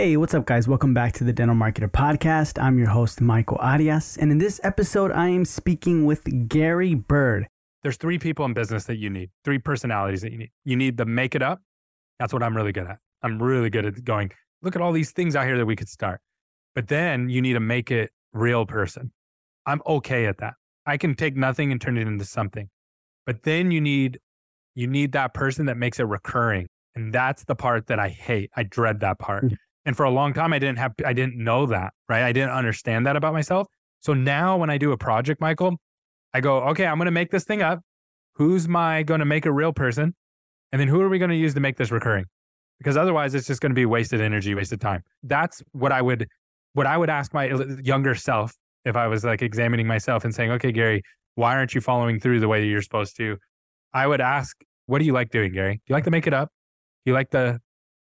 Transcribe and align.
Hey, 0.00 0.16
what's 0.16 0.32
up, 0.32 0.46
guys? 0.46 0.66
Welcome 0.66 0.94
back 0.94 1.12
to 1.12 1.24
the 1.24 1.32
Dental 1.34 1.54
Marketer 1.54 1.86
Podcast. 1.86 2.58
I'm 2.58 2.78
your 2.78 2.88
host, 2.88 3.20
Michael 3.20 3.58
Arias. 3.60 4.16
And 4.16 4.32
in 4.32 4.38
this 4.38 4.58
episode, 4.64 5.12
I 5.12 5.28
am 5.28 5.44
speaking 5.44 6.06
with 6.06 6.48
Gary 6.48 6.94
Bird. 6.94 7.46
There's 7.82 7.98
three 7.98 8.18
people 8.18 8.46
in 8.46 8.54
business 8.54 8.84
that 8.84 8.96
you 8.96 9.10
need, 9.10 9.28
three 9.44 9.58
personalities 9.58 10.22
that 10.22 10.32
you 10.32 10.38
need. 10.38 10.52
You 10.64 10.74
need 10.76 10.96
the 10.96 11.04
make 11.04 11.34
it 11.34 11.42
up. 11.42 11.60
That's 12.18 12.32
what 12.32 12.42
I'm 12.42 12.56
really 12.56 12.72
good 12.72 12.86
at. 12.86 12.96
I'm 13.22 13.42
really 13.42 13.68
good 13.68 13.84
at 13.84 14.02
going, 14.02 14.32
look 14.62 14.74
at 14.74 14.80
all 14.80 14.92
these 14.92 15.10
things 15.10 15.36
out 15.36 15.44
here 15.44 15.58
that 15.58 15.66
we 15.66 15.76
could 15.76 15.90
start. 15.90 16.22
But 16.74 16.88
then 16.88 17.28
you 17.28 17.42
need 17.42 17.52
to 17.52 17.60
make 17.60 17.90
it 17.90 18.10
real 18.32 18.64
person. 18.64 19.12
I'm 19.66 19.82
okay 19.86 20.24
at 20.24 20.38
that. 20.38 20.54
I 20.86 20.96
can 20.96 21.14
take 21.14 21.36
nothing 21.36 21.72
and 21.72 21.78
turn 21.78 21.98
it 21.98 22.08
into 22.08 22.24
something. 22.24 22.70
But 23.26 23.42
then 23.42 23.70
you 23.70 23.82
need 23.82 24.18
you 24.74 24.86
need 24.86 25.12
that 25.12 25.34
person 25.34 25.66
that 25.66 25.76
makes 25.76 26.00
it 26.00 26.04
recurring. 26.04 26.68
And 26.94 27.12
that's 27.12 27.44
the 27.44 27.54
part 27.54 27.88
that 27.88 27.98
I 27.98 28.08
hate. 28.08 28.50
I 28.56 28.62
dread 28.62 29.00
that 29.00 29.18
part. 29.18 29.44
Mm-hmm. 29.44 29.56
And 29.90 29.96
for 29.96 30.04
a 30.04 30.10
long 30.10 30.32
time, 30.32 30.52
I 30.52 30.60
didn't 30.60 30.78
have, 30.78 30.92
I 31.04 31.12
didn't 31.12 31.36
know 31.36 31.66
that, 31.66 31.92
right? 32.08 32.22
I 32.22 32.30
didn't 32.30 32.52
understand 32.52 33.06
that 33.06 33.16
about 33.16 33.32
myself. 33.32 33.66
So 33.98 34.14
now 34.14 34.56
when 34.56 34.70
I 34.70 34.78
do 34.78 34.92
a 34.92 34.96
project, 34.96 35.40
Michael, 35.40 35.80
I 36.32 36.40
go, 36.40 36.58
okay, 36.68 36.86
I'm 36.86 36.96
going 36.96 37.06
to 37.06 37.10
make 37.10 37.32
this 37.32 37.42
thing 37.42 37.60
up. 37.60 37.80
Who's 38.34 38.68
my 38.68 39.02
going 39.02 39.18
to 39.18 39.24
make 39.24 39.46
a 39.46 39.52
real 39.52 39.72
person? 39.72 40.14
And 40.70 40.80
then 40.80 40.86
who 40.86 41.00
are 41.00 41.08
we 41.08 41.18
going 41.18 41.32
to 41.32 41.36
use 41.36 41.54
to 41.54 41.60
make 41.60 41.76
this 41.76 41.90
recurring? 41.90 42.26
Because 42.78 42.96
otherwise 42.96 43.34
it's 43.34 43.48
just 43.48 43.60
going 43.60 43.72
to 43.72 43.74
be 43.74 43.84
wasted 43.84 44.20
energy, 44.20 44.54
wasted 44.54 44.80
time. 44.80 45.02
That's 45.24 45.60
what 45.72 45.90
I 45.90 46.02
would, 46.02 46.28
what 46.74 46.86
I 46.86 46.96
would 46.96 47.10
ask 47.10 47.34
my 47.34 47.46
younger 47.82 48.14
self 48.14 48.54
if 48.84 48.94
I 48.94 49.08
was 49.08 49.24
like 49.24 49.42
examining 49.42 49.88
myself 49.88 50.24
and 50.24 50.32
saying, 50.32 50.52
okay, 50.52 50.70
Gary, 50.70 51.02
why 51.34 51.56
aren't 51.56 51.74
you 51.74 51.80
following 51.80 52.20
through 52.20 52.38
the 52.38 52.46
way 52.46 52.60
that 52.60 52.68
you're 52.68 52.80
supposed 52.80 53.16
to? 53.16 53.38
I 53.92 54.06
would 54.06 54.20
ask, 54.20 54.56
what 54.86 55.00
do 55.00 55.04
you 55.04 55.12
like 55.12 55.30
doing, 55.30 55.52
Gary? 55.52 55.74
Do 55.74 55.82
you 55.88 55.94
like 55.94 56.04
to 56.04 56.12
make 56.12 56.28
it 56.28 56.32
up? 56.32 56.50
Do 57.04 57.10
you 57.10 57.14
like 57.14 57.30
to 57.30 57.58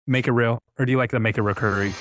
make 0.07 0.29
it 0.29 0.33
real, 0.33 0.63
or 0.79 0.85
do 0.85 0.93
you 0.93 0.99
like 0.99 1.11
to 1.11 1.21
make 1.21 1.37
it 1.37 1.43
recurring? 1.43 1.95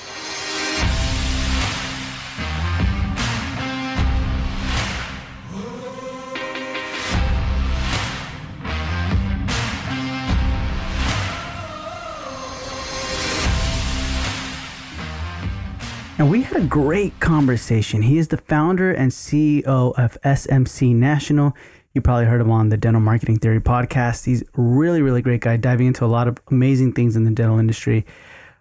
And 16.18 16.32
we 16.32 16.44
had 16.44 16.56
a 16.56 16.66
great 16.66 17.20
conversation. 17.20 18.02
He 18.04 18.18
is 18.18 18.30
the 18.30 18.38
founder 18.38 18.94
and 18.94 19.12
CEO 19.12 19.94
of 19.98 20.18
SMC 20.24 20.96
National. 20.96 21.54
You 21.96 22.02
probably 22.02 22.26
heard 22.26 22.42
him 22.42 22.52
on 22.52 22.68
the 22.68 22.76
Dental 22.76 23.00
Marketing 23.00 23.40
Theory 23.40 23.62
podcast. 23.62 24.26
He's 24.26 24.44
really, 24.58 25.02
really 25.02 25.22
great 25.22 25.40
guy, 25.40 25.56
diving 25.56 25.88
into 25.88 26.04
a 26.04 26.08
lot 26.08 26.28
of 26.28 26.38
amazing 26.52 26.92
things 26.92 27.16
in 27.16 27.24
the 27.24 27.32
dental 27.32 27.58
industry. 27.58 28.06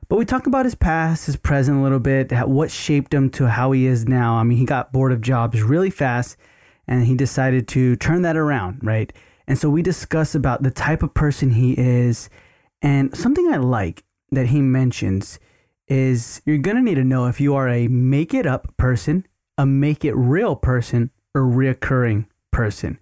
But 0.09 0.21
we 0.21 0.25
talk 0.25 0.47
about 0.47 0.67
his 0.67 0.77
past, 0.77 1.27
his 1.27 1.35
present 1.35 1.81
a 1.81 1.83
little 1.83 1.99
bit, 1.99 2.31
what 2.47 2.71
shaped 2.71 3.13
him 3.13 3.29
to 3.31 3.49
how 3.49 3.73
he 3.73 3.87
is 3.87 4.07
now. 4.07 4.37
I 4.37 4.45
mean, 4.45 4.57
he 4.57 4.65
got 4.65 4.93
bored 4.93 5.11
of 5.11 5.21
jobs 5.21 5.63
really 5.63 5.91
fast 5.91 6.37
and 6.87 7.07
he 7.07 7.17
decided 7.17 7.67
to 7.69 7.97
turn 7.97 8.23
that 8.23 8.37
around, 8.37 8.79
right? 8.85 9.13
And 9.49 9.59
so 9.59 9.69
we 9.69 9.83
discuss 9.83 10.37
about 10.37 10.63
the 10.63 10.71
type 10.71 11.03
of 11.03 11.13
person 11.13 11.51
he 11.51 11.75
is. 11.77 12.31
And 12.83 13.17
something 13.17 13.53
I 13.53 13.57
like 13.57 14.05
that 14.31 14.47
he 14.47 14.61
mentions 14.61 15.41
is 15.89 16.41
you're 16.47 16.59
going 16.59 16.77
to 16.77 16.83
need 16.83 16.95
to 16.95 17.05
know 17.05 17.27
if 17.27 17.41
you 17.41 17.57
are 17.57 17.69
a 17.69 17.89
make 17.89 18.33
it 18.33 18.47
up 18.47 18.77
person, 18.77 19.27
a 19.59 19.67
make 19.67 20.05
it 20.05 20.15
real 20.15 20.55
person, 20.55 21.11
or 21.35 21.43
reoccurring 21.43 22.27
person 22.53 23.01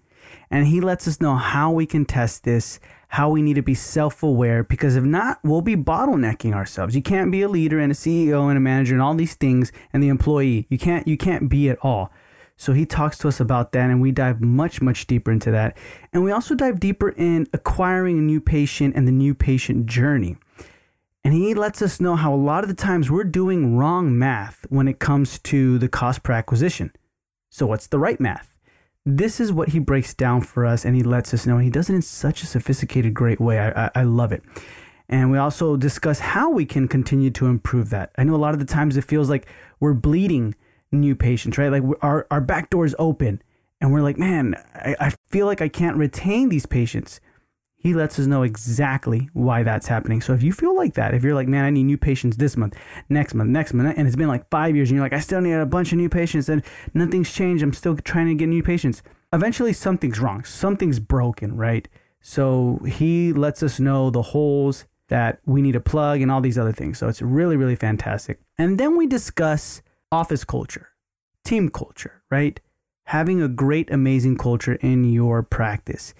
and 0.53 0.67
he 0.67 0.81
lets 0.81 1.07
us 1.07 1.19
know 1.19 1.35
how 1.35 1.71
we 1.71 1.87
can 1.87 2.05
test 2.05 2.43
this, 2.43 2.79
how 3.07 3.27
we 3.27 3.41
need 3.41 3.55
to 3.55 3.63
be 3.63 3.73
self 3.73 4.21
aware, 4.21 4.63
because 4.63 4.95
if 4.95 5.03
not, 5.03 5.39
we'll 5.43 5.63
be 5.63 5.75
bottlenecking 5.75 6.53
ourselves. 6.53 6.95
You 6.95 7.01
can't 7.01 7.31
be 7.31 7.41
a 7.41 7.49
leader 7.49 7.79
and 7.79 7.91
a 7.91 7.95
CEO 7.95 8.47
and 8.49 8.55
a 8.55 8.61
manager 8.61 8.93
and 8.93 9.01
all 9.01 9.15
these 9.15 9.33
things 9.33 9.71
and 9.91 10.03
the 10.03 10.09
employee. 10.09 10.67
You 10.69 10.77
can't 10.77 11.07
you 11.07 11.17
can't 11.17 11.49
be 11.49 11.69
it 11.69 11.79
all. 11.81 12.11
So 12.55 12.73
he 12.73 12.85
talks 12.85 13.17
to 13.17 13.27
us 13.27 13.39
about 13.39 13.71
that 13.71 13.89
and 13.89 13.99
we 13.99 14.11
dive 14.11 14.41
much, 14.41 14.79
much 14.79 15.07
deeper 15.07 15.31
into 15.31 15.49
that. 15.49 15.75
And 16.13 16.23
we 16.23 16.31
also 16.31 16.53
dive 16.53 16.79
deeper 16.79 17.09
in 17.09 17.47
acquiring 17.51 18.19
a 18.19 18.21
new 18.21 18.39
patient 18.39 18.95
and 18.95 19.07
the 19.07 19.11
new 19.11 19.33
patient 19.33 19.87
journey. 19.87 20.37
And 21.23 21.33
he 21.33 21.55
lets 21.55 21.81
us 21.81 21.99
know 21.99 22.15
how 22.15 22.31
a 22.31 22.35
lot 22.35 22.63
of 22.63 22.67
the 22.67 22.75
times 22.75 23.09
we're 23.09 23.23
doing 23.23 23.75
wrong 23.75 24.19
math 24.19 24.67
when 24.69 24.87
it 24.87 24.99
comes 24.99 25.39
to 25.39 25.79
the 25.79 25.89
cost 25.89 26.21
per 26.21 26.33
acquisition. 26.33 26.91
So, 27.49 27.65
what's 27.65 27.87
the 27.87 27.97
right 27.97 28.19
math? 28.19 28.52
This 29.05 29.39
is 29.39 29.51
what 29.51 29.69
he 29.69 29.79
breaks 29.79 30.13
down 30.13 30.41
for 30.41 30.65
us 30.65 30.85
and 30.85 30.95
he 30.95 31.03
lets 31.03 31.33
us 31.33 31.45
know. 31.45 31.57
He 31.57 31.69
does 31.69 31.89
it 31.89 31.95
in 31.95 32.01
such 32.01 32.41
a 32.41 32.45
sophisticated, 32.45 33.13
great 33.13 33.39
way. 33.39 33.59
I, 33.59 33.85
I, 33.85 33.91
I, 33.95 34.03
love 34.03 34.31
it. 34.31 34.43
And 35.09 35.29
we 35.29 35.37
also 35.37 35.75
discuss 35.75 36.19
how 36.19 36.49
we 36.49 36.65
can 36.65 36.87
continue 36.87 37.29
to 37.31 37.47
improve 37.47 37.89
that. 37.89 38.11
I 38.17 38.23
know 38.23 38.35
a 38.35 38.37
lot 38.37 38.53
of 38.53 38.59
the 38.59 38.65
times 38.65 38.95
it 38.95 39.03
feels 39.03 39.29
like 39.29 39.47
we're 39.79 39.93
bleeding 39.93 40.55
new 40.91 41.15
patients, 41.15 41.57
right? 41.57 41.71
Like 41.71 41.83
our, 42.01 42.27
our 42.31 42.39
back 42.39 42.69
door 42.69 42.85
is 42.85 42.95
open 42.97 43.41
and 43.81 43.91
we're 43.91 44.01
like, 44.01 44.17
man, 44.17 44.55
I, 44.73 44.95
I 44.99 45.13
feel 45.27 45.47
like 45.47 45.61
I 45.61 45.67
can't 45.67 45.97
retain 45.97 46.47
these 46.47 46.65
patients 46.65 47.19
he 47.83 47.93
lets 47.93 48.17
us 48.17 48.27
know 48.27 48.43
exactly 48.43 49.29
why 49.33 49.61
that's 49.61 49.87
happening. 49.87 50.21
So 50.21 50.33
if 50.33 50.41
you 50.41 50.53
feel 50.53 50.73
like 50.73 50.93
that, 50.93 51.13
if 51.13 51.21
you're 51.21 51.35
like, 51.35 51.49
man, 51.49 51.65
I 51.65 51.69
need 51.69 51.83
new 51.83 51.97
patients 51.97 52.37
this 52.37 52.55
month, 52.55 52.77
next 53.09 53.33
month, 53.33 53.49
next 53.49 53.73
month, 53.73 53.93
and 53.97 54.07
it's 54.07 54.15
been 54.15 54.29
like 54.29 54.49
five 54.49 54.73
years, 54.73 54.89
and 54.89 54.95
you're 54.95 55.05
like, 55.05 55.11
I 55.11 55.19
still 55.19 55.41
need 55.41 55.51
a 55.51 55.65
bunch 55.65 55.91
of 55.91 55.97
new 55.97 56.07
patients, 56.07 56.47
and 56.47 56.63
nothing's 56.93 57.33
changed, 57.33 57.61
I'm 57.61 57.73
still 57.73 57.97
trying 57.97 58.27
to 58.27 58.35
get 58.35 58.47
new 58.47 58.63
patients. 58.63 59.03
Eventually, 59.33 59.73
something's 59.73 60.19
wrong, 60.21 60.45
something's 60.45 60.99
broken, 60.99 61.57
right? 61.57 61.89
So 62.21 62.79
he 62.87 63.33
lets 63.33 63.61
us 63.61 63.81
know 63.81 64.09
the 64.09 64.21
holes 64.21 64.85
that 65.09 65.39
we 65.45 65.61
need 65.61 65.73
to 65.73 65.81
plug 65.81 66.21
and 66.21 66.31
all 66.31 66.39
these 66.39 66.57
other 66.57 66.71
things. 66.71 66.97
So 66.97 67.09
it's 67.09 67.21
really, 67.21 67.57
really 67.57 67.75
fantastic. 67.75 68.39
And 68.57 68.79
then 68.79 68.95
we 68.95 69.07
discuss 69.07 69.81
office 70.09 70.45
culture, 70.45 70.89
team 71.43 71.67
culture, 71.67 72.23
right? 72.31 72.61
Having 73.07 73.41
a 73.41 73.49
great, 73.49 73.91
amazing 73.91 74.37
culture 74.37 74.75
in 74.75 75.03
your 75.03 75.43
practice 75.43 76.13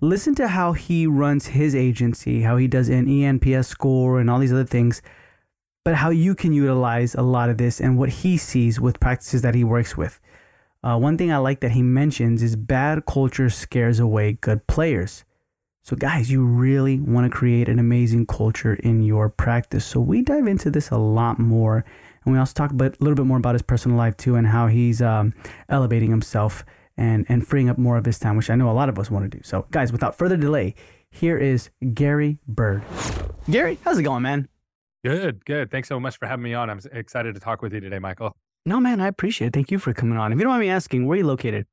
listen 0.00 0.34
to 0.36 0.48
how 0.48 0.72
he 0.72 1.06
runs 1.06 1.48
his 1.48 1.74
agency, 1.74 2.42
how 2.42 2.56
he 2.56 2.66
does 2.66 2.88
an 2.88 3.06
ENPS 3.06 3.66
score 3.66 4.20
and 4.20 4.28
all 4.28 4.38
these 4.38 4.52
other 4.52 4.64
things, 4.64 5.02
but 5.84 5.96
how 5.96 6.10
you 6.10 6.34
can 6.34 6.52
utilize 6.52 7.14
a 7.14 7.22
lot 7.22 7.50
of 7.50 7.58
this 7.58 7.80
and 7.80 7.98
what 7.98 8.08
he 8.08 8.36
sees 8.36 8.80
with 8.80 9.00
practices 9.00 9.42
that 9.42 9.54
he 9.54 9.64
works 9.64 9.96
with. 9.96 10.20
Uh, 10.82 10.98
one 10.98 11.16
thing 11.16 11.32
I 11.32 11.38
like 11.38 11.60
that 11.60 11.72
he 11.72 11.82
mentions 11.82 12.42
is 12.42 12.56
bad 12.56 13.06
culture 13.06 13.48
scares 13.48 13.98
away 13.98 14.34
good 14.40 14.66
players. 14.66 15.24
So, 15.82 15.96
guys, 15.96 16.30
you 16.30 16.44
really 16.44 16.98
want 16.98 17.30
to 17.30 17.36
create 17.36 17.68
an 17.68 17.78
amazing 17.78 18.26
culture 18.26 18.74
in 18.74 19.02
your 19.02 19.28
practice. 19.28 19.84
So, 19.84 20.00
we 20.00 20.22
dive 20.22 20.46
into 20.46 20.70
this 20.70 20.90
a 20.90 20.96
lot 20.96 21.38
more. 21.38 21.84
And 22.24 22.32
we 22.32 22.38
also 22.38 22.54
talk 22.54 22.70
a 22.70 22.74
little 22.74 23.14
bit 23.14 23.26
more 23.26 23.36
about 23.36 23.54
his 23.54 23.62
personal 23.62 23.98
life 23.98 24.16
too 24.16 24.34
and 24.34 24.46
how 24.46 24.66
he's 24.66 25.02
um, 25.02 25.34
elevating 25.68 26.10
himself 26.10 26.64
and 26.96 27.26
and 27.28 27.46
freeing 27.46 27.68
up 27.68 27.78
more 27.78 27.96
of 27.96 28.04
his 28.04 28.18
time, 28.18 28.36
which 28.36 28.50
I 28.50 28.54
know 28.54 28.70
a 28.70 28.72
lot 28.72 28.88
of 28.88 28.98
us 28.98 29.10
want 29.10 29.30
to 29.30 29.38
do. 29.38 29.42
So, 29.42 29.66
guys, 29.70 29.92
without 29.92 30.16
further 30.16 30.36
delay, 30.36 30.74
here 31.10 31.36
is 31.38 31.70
Gary 31.92 32.38
Bird. 32.46 32.82
Gary, 33.50 33.78
how's 33.84 33.98
it 33.98 34.02
going, 34.02 34.22
man? 34.22 34.48
Good, 35.04 35.44
good. 35.44 35.70
Thanks 35.70 35.88
so 35.88 36.00
much 36.00 36.16
for 36.16 36.26
having 36.26 36.42
me 36.42 36.54
on. 36.54 36.70
I'm 36.70 36.80
excited 36.92 37.34
to 37.34 37.40
talk 37.40 37.60
with 37.60 37.74
you 37.74 37.80
today, 37.80 37.98
Michael. 37.98 38.36
No, 38.66 38.80
man, 38.80 39.00
I 39.00 39.08
appreciate 39.08 39.48
it. 39.48 39.52
Thank 39.52 39.70
you 39.70 39.78
for 39.78 39.92
coming 39.92 40.16
on. 40.16 40.32
If 40.32 40.38
you 40.38 40.44
don't 40.44 40.52
mind 40.52 40.62
me 40.62 40.70
asking, 40.70 41.06
where 41.06 41.16
are 41.16 41.18
you 41.18 41.26
located? 41.26 41.66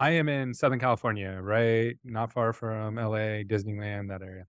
I 0.00 0.10
am 0.10 0.28
in 0.28 0.52
Southern 0.52 0.80
California, 0.80 1.38
right 1.40 1.96
not 2.02 2.32
far 2.32 2.52
from 2.52 2.96
LA, 2.96 3.44
Disneyland, 3.44 4.08
that 4.08 4.20
area. 4.20 4.46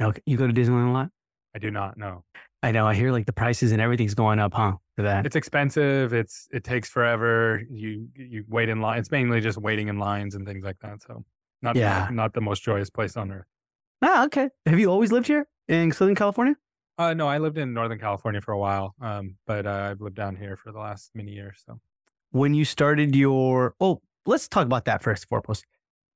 Okay. 0.00 0.22
You 0.24 0.38
go 0.38 0.46
to 0.46 0.52
Disneyland 0.52 0.88
a 0.88 0.92
lot? 0.92 1.10
I 1.54 1.58
do 1.58 1.70
not 1.70 1.98
know. 1.98 2.24
I 2.64 2.70
know. 2.70 2.86
I 2.86 2.94
hear 2.94 3.12
like 3.12 3.26
the 3.26 3.32
prices 3.32 3.72
and 3.72 3.80
everything's 3.82 4.14
going 4.14 4.38
up, 4.38 4.54
huh? 4.54 4.72
For 4.96 5.02
that, 5.02 5.26
it's 5.26 5.36
expensive. 5.36 6.14
It's 6.14 6.48
it 6.50 6.64
takes 6.64 6.88
forever. 6.88 7.62
You 7.70 8.08
you 8.16 8.44
wait 8.48 8.70
in 8.70 8.80
line. 8.80 8.98
It's 8.98 9.10
mainly 9.10 9.42
just 9.42 9.58
waiting 9.58 9.88
in 9.88 9.98
lines 9.98 10.34
and 10.34 10.46
things 10.46 10.64
like 10.64 10.78
that. 10.80 11.02
So 11.02 11.24
not 11.60 11.76
yeah. 11.76 12.08
not 12.10 12.32
the 12.32 12.40
most 12.40 12.62
joyous 12.62 12.88
place 12.88 13.18
on 13.18 13.30
earth. 13.32 13.44
Ah, 14.00 14.24
okay. 14.24 14.48
Have 14.64 14.78
you 14.78 14.90
always 14.90 15.12
lived 15.12 15.26
here 15.26 15.46
in 15.68 15.92
Southern 15.92 16.14
California? 16.14 16.56
Uh, 16.96 17.12
no, 17.12 17.28
I 17.28 17.36
lived 17.36 17.58
in 17.58 17.74
Northern 17.74 17.98
California 17.98 18.40
for 18.40 18.52
a 18.52 18.58
while. 18.58 18.94
Um, 18.98 19.36
but 19.46 19.66
uh, 19.66 19.90
I've 19.90 20.00
lived 20.00 20.16
down 20.16 20.34
here 20.34 20.56
for 20.56 20.72
the 20.72 20.78
last 20.78 21.10
many 21.14 21.32
years. 21.32 21.62
So 21.66 21.80
when 22.30 22.54
you 22.54 22.64
started 22.64 23.14
your, 23.14 23.74
oh, 23.78 24.00
let's 24.24 24.48
talk 24.48 24.64
about 24.64 24.86
that 24.86 25.02
first 25.02 25.28
foremost. 25.28 25.66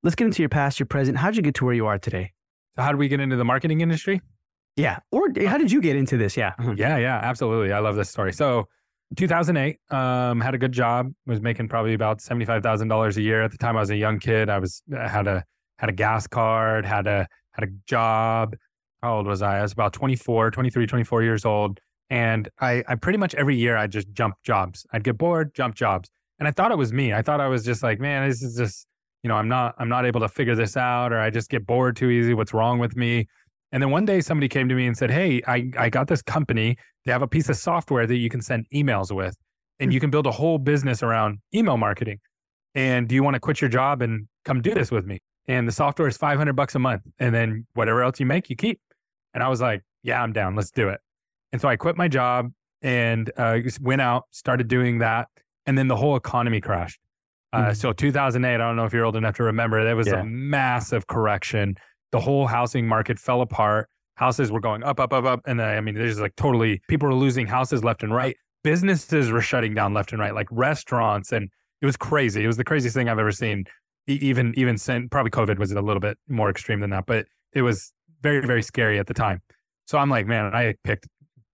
Let's 0.03 0.15
get 0.15 0.25
into 0.27 0.41
your 0.41 0.49
past, 0.49 0.79
your 0.79 0.87
present. 0.87 1.19
How'd 1.19 1.37
you 1.37 1.43
get 1.43 1.57
to 1.57 1.65
where 1.67 1.75
you 1.75 1.87
are 1.87 1.99
today? 1.99 2.33
So 2.77 2.83
how 2.83 2.93
did 2.93 2.99
we 2.99 3.09
get 3.09 3.21
into 3.21 3.37
the 3.37 3.45
marketing 3.45 3.81
industry? 3.81 4.23
Yeah. 4.79 5.01
Or 5.11 5.29
how 5.45 5.59
did 5.59 5.73
you 5.73 5.81
get 5.81 5.97
into 5.97 6.17
this? 6.17 6.37
Yeah. 6.37 6.55
Uh-huh. 6.59 6.75
Yeah, 6.77 6.97
yeah, 6.99 7.19
absolutely. 7.23 7.73
I 7.73 7.81
love 7.81 7.97
this 7.97 8.09
story. 8.09 8.33
So 8.33 8.69
2008, 9.17 9.79
um, 9.91 10.41
had 10.41 10.55
a 10.55 10.59
good 10.59 10.73
job, 10.73 11.13
was 11.27 11.41
making 11.41 11.69
probably 11.69 11.95
about 11.95 12.21
$75,000 12.21 13.17
a 13.17 13.21
year. 13.21 13.43
At 13.43 13.51
the 13.51 13.59
time 13.59 13.77
I 13.77 13.81
was 13.81 13.91
a 13.91 13.97
young 13.97 14.21
kid. 14.21 14.49
I 14.49 14.59
was, 14.59 14.83
I 14.97 15.09
had 15.09 15.27
a, 15.27 15.45
had 15.79 15.91
a 15.91 15.93
gas 15.93 16.27
card, 16.29 16.87
had 16.87 17.07
a, 17.09 17.27
had 17.53 17.69
a 17.69 17.73
job. 17.87 18.55
How 19.03 19.17
old 19.17 19.27
was 19.27 19.43
I? 19.43 19.59
I 19.59 19.63
was 19.63 19.73
about 19.73 19.93
24, 19.93 20.53
23, 20.53 20.87
24 20.87 21.23
years 21.25 21.45
old. 21.45 21.81
And 22.09 22.49
I, 22.61 22.85
I 22.89 22.95
pretty 22.95 23.19
much 23.19 23.35
every 23.35 23.57
year 23.57 23.77
I 23.77 23.89
just 23.89 24.13
jump 24.13 24.37
jobs. 24.45 24.87
I'd 24.93 25.03
get 25.05 25.19
bored, 25.19 25.55
jump 25.55 25.75
jobs. 25.75 26.09
And 26.39 26.47
I 26.47 26.53
thought 26.53 26.71
it 26.71 26.79
was 26.79 26.93
me. 26.93 27.13
I 27.13 27.23
thought 27.23 27.41
I 27.41 27.49
was 27.49 27.65
just 27.65 27.83
like, 27.83 27.99
man, 27.99 28.29
this 28.29 28.43
is 28.43 28.57
just, 28.57 28.87
you 29.25 29.29
know, 29.29 29.35
I'm 29.35 29.49
not, 29.49 29.75
I'm 29.79 29.89
not 29.89 30.07
able 30.07 30.21
to 30.21 30.29
figure 30.29 30.55
this 30.55 30.77
out 30.77 31.13
or 31.13 31.19
I 31.19 31.31
just 31.31 31.51
get 31.51 31.67
bored 31.67 31.97
too 31.97 32.11
easy. 32.11 32.33
What's 32.33 32.55
wrong 32.55 32.79
with 32.79 32.97
me? 32.97 33.27
And 33.73 33.83
then 33.83 33.91
one 33.91 34.05
day 34.05 34.21
somebody 34.21 34.49
came 34.49 34.69
to 34.69 34.75
me 34.75 34.87
and 34.87 34.97
said, 34.97 35.11
Hey, 35.11 35.43
I, 35.47 35.71
I 35.79 35.91
got 35.91 36.09
this 36.09 36.23
company. 36.23 36.77
They 37.05 37.13
have 37.13 37.23
a 37.23 37.29
piece 37.29 37.49
of 37.49 37.57
software 37.57 38.07
that 38.07 38.17
you 38.17 38.29
can 38.29 38.41
send 38.41 38.67
emails 38.75 39.15
with, 39.15 39.37
and 39.79 39.93
you 39.93 40.01
can 40.01 40.11
build 40.11 40.27
a 40.27 40.31
whole 40.31 40.59
business 40.59 41.03
around 41.03 41.39
email 41.55 41.77
marketing. 41.77 42.19
And 42.75 43.09
do 43.09 43.15
you 43.15 43.23
want 43.23 43.35
to 43.35 43.41
quit 43.41 43.61
your 43.61 43.71
job 43.71 44.03
and 44.03 44.29
come 44.45 44.63
do 44.63 44.75
this 44.75 44.91
with 44.91 45.07
me? 45.07 45.21
And 45.47 45.67
the 45.67 45.73
software 45.73 46.09
is 46.09 46.17
500 46.17 46.55
bucks 46.55 46.75
a 46.75 46.79
month. 46.79 47.03
And 47.19 47.35
then 47.35 47.67
whatever 47.75 48.03
else 48.03 48.21
you 48.21 48.27
make, 48.27 48.51
you 48.51 48.57
keep. 48.57 48.81
And 49.35 49.43
I 49.43 49.49
was 49.49 49.61
like, 49.61 49.83
Yeah, 50.03 50.23
I'm 50.23 50.33
down. 50.33 50.55
Let's 50.55 50.71
do 50.71 50.89
it. 50.89 51.01
And 51.53 51.61
so 51.61 51.69
I 51.69 51.77
quit 51.77 51.97
my 51.97 52.09
job 52.09 52.53
and 52.83 53.31
uh, 53.37 53.59
went 53.81 54.01
out, 54.01 54.25
started 54.31 54.69
doing 54.69 54.99
that. 54.99 55.29
And 55.67 55.77
then 55.77 55.89
the 55.89 55.97
whole 55.97 56.17
economy 56.17 56.61
crashed. 56.61 57.01
Uh, 57.53 57.59
mm-hmm. 57.59 57.73
So 57.75 57.93
2008, 57.93 58.55
I 58.55 58.59
don't 58.59 58.77
know 58.77 58.85
if 58.85 58.93
you're 58.93 59.05
old 59.05 59.17
enough 59.17 59.37
to 59.37 59.45
remember, 59.45 59.83
there 59.85 59.97
was 59.97 60.07
yeah. 60.07 60.21
a 60.21 60.25
massive 60.25 61.07
correction 61.07 61.77
the 62.13 62.21
whole 62.21 62.47
housing 62.47 62.87
market 62.87 63.19
fell 63.19 63.41
apart. 63.41 63.89
Houses 64.15 64.51
were 64.51 64.61
going 64.61 64.83
up, 64.83 64.99
up, 64.99 65.13
up, 65.13 65.25
up. 65.25 65.41
And 65.47 65.61
then, 65.61 65.77
I 65.77 65.81
mean, 65.81 65.95
there's 65.95 66.21
like 66.21 66.35
totally 66.37 66.81
people 66.89 67.09
were 67.09 67.15
losing 67.15 67.47
houses 67.47 67.85
left 67.85 68.03
and 68.03 68.15
right. 68.15 68.37
Businesses 68.65 69.31
were 69.31 69.41
shutting 69.41 69.75
down 69.75 69.95
left 69.95 70.13
and 70.13 70.21
right, 70.21 70.35
like 70.35 70.49
restaurants. 70.51 71.33
And 71.33 71.49
it 71.81 71.87
was 71.87 71.97
crazy. 71.97 72.43
It 72.43 72.47
was 72.47 72.57
the 72.57 72.65
craziest 72.65 72.97
thing 72.97 73.09
I've 73.09 73.19
ever 73.19 73.33
seen. 73.33 73.65
Even, 74.09 74.55
even 74.57 74.79
since 74.79 75.07
probably 75.11 75.31
COVID 75.31 75.59
was 75.59 75.71
a 75.71 75.81
little 75.83 76.01
bit 76.01 76.17
more 76.29 76.49
extreme 76.49 76.81
than 76.81 76.91
that, 76.91 77.05
but 77.07 77.27
it 77.53 77.61
was 77.61 77.93
very, 78.23 78.45
very 78.47 78.63
scary 78.63 78.99
at 78.99 79.07
the 79.07 79.15
time. 79.15 79.41
So 79.87 79.99
I'm 79.99 80.09
like, 80.09 80.27
man, 80.27 80.55
I 80.55 80.75
picked, 80.83 81.07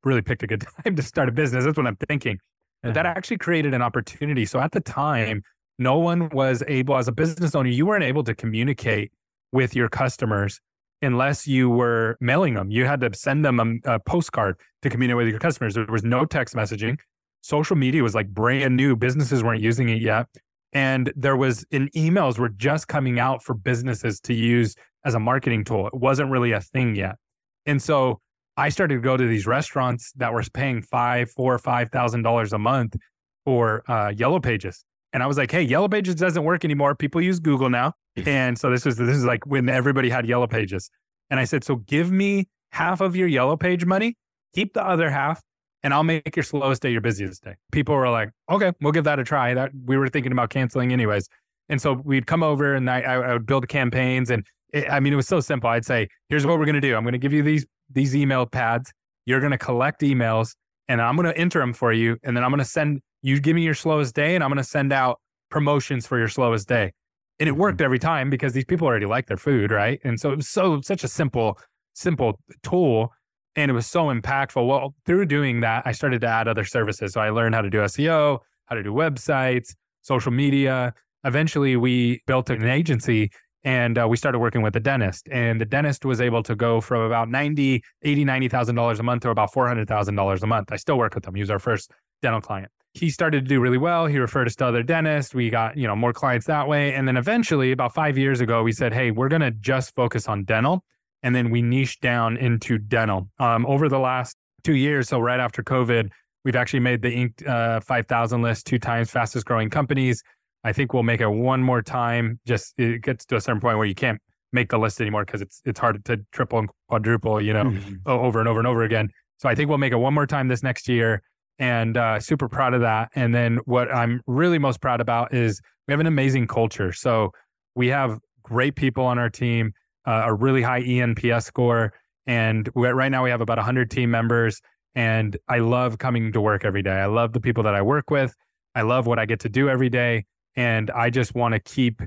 really 0.04 0.22
picked 0.22 0.44
a 0.44 0.46
good 0.46 0.64
time 0.84 0.94
to 0.94 1.02
start 1.02 1.28
a 1.28 1.32
business. 1.32 1.64
That's 1.64 1.76
what 1.76 1.86
I'm 1.86 1.96
thinking. 2.08 2.38
But 2.82 2.94
that 2.94 3.06
uh-huh. 3.06 3.14
actually 3.16 3.38
created 3.38 3.74
an 3.74 3.82
opportunity. 3.82 4.44
So 4.44 4.60
at 4.60 4.72
the 4.72 4.80
time, 4.80 5.42
no 5.78 5.98
one 5.98 6.28
was 6.30 6.62
able, 6.68 6.96
as 6.96 7.08
a 7.08 7.12
business 7.12 7.54
owner, 7.54 7.70
you 7.70 7.86
weren't 7.86 8.04
able 8.04 8.22
to 8.24 8.34
communicate 8.34 9.10
with 9.54 9.74
your 9.76 9.88
customers 9.88 10.60
unless 11.00 11.46
you 11.46 11.70
were 11.70 12.16
mailing 12.20 12.54
them. 12.54 12.70
You 12.70 12.86
had 12.86 13.00
to 13.02 13.14
send 13.14 13.44
them 13.44 13.80
a, 13.86 13.94
a, 13.94 14.00
postcard 14.00 14.56
to 14.82 14.90
communicate 14.90 15.16
with 15.16 15.28
your 15.28 15.38
customers. 15.38 15.74
There 15.74 15.86
was 15.88 16.02
no 16.02 16.24
text 16.24 16.54
messaging. 16.54 16.98
Social 17.40 17.76
media 17.76 18.02
was 18.02 18.14
like 18.14 18.28
brand 18.28 18.76
new. 18.76 18.96
Businesses 18.96 19.44
weren't 19.44 19.62
using 19.62 19.88
it 19.88 20.02
yet. 20.02 20.26
And 20.72 21.12
there 21.14 21.36
was 21.36 21.64
in 21.70 21.88
emails 21.90 22.38
were 22.38 22.48
just 22.48 22.88
coming 22.88 23.20
out 23.20 23.44
for 23.44 23.54
businesses 23.54 24.18
to 24.22 24.34
use 24.34 24.74
as 25.04 25.14
a 25.14 25.20
marketing 25.20 25.62
tool. 25.62 25.86
It 25.86 25.94
wasn't 25.94 26.30
really 26.30 26.50
a 26.50 26.60
thing 26.60 26.96
yet. 26.96 27.16
And 27.64 27.80
so 27.80 28.20
I 28.56 28.70
started 28.70 28.96
to 28.96 29.00
go 29.00 29.16
to 29.16 29.26
these 29.26 29.46
restaurants 29.46 30.12
that 30.16 30.32
were 30.32 30.42
paying 30.52 30.82
five, 30.82 31.30
four, 31.30 31.58
five 31.58 31.90
thousand 31.90 32.22
dollars 32.22 32.52
a 32.52 32.58
month 32.58 32.96
for 33.44 33.88
uh, 33.88 34.08
yellow 34.16 34.40
pages. 34.40 34.84
And 35.12 35.22
I 35.22 35.26
was 35.26 35.38
like, 35.38 35.52
hey, 35.52 35.62
yellow 35.62 35.88
pages 35.88 36.16
doesn't 36.16 36.42
work 36.42 36.64
anymore. 36.64 36.96
People 36.96 37.20
use 37.20 37.38
Google 37.38 37.70
now. 37.70 37.92
And 38.26 38.56
so 38.56 38.70
this 38.70 38.84
was 38.84 38.96
this 38.96 39.16
is 39.16 39.24
like 39.24 39.44
when 39.44 39.68
everybody 39.68 40.08
had 40.08 40.24
yellow 40.24 40.46
pages. 40.46 40.88
And 41.30 41.40
I 41.40 41.44
said, 41.44 41.64
so 41.64 41.76
give 41.76 42.12
me 42.12 42.46
half 42.70 43.00
of 43.00 43.16
your 43.16 43.26
yellow 43.26 43.56
page 43.56 43.84
money, 43.84 44.16
keep 44.54 44.74
the 44.74 44.86
other 44.86 45.10
half, 45.10 45.42
and 45.82 45.92
I'll 45.92 46.04
make 46.04 46.36
your 46.36 46.42
slowest 46.42 46.82
day 46.82 46.90
your 46.90 47.00
busiest 47.00 47.44
day. 47.44 47.56
People 47.72 47.94
were 47.94 48.08
like, 48.08 48.30
okay, 48.50 48.72
we'll 48.80 48.92
give 48.92 49.04
that 49.04 49.18
a 49.18 49.24
try. 49.24 49.52
That 49.54 49.70
we 49.84 49.96
were 49.96 50.08
thinking 50.08 50.32
about 50.32 50.50
canceling 50.50 50.92
anyways. 50.92 51.28
And 51.68 51.80
so 51.80 51.92
we'd 51.92 52.26
come 52.26 52.42
over 52.42 52.74
and 52.74 52.90
I, 52.90 53.00
I 53.00 53.32
would 53.32 53.46
build 53.46 53.68
campaigns. 53.68 54.30
And 54.30 54.46
it, 54.72 54.90
I 54.90 55.00
mean, 55.00 55.12
it 55.12 55.16
was 55.16 55.28
so 55.28 55.40
simple. 55.40 55.70
I'd 55.70 55.84
say, 55.84 56.08
here's 56.28 56.46
what 56.46 56.58
we're 56.58 56.66
going 56.66 56.74
to 56.74 56.80
do. 56.80 56.96
I'm 56.96 57.04
going 57.04 57.12
to 57.12 57.18
give 57.18 57.32
you 57.32 57.42
these, 57.42 57.66
these 57.90 58.14
email 58.14 58.46
pads. 58.46 58.92
You're 59.26 59.40
going 59.40 59.52
to 59.52 59.58
collect 59.58 60.02
emails 60.02 60.54
and 60.88 61.00
I'm 61.00 61.16
going 61.16 61.26
to 61.26 61.36
enter 61.38 61.58
them 61.58 61.72
for 61.72 61.92
you. 61.92 62.18
And 62.22 62.36
then 62.36 62.44
I'm 62.44 62.50
going 62.50 62.58
to 62.58 62.64
send 62.64 63.00
you 63.22 63.40
give 63.40 63.54
me 63.54 63.62
your 63.62 63.74
slowest 63.74 64.14
day 64.14 64.34
and 64.34 64.44
I'm 64.44 64.50
going 64.50 64.58
to 64.58 64.64
send 64.64 64.92
out 64.92 65.20
promotions 65.50 66.06
for 66.06 66.18
your 66.18 66.28
slowest 66.28 66.68
day. 66.68 66.92
And 67.40 67.48
it 67.48 67.52
worked 67.52 67.78
mm-hmm. 67.78 67.84
every 67.84 67.98
time 67.98 68.30
because 68.30 68.52
these 68.52 68.64
people 68.64 68.86
already 68.86 69.06
like 69.06 69.26
their 69.26 69.36
food, 69.36 69.70
right? 69.70 70.00
And 70.04 70.18
so 70.18 70.32
it 70.32 70.36
was 70.36 70.48
so 70.48 70.80
such 70.80 71.04
a 71.04 71.08
simple, 71.08 71.58
simple 71.94 72.38
tool. 72.62 73.12
And 73.56 73.70
it 73.70 73.74
was 73.74 73.86
so 73.86 74.06
impactful. 74.06 74.66
Well, 74.66 74.94
through 75.06 75.26
doing 75.26 75.60
that, 75.60 75.84
I 75.86 75.92
started 75.92 76.20
to 76.22 76.26
add 76.26 76.48
other 76.48 76.64
services. 76.64 77.12
So 77.12 77.20
I 77.20 77.30
learned 77.30 77.54
how 77.54 77.62
to 77.62 77.70
do 77.70 77.78
SEO, 77.78 78.40
how 78.66 78.74
to 78.74 78.82
do 78.82 78.92
websites, 78.92 79.74
social 80.02 80.32
media. 80.32 80.92
Eventually, 81.24 81.76
we 81.76 82.20
built 82.26 82.50
an 82.50 82.64
agency 82.64 83.30
and 83.62 83.96
uh, 83.96 84.06
we 84.08 84.16
started 84.16 84.40
working 84.40 84.60
with 84.60 84.76
a 84.76 84.80
dentist. 84.80 85.28
And 85.30 85.60
the 85.60 85.64
dentist 85.64 86.04
was 86.04 86.20
able 86.20 86.42
to 86.42 86.54
go 86.54 86.80
from 86.80 87.02
about 87.02 87.30
90, 87.30 87.82
80, 88.02 88.24
$90,000 88.24 88.98
a 88.98 89.02
month 89.02 89.22
to 89.22 89.30
about 89.30 89.52
$400,000 89.52 90.42
a 90.42 90.46
month. 90.46 90.72
I 90.72 90.76
still 90.76 90.98
work 90.98 91.14
with 91.14 91.26
him. 91.26 91.34
He 91.34 91.40
was 91.40 91.50
our 91.50 91.58
first 91.60 91.90
dental 92.22 92.40
client 92.40 92.70
he 92.94 93.10
started 93.10 93.44
to 93.44 93.48
do 93.48 93.60
really 93.60 93.76
well. 93.76 94.06
He 94.06 94.18
referred 94.18 94.46
us 94.46 94.54
to 94.56 94.66
other 94.66 94.84
dentists. 94.84 95.34
We 95.34 95.50
got, 95.50 95.76
you 95.76 95.86
know, 95.86 95.96
more 95.96 96.12
clients 96.12 96.46
that 96.46 96.68
way. 96.68 96.94
And 96.94 97.08
then 97.08 97.16
eventually, 97.16 97.72
about 97.72 97.92
five 97.92 98.16
years 98.16 98.40
ago, 98.40 98.62
we 98.62 98.72
said, 98.72 98.94
hey, 98.94 99.10
we're 99.10 99.28
going 99.28 99.42
to 99.42 99.50
just 99.50 99.94
focus 99.96 100.28
on 100.28 100.44
dental. 100.44 100.84
And 101.24 101.34
then 101.34 101.50
we 101.50 101.60
niched 101.60 102.00
down 102.00 102.36
into 102.36 102.78
dental. 102.78 103.28
Um, 103.40 103.66
over 103.66 103.88
the 103.88 103.98
last 103.98 104.36
two 104.62 104.76
years, 104.76 105.08
so 105.08 105.18
right 105.18 105.40
after 105.40 105.62
COVID, 105.62 106.10
we've 106.44 106.54
actually 106.54 106.80
made 106.80 107.02
the 107.02 107.08
Inc. 107.08 107.46
Uh, 107.46 107.80
5000 107.80 108.42
list 108.42 108.66
two 108.66 108.78
times 108.78 109.10
fastest 109.10 109.44
growing 109.44 109.70
companies. 109.70 110.22
I 110.62 110.72
think 110.72 110.94
we'll 110.94 111.02
make 111.02 111.20
it 111.20 111.28
one 111.28 111.62
more 111.62 111.82
time. 111.82 112.38
Just 112.46 112.74
it 112.78 113.02
gets 113.02 113.24
to 113.26 113.36
a 113.36 113.40
certain 113.40 113.60
point 113.60 113.76
where 113.76 113.86
you 113.86 113.94
can't 113.94 114.20
make 114.52 114.70
the 114.70 114.78
list 114.78 115.00
anymore 115.00 115.24
because 115.24 115.42
it's 115.42 115.60
it's 115.64 115.80
hard 115.80 116.04
to 116.04 116.20
triple 116.30 116.60
and 116.60 116.70
quadruple, 116.88 117.40
you 117.40 117.52
know, 117.52 117.64
mm-hmm. 117.64 117.94
over 118.06 118.38
and 118.38 118.48
over 118.48 118.60
and 118.60 118.68
over 118.68 118.84
again. 118.84 119.10
So 119.38 119.48
I 119.48 119.56
think 119.56 119.68
we'll 119.68 119.78
make 119.78 119.92
it 119.92 119.96
one 119.96 120.14
more 120.14 120.26
time 120.26 120.46
this 120.46 120.62
next 120.62 120.88
year 120.88 121.22
and 121.58 121.96
uh, 121.96 122.20
super 122.20 122.48
proud 122.48 122.74
of 122.74 122.80
that. 122.80 123.10
And 123.14 123.34
then 123.34 123.58
what 123.64 123.92
I'm 123.94 124.20
really 124.26 124.58
most 124.58 124.80
proud 124.80 125.00
about 125.00 125.32
is 125.32 125.60
we 125.86 125.92
have 125.92 126.00
an 126.00 126.06
amazing 126.06 126.46
culture. 126.46 126.92
So 126.92 127.30
we 127.74 127.88
have 127.88 128.18
great 128.42 128.76
people 128.76 129.04
on 129.04 129.18
our 129.18 129.30
team, 129.30 129.72
uh, 130.06 130.22
a 130.26 130.34
really 130.34 130.62
high 130.62 130.82
ENPS 130.82 131.44
score, 131.44 131.92
and 132.26 132.68
right 132.74 133.10
now 133.10 133.22
we 133.22 133.30
have 133.30 133.40
about 133.40 133.58
100 133.58 133.90
team 133.90 134.10
members. 134.10 134.60
And 134.94 135.36
I 135.48 135.58
love 135.58 135.98
coming 135.98 136.32
to 136.32 136.40
work 136.40 136.64
every 136.64 136.82
day. 136.82 136.92
I 136.92 137.06
love 137.06 137.32
the 137.32 137.40
people 137.40 137.64
that 137.64 137.74
I 137.74 137.82
work 137.82 138.10
with. 138.10 138.34
I 138.74 138.82
love 138.82 139.06
what 139.06 139.18
I 139.18 139.26
get 139.26 139.40
to 139.40 139.48
do 139.48 139.68
every 139.68 139.88
day, 139.88 140.24
and 140.56 140.90
I 140.90 141.10
just 141.10 141.34
want 141.34 141.54
to 141.54 141.60
keep 141.60 142.00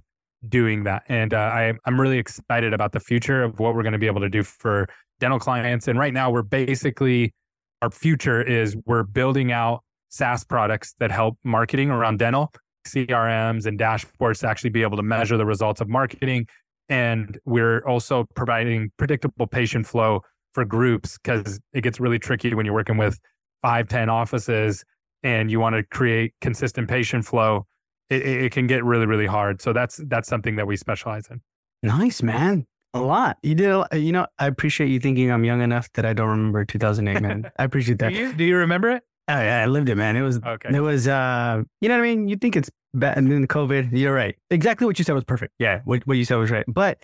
doing 0.48 0.84
that. 0.84 1.04
And 1.08 1.34
uh, 1.34 1.38
I, 1.38 1.74
I'm 1.86 2.00
really 2.00 2.18
excited 2.18 2.74
about 2.74 2.92
the 2.92 3.00
future 3.00 3.44
of 3.44 3.60
what 3.60 3.76
we're 3.76 3.84
going 3.84 3.94
to 3.94 4.00
be 4.00 4.08
able 4.08 4.22
to 4.22 4.30
do 4.30 4.44
for 4.44 4.88
dental 5.20 5.40
clients. 5.40 5.88
And 5.88 5.98
right 5.98 6.14
now, 6.14 6.30
we're 6.30 6.44
basically 6.44 7.34
our 7.82 7.92
future 7.92 8.42
is 8.42 8.76
we're 8.86 9.04
building 9.04 9.52
out 9.52 9.84
SaaS 10.10 10.44
products 10.44 10.96
that 11.00 11.12
help 11.12 11.38
marketing 11.44 11.90
around 11.90 12.20
dental, 12.20 12.52
CRMs 12.88 13.66
and 13.66 13.78
dashboards 13.80 14.40
to 14.40 14.48
actually 14.48 14.70
be 14.70 14.82
able 14.82 14.98
to 14.98 15.04
measure 15.04 15.38
the 15.38 15.46
results 15.46 15.82
of 15.82 15.90
marketing. 15.90 16.48
And 16.90 17.38
we're 17.46 17.86
also 17.86 18.26
providing 18.36 18.92
predictable 18.98 19.48
patient 19.48 19.86
flow 19.86 20.22
for 20.54 20.66
groups 20.66 21.18
because 21.18 21.60
it 21.74 21.82
gets 21.82 22.00
really 22.00 22.20
tricky 22.20 22.54
when 22.54 22.66
you're 22.66 22.74
working 22.74 22.98
with 22.98 23.20
five, 23.62 23.88
10 23.88 24.10
offices 24.10 24.84
and 25.24 25.52
you 25.52 25.60
want 25.60 25.76
to 25.76 25.84
create 25.84 26.34
consistent 26.42 26.88
patient 26.88 27.26
flow. 27.26 27.66
It, 28.10 28.26
it 28.26 28.52
can 28.54 28.68
get 28.68 28.86
really, 28.86 29.06
really 29.06 29.26
hard. 29.26 29.62
So 29.62 29.74
that's 29.74 30.00
that's 30.08 30.30
something 30.30 30.56
that 30.56 30.66
we 30.66 30.78
specialize 30.78 31.28
in. 31.30 31.42
Nice, 31.84 32.24
man. 32.24 32.66
A 32.98 33.02
lot. 33.02 33.38
You 33.44 33.56
did. 33.56 33.70
A, 33.70 33.98
you 33.98 34.12
know, 34.12 34.28
I 34.40 34.48
appreciate 34.48 34.88
you 34.90 35.00
thinking 35.00 35.32
I'm 35.32 35.44
young 35.44 35.62
enough 35.62 35.92
that 35.94 36.06
I 36.06 36.14
don't 36.14 36.30
remember 36.30 36.66
2008, 36.66 37.22
man. 37.22 37.52
I 37.58 37.64
appreciate 37.64 38.00
that. 38.00 38.10
do, 38.10 38.16
you, 38.16 38.34
do 38.34 38.44
you 38.44 38.58
remember 38.58 38.92
it? 38.92 39.04
Oh, 39.30 39.34
yeah, 39.34 39.62
I 39.64 39.66
lived 39.66 39.90
it, 39.90 39.96
man. 39.96 40.16
It 40.16 40.22
was. 40.22 40.40
Okay. 40.44 40.70
It 40.74 40.80
was. 40.80 41.08
Uh, 41.08 41.64
you 41.82 41.90
know 41.90 41.96
what 41.98 42.06
I 42.06 42.16
mean? 42.16 42.28
You 42.28 42.38
think 42.38 42.56
it's 42.56 42.70
bad, 42.94 43.18
and 43.18 43.32
then 43.32 43.46
COVID. 43.48 43.90
You're 43.92 44.14
right. 44.14 44.36
Exactly 44.50 44.86
what 44.88 44.98
you 45.00 45.06
said 45.06 45.16
was 45.16 45.26
perfect. 45.26 45.54
Yeah, 45.60 45.82
what 45.86 46.06
what 46.08 46.18
you 46.18 46.24
said 46.26 46.36
was 46.38 46.50
right. 46.50 46.66
But 46.68 47.04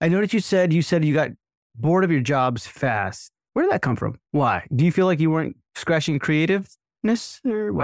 I 0.00 0.08
noticed 0.08 0.32
you 0.32 0.40
said 0.40 0.72
you 0.72 0.82
said 0.82 1.04
you 1.04 1.14
got 1.14 1.30
bored 1.74 2.04
of 2.04 2.10
your 2.12 2.20
jobs 2.20 2.66
fast. 2.66 3.30
Where 3.54 3.64
did 3.64 3.72
that 3.72 3.82
come 3.82 3.96
from? 3.96 4.18
Why? 4.30 4.66
Do 4.74 4.84
you 4.84 4.92
feel 4.92 5.06
like 5.06 5.18
you 5.20 5.30
weren't 5.30 5.56
scratching 5.74 6.18
creative 6.18 6.68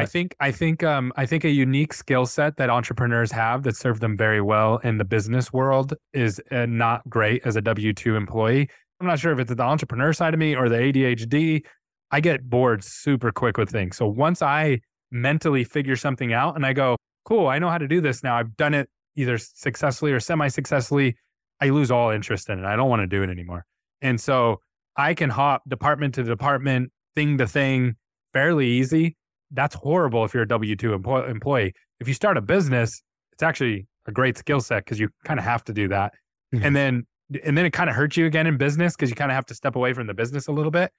I 0.02 0.06
think 0.06 0.34
I 0.40 0.50
think 0.50 0.82
um, 0.82 1.12
I 1.16 1.26
think 1.26 1.44
a 1.44 1.50
unique 1.50 1.92
skill 1.92 2.24
set 2.26 2.56
that 2.56 2.70
entrepreneurs 2.70 3.30
have 3.32 3.62
that 3.64 3.76
served 3.76 4.00
them 4.00 4.16
very 4.16 4.40
well 4.40 4.78
in 4.78 4.96
the 4.96 5.04
business 5.04 5.52
world 5.52 5.94
is 6.12 6.40
uh, 6.50 6.66
not 6.66 7.08
great 7.08 7.42
as 7.44 7.54
a 7.54 7.60
W 7.60 7.92
two 7.92 8.16
employee. 8.16 8.68
I'm 8.98 9.06
not 9.06 9.18
sure 9.18 9.32
if 9.32 9.38
it's 9.38 9.54
the 9.54 9.62
entrepreneur 9.62 10.12
side 10.12 10.34
of 10.34 10.40
me 10.40 10.56
or 10.56 10.68
the 10.68 10.76
ADHD. 10.76 11.64
I 12.10 12.20
get 12.20 12.48
bored 12.48 12.82
super 12.82 13.30
quick 13.30 13.56
with 13.56 13.70
things. 13.70 13.96
So 13.96 14.08
once 14.08 14.42
I 14.42 14.80
mentally 15.10 15.64
figure 15.64 15.96
something 15.96 16.32
out 16.32 16.56
and 16.56 16.66
I 16.66 16.72
go, 16.72 16.96
cool, 17.24 17.46
I 17.46 17.58
know 17.58 17.68
how 17.68 17.78
to 17.78 17.88
do 17.88 18.00
this 18.00 18.22
now. 18.22 18.36
I've 18.36 18.56
done 18.56 18.74
it 18.74 18.88
either 19.16 19.38
successfully 19.38 20.12
or 20.12 20.20
semi 20.20 20.48
successfully. 20.48 21.16
I 21.60 21.68
lose 21.68 21.90
all 21.90 22.10
interest 22.10 22.48
in 22.48 22.58
it. 22.58 22.64
I 22.64 22.74
don't 22.74 22.88
want 22.88 23.00
to 23.02 23.06
do 23.06 23.22
it 23.22 23.30
anymore. 23.30 23.64
And 24.00 24.20
so 24.20 24.60
I 24.96 25.14
can 25.14 25.30
hop 25.30 25.62
department 25.68 26.14
to 26.14 26.22
department, 26.22 26.90
thing 27.14 27.38
to 27.38 27.46
thing, 27.46 27.96
fairly 28.32 28.66
easy. 28.66 29.16
That's 29.50 29.74
horrible 29.74 30.24
if 30.24 30.34
you're 30.34 30.44
a 30.44 30.48
W 30.48 30.76
2 30.76 30.94
employee. 30.94 31.74
If 31.98 32.08
you 32.08 32.14
start 32.14 32.36
a 32.36 32.40
business, 32.40 33.02
it's 33.32 33.42
actually 33.42 33.86
a 34.06 34.12
great 34.12 34.38
skill 34.38 34.60
set 34.60 34.84
because 34.84 35.00
you 35.00 35.08
kind 35.24 35.38
of 35.38 35.44
have 35.44 35.64
to 35.64 35.72
do 35.72 35.88
that. 35.88 36.12
Mm-hmm. 36.54 36.64
And 36.64 36.76
then 36.76 37.06
and 37.44 37.56
then 37.56 37.64
it 37.64 37.72
kind 37.72 37.88
of 37.88 37.96
hurts 37.96 38.16
you 38.16 38.26
again 38.26 38.46
in 38.46 38.56
business 38.56 38.96
because 38.96 39.08
you 39.08 39.16
kind 39.16 39.30
of 39.30 39.36
have 39.36 39.46
to 39.46 39.54
step 39.54 39.76
away 39.76 39.92
from 39.92 40.06
the 40.06 40.14
business 40.14 40.48
a 40.48 40.52
little 40.52 40.70
bit. 40.70 40.90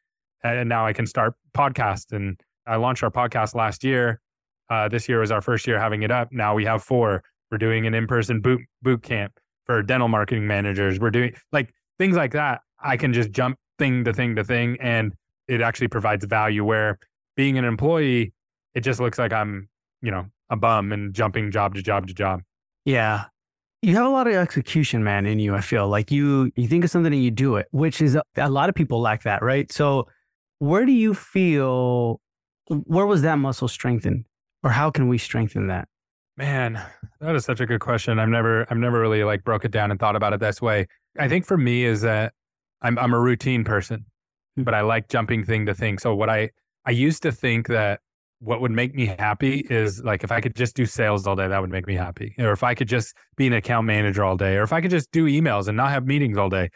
And 0.43 0.69
now 0.69 0.85
I 0.85 0.93
can 0.93 1.05
start 1.05 1.33
podcast. 1.53 2.13
And 2.13 2.39
I 2.65 2.77
launched 2.77 3.03
our 3.03 3.11
podcast 3.11 3.53
last 3.53 3.83
year. 3.83 4.21
Uh, 4.69 4.87
this 4.87 5.09
year 5.09 5.19
was 5.19 5.31
our 5.31 5.41
first 5.41 5.67
year 5.67 5.77
having 5.77 6.03
it 6.03 6.11
up. 6.11 6.29
Now 6.31 6.55
we 6.55 6.63
have 6.65 6.83
four. 6.83 7.23
We're 7.51 7.57
doing 7.57 7.85
an 7.85 7.93
in-person 7.93 8.39
boot 8.39 8.61
boot 8.81 9.03
camp 9.03 9.37
for 9.65 9.83
dental 9.83 10.07
marketing 10.07 10.47
managers. 10.47 10.99
We're 10.99 11.11
doing 11.11 11.33
like 11.51 11.73
things 11.99 12.15
like 12.15 12.31
that. 12.31 12.61
I 12.81 12.95
can 12.95 13.11
just 13.11 13.31
jump 13.31 13.57
thing 13.77 14.05
to 14.05 14.13
thing 14.13 14.35
to 14.37 14.43
thing. 14.43 14.77
And 14.79 15.13
it 15.47 15.61
actually 15.61 15.89
provides 15.89 16.23
value 16.23 16.63
where 16.63 16.97
being 17.35 17.57
an 17.57 17.65
employee, 17.65 18.33
it 18.73 18.81
just 18.81 18.99
looks 18.99 19.19
like 19.19 19.33
I'm, 19.33 19.69
you 20.01 20.11
know, 20.11 20.25
a 20.49 20.55
bum 20.55 20.91
and 20.91 21.13
jumping 21.13 21.51
job 21.51 21.75
to 21.75 21.81
job 21.81 22.07
to 22.07 22.13
job. 22.13 22.41
Yeah. 22.85 23.25
You 23.81 23.95
have 23.95 24.05
a 24.05 24.09
lot 24.09 24.27
of 24.27 24.33
execution, 24.33 25.03
man, 25.03 25.25
in 25.25 25.39
you. 25.39 25.55
I 25.55 25.61
feel 25.61 25.87
like 25.87 26.11
you 26.11 26.51
you 26.55 26.67
think 26.67 26.83
of 26.83 26.91
something 26.91 27.11
and 27.11 27.23
you 27.23 27.31
do 27.31 27.55
it, 27.55 27.67
which 27.71 27.99
is 27.99 28.15
a, 28.15 28.23
a 28.35 28.49
lot 28.49 28.69
of 28.69 28.75
people 28.75 29.01
lack 29.01 29.23
that, 29.23 29.41
right? 29.41 29.71
So, 29.71 30.07
where 30.59 30.85
do 30.85 30.91
you 30.91 31.15
feel? 31.15 32.21
Where 32.67 33.07
was 33.07 33.23
that 33.23 33.35
muscle 33.35 33.67
strengthened, 33.67 34.25
or 34.63 34.69
how 34.69 34.91
can 34.91 35.07
we 35.07 35.17
strengthen 35.17 35.65
that? 35.67 35.87
Man, 36.37 36.81
that 37.19 37.35
is 37.35 37.43
such 37.43 37.59
a 37.59 37.65
good 37.65 37.81
question. 37.81 38.19
I've 38.19 38.29
never 38.29 38.67
I've 38.69 38.77
never 38.77 38.99
really 38.99 39.23
like 39.23 39.43
broke 39.43 39.65
it 39.65 39.71
down 39.71 39.89
and 39.89 39.99
thought 39.99 40.15
about 40.15 40.33
it 40.33 40.39
this 40.39 40.61
way. 40.61 40.87
I 41.17 41.27
think 41.27 41.45
for 41.45 41.57
me 41.57 41.83
is 41.83 42.01
that 42.01 42.33
I'm 42.83 42.99
I'm 42.99 43.13
a 43.13 43.19
routine 43.19 43.63
person, 43.63 44.05
hmm. 44.55 44.63
but 44.63 44.75
I 44.75 44.81
like 44.81 45.09
jumping 45.09 45.43
thing 45.43 45.65
to 45.65 45.73
thing. 45.73 45.97
So 45.97 46.13
what 46.13 46.29
I 46.29 46.51
I 46.85 46.91
used 46.91 47.23
to 47.23 47.31
think 47.31 47.67
that 47.67 48.01
what 48.39 48.59
would 48.59 48.71
make 48.71 48.95
me 48.95 49.05
happy 49.05 49.65
is 49.69 50.03
like 50.03 50.23
if 50.23 50.31
I 50.31 50.41
could 50.41 50.55
just 50.55 50.75
do 50.75 50.85
sales 50.85 51.27
all 51.27 51.35
day, 51.35 51.47
that 51.47 51.61
would 51.61 51.69
make 51.69 51.85
me 51.85 51.95
happy. 51.95 52.33
Or 52.39 52.51
if 52.51 52.63
I 52.63 52.73
could 52.73 52.87
just 52.87 53.15
be 53.37 53.45
an 53.45 53.53
account 53.53 53.85
manager 53.85 54.23
all 54.23 54.35
day, 54.35 54.55
or 54.55 54.63
if 54.63 54.73
I 54.73 54.81
could 54.81 54.91
just 54.91 55.11
do 55.11 55.27
emails 55.27 55.67
and 55.67 55.77
not 55.77 55.91
have 55.91 56.07
meetings 56.07 56.37
all 56.37 56.49
day. 56.49 56.69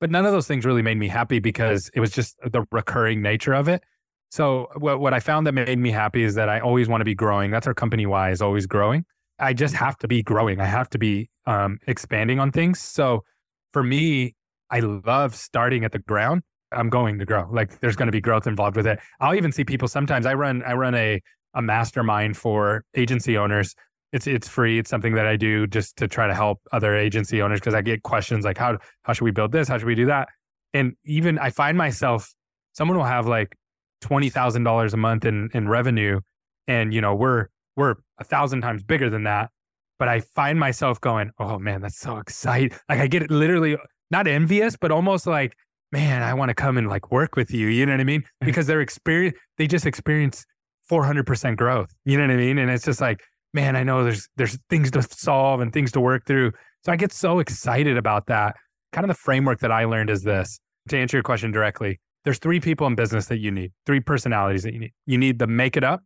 But 0.00 0.10
none 0.10 0.26
of 0.26 0.32
those 0.32 0.48
things 0.48 0.64
really 0.64 0.82
made 0.82 0.98
me 0.98 1.06
happy 1.06 1.38
because 1.38 1.88
it 1.94 2.00
was 2.00 2.10
just 2.10 2.36
the 2.42 2.64
recurring 2.72 3.22
nature 3.22 3.52
of 3.52 3.68
it. 3.68 3.84
So 4.32 4.66
what 4.76 4.98
what 4.98 5.14
I 5.14 5.20
found 5.20 5.46
that 5.46 5.52
made 5.52 5.78
me 5.78 5.92
happy 5.92 6.24
is 6.24 6.34
that 6.34 6.48
I 6.48 6.58
always 6.58 6.88
want 6.88 7.02
to 7.02 7.04
be 7.04 7.14
growing. 7.14 7.52
That's 7.52 7.68
our 7.68 7.74
company 7.74 8.04
why 8.04 8.30
is 8.30 8.42
always 8.42 8.66
growing. 8.66 9.04
I 9.38 9.52
just 9.52 9.74
have 9.74 9.96
to 9.98 10.08
be 10.08 10.22
growing. 10.22 10.60
I 10.60 10.66
have 10.66 10.90
to 10.90 10.98
be 10.98 11.30
um, 11.46 11.78
expanding 11.86 12.40
on 12.40 12.50
things. 12.50 12.80
So 12.80 13.24
for 13.72 13.82
me, 13.84 14.34
I 14.70 14.80
love 14.80 15.36
starting 15.36 15.84
at 15.84 15.92
the 15.92 15.98
ground 16.00 16.42
I'm 16.74 16.88
going 16.88 17.18
to 17.18 17.24
grow. 17.24 17.48
Like 17.50 17.80
there's 17.80 17.96
going 17.96 18.06
to 18.06 18.12
be 18.12 18.20
growth 18.20 18.46
involved 18.46 18.76
with 18.76 18.86
it. 18.86 18.98
I'll 19.20 19.34
even 19.34 19.52
see 19.52 19.64
people 19.64 19.88
sometimes. 19.88 20.26
I 20.26 20.34
run 20.34 20.62
I 20.64 20.74
run 20.74 20.94
a 20.94 21.20
a 21.54 21.62
mastermind 21.62 22.36
for 22.36 22.84
agency 22.96 23.36
owners. 23.36 23.74
It's 24.12 24.26
it's 24.26 24.48
free. 24.48 24.78
It's 24.78 24.90
something 24.90 25.14
that 25.14 25.26
I 25.26 25.36
do 25.36 25.66
just 25.66 25.96
to 25.96 26.08
try 26.08 26.26
to 26.26 26.34
help 26.34 26.60
other 26.72 26.96
agency 26.96 27.40
owners 27.40 27.60
because 27.60 27.74
I 27.74 27.82
get 27.82 28.02
questions 28.02 28.44
like 28.44 28.58
how 28.58 28.78
how 29.02 29.12
should 29.12 29.24
we 29.24 29.30
build 29.30 29.52
this? 29.52 29.68
How 29.68 29.78
should 29.78 29.86
we 29.86 29.94
do 29.94 30.06
that? 30.06 30.28
And 30.74 30.94
even 31.04 31.38
I 31.38 31.50
find 31.50 31.76
myself 31.76 32.34
someone 32.72 32.96
will 32.96 33.04
have 33.04 33.26
like 33.26 33.56
twenty 34.00 34.28
thousand 34.28 34.64
dollars 34.64 34.94
a 34.94 34.98
month 34.98 35.24
in 35.24 35.48
in 35.54 35.68
revenue, 35.68 36.20
and 36.66 36.92
you 36.92 37.00
know 37.00 37.14
we're 37.14 37.48
we're 37.76 37.96
a 38.18 38.24
thousand 38.24 38.60
times 38.60 38.82
bigger 38.82 39.08
than 39.08 39.24
that. 39.24 39.50
But 39.98 40.08
I 40.08 40.20
find 40.20 40.58
myself 40.58 41.00
going, 41.00 41.30
oh 41.38 41.58
man, 41.58 41.80
that's 41.80 41.98
so 41.98 42.18
exciting. 42.18 42.76
Like 42.88 43.00
I 43.00 43.06
get 43.06 43.30
literally 43.30 43.76
not 44.10 44.26
envious, 44.26 44.76
but 44.76 44.90
almost 44.90 45.26
like 45.26 45.56
man, 45.92 46.22
I 46.22 46.34
want 46.34 46.48
to 46.48 46.54
come 46.54 46.78
and 46.78 46.88
like 46.88 47.12
work 47.12 47.36
with 47.36 47.52
you. 47.52 47.68
You 47.68 47.86
know 47.86 47.92
what 47.92 48.00
I 48.00 48.04
mean? 48.04 48.22
Mm-hmm. 48.22 48.46
Because 48.46 48.66
they're 48.66 48.80
experience, 48.80 49.38
they 49.58 49.66
just 49.66 49.86
experience 49.86 50.44
400% 50.90 51.56
growth. 51.56 51.94
You 52.04 52.16
know 52.16 52.24
what 52.24 52.32
I 52.32 52.36
mean? 52.36 52.58
And 52.58 52.70
it's 52.70 52.84
just 52.84 53.00
like, 53.00 53.20
man, 53.52 53.76
I 53.76 53.84
know 53.84 54.02
there's, 54.02 54.28
there's 54.36 54.58
things 54.70 54.90
to 54.92 55.02
solve 55.02 55.60
and 55.60 55.72
things 55.72 55.92
to 55.92 56.00
work 56.00 56.26
through. 56.26 56.52
So 56.84 56.90
I 56.90 56.96
get 56.96 57.12
so 57.12 57.38
excited 57.38 57.96
about 57.96 58.26
that. 58.26 58.56
Kind 58.92 59.04
of 59.04 59.08
the 59.08 59.20
framework 59.22 59.60
that 59.60 59.70
I 59.70 59.84
learned 59.84 60.10
is 60.10 60.22
this 60.22 60.58
to 60.88 60.98
answer 60.98 61.16
your 61.16 61.22
question 61.22 61.52
directly. 61.52 62.00
There's 62.24 62.38
three 62.38 62.60
people 62.60 62.86
in 62.86 62.94
business 62.94 63.26
that 63.26 63.38
you 63.38 63.50
need, 63.50 63.72
three 63.86 64.00
personalities 64.00 64.62
that 64.62 64.72
you 64.72 64.80
need. 64.80 64.92
You 65.06 65.18
need 65.18 65.38
the 65.38 65.46
make 65.46 65.76
it 65.76 65.84
up. 65.84 66.02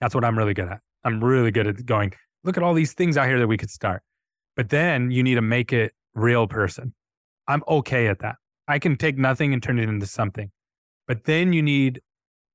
That's 0.00 0.14
what 0.14 0.24
I'm 0.24 0.36
really 0.36 0.54
good 0.54 0.68
at. 0.68 0.80
I'm 1.04 1.22
really 1.22 1.50
good 1.50 1.66
at 1.66 1.84
going, 1.86 2.12
look 2.44 2.56
at 2.56 2.62
all 2.62 2.74
these 2.74 2.92
things 2.92 3.16
out 3.16 3.26
here 3.26 3.38
that 3.38 3.46
we 3.46 3.56
could 3.56 3.70
start. 3.70 4.02
But 4.56 4.70
then 4.70 5.10
you 5.10 5.22
need 5.22 5.36
to 5.36 5.42
make 5.42 5.72
it 5.72 5.92
real 6.14 6.46
person. 6.46 6.94
I'm 7.48 7.62
okay 7.68 8.08
at 8.08 8.20
that. 8.20 8.36
I 8.68 8.78
can 8.78 8.96
take 8.96 9.18
nothing 9.18 9.52
and 9.52 9.62
turn 9.62 9.78
it 9.78 9.88
into 9.88 10.06
something. 10.06 10.50
But 11.06 11.24
then 11.24 11.52
you 11.52 11.62
need 11.62 12.00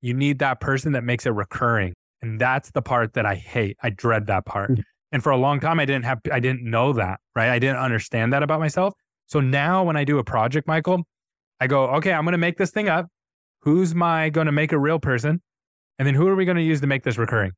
you 0.01 0.13
need 0.13 0.39
that 0.39 0.59
person 0.59 0.93
that 0.93 1.03
makes 1.03 1.25
it 1.25 1.31
recurring. 1.31 1.93
And 2.21 2.39
that's 2.39 2.71
the 2.71 2.81
part 2.81 3.13
that 3.13 3.25
I 3.25 3.35
hate. 3.35 3.77
I 3.81 3.89
dread 3.89 4.27
that 4.27 4.45
part. 4.45 4.71
Mm-hmm. 4.71 4.81
And 5.11 5.23
for 5.23 5.31
a 5.31 5.37
long 5.37 5.59
time 5.59 5.79
I 5.79 5.85
didn't 5.85 6.05
have 6.05 6.19
I 6.31 6.39
didn't 6.39 6.63
know 6.63 6.93
that, 6.93 7.19
right? 7.35 7.49
I 7.49 7.59
didn't 7.59 7.77
understand 7.77 8.33
that 8.33 8.43
about 8.43 8.59
myself. 8.59 8.93
So 9.27 9.39
now 9.39 9.83
when 9.83 9.97
I 9.97 10.03
do 10.03 10.19
a 10.19 10.23
project, 10.23 10.67
Michael, 10.67 11.03
I 11.59 11.67
go, 11.67 11.87
okay, 11.95 12.13
I'm 12.13 12.23
going 12.23 12.33
to 12.33 12.37
make 12.37 12.57
this 12.57 12.71
thing 12.71 12.87
up. 12.87 13.07
Who's 13.61 13.93
my 13.93 14.29
going 14.29 14.45
to 14.45 14.51
make 14.51 14.71
a 14.71 14.79
real 14.79 14.99
person? 14.99 15.41
And 15.99 16.07
then 16.07 16.13
who 16.13 16.27
are 16.27 16.35
we 16.35 16.45
going 16.45 16.57
to 16.57 16.63
use 16.63 16.79
to 16.81 16.87
make 16.87 17.03
this 17.03 17.17
recurring? 17.17 17.51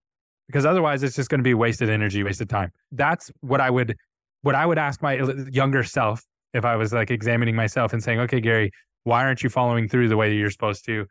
Because 0.48 0.66
otherwise 0.66 1.04
it's 1.04 1.16
just 1.16 1.30
going 1.30 1.40
to 1.40 1.44
be 1.44 1.54
wasted 1.54 1.90
energy, 1.90 2.24
wasted 2.24 2.50
time. 2.50 2.72
That's 2.92 3.32
what 3.42 3.62
I 3.62 3.70
would 3.70 3.96
what 4.42 4.56
I 4.56 4.66
would 4.66 4.78
ask 4.78 5.02
my 5.02 5.16
younger 5.52 5.84
self 5.84 6.24
if 6.54 6.66
I 6.66 6.76
was 6.76 6.94
like 6.94 7.12
examining 7.12 7.56
myself 7.56 7.94
and 7.94 8.04
saying, 8.04 8.20
okay, 8.22 8.40
Gary, 8.40 8.72
why 9.04 9.24
aren't 9.24 9.44
you 9.44 9.50
following 9.50 9.88
through 9.88 10.10
the 10.10 10.18
way 10.18 10.30
that 10.30 10.36
you're 10.36 10.50
supposed 10.50 10.86
to? 10.86 11.06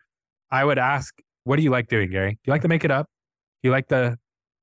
I 0.51 0.65
would 0.65 0.79
ask, 0.79 1.15
what 1.45 1.57
do 1.57 1.63
you 1.63 1.71
like 1.71 1.89
doing, 1.89 2.11
Gary? 2.11 2.33
Do 2.33 2.39
you 2.47 2.53
like 2.53 2.63
to 2.63 2.69
make 2.69 2.85
it 2.85 2.91
up? 2.91 3.07
Do 3.63 3.69
you 3.69 3.73
like 3.73 3.89
to 3.89 4.17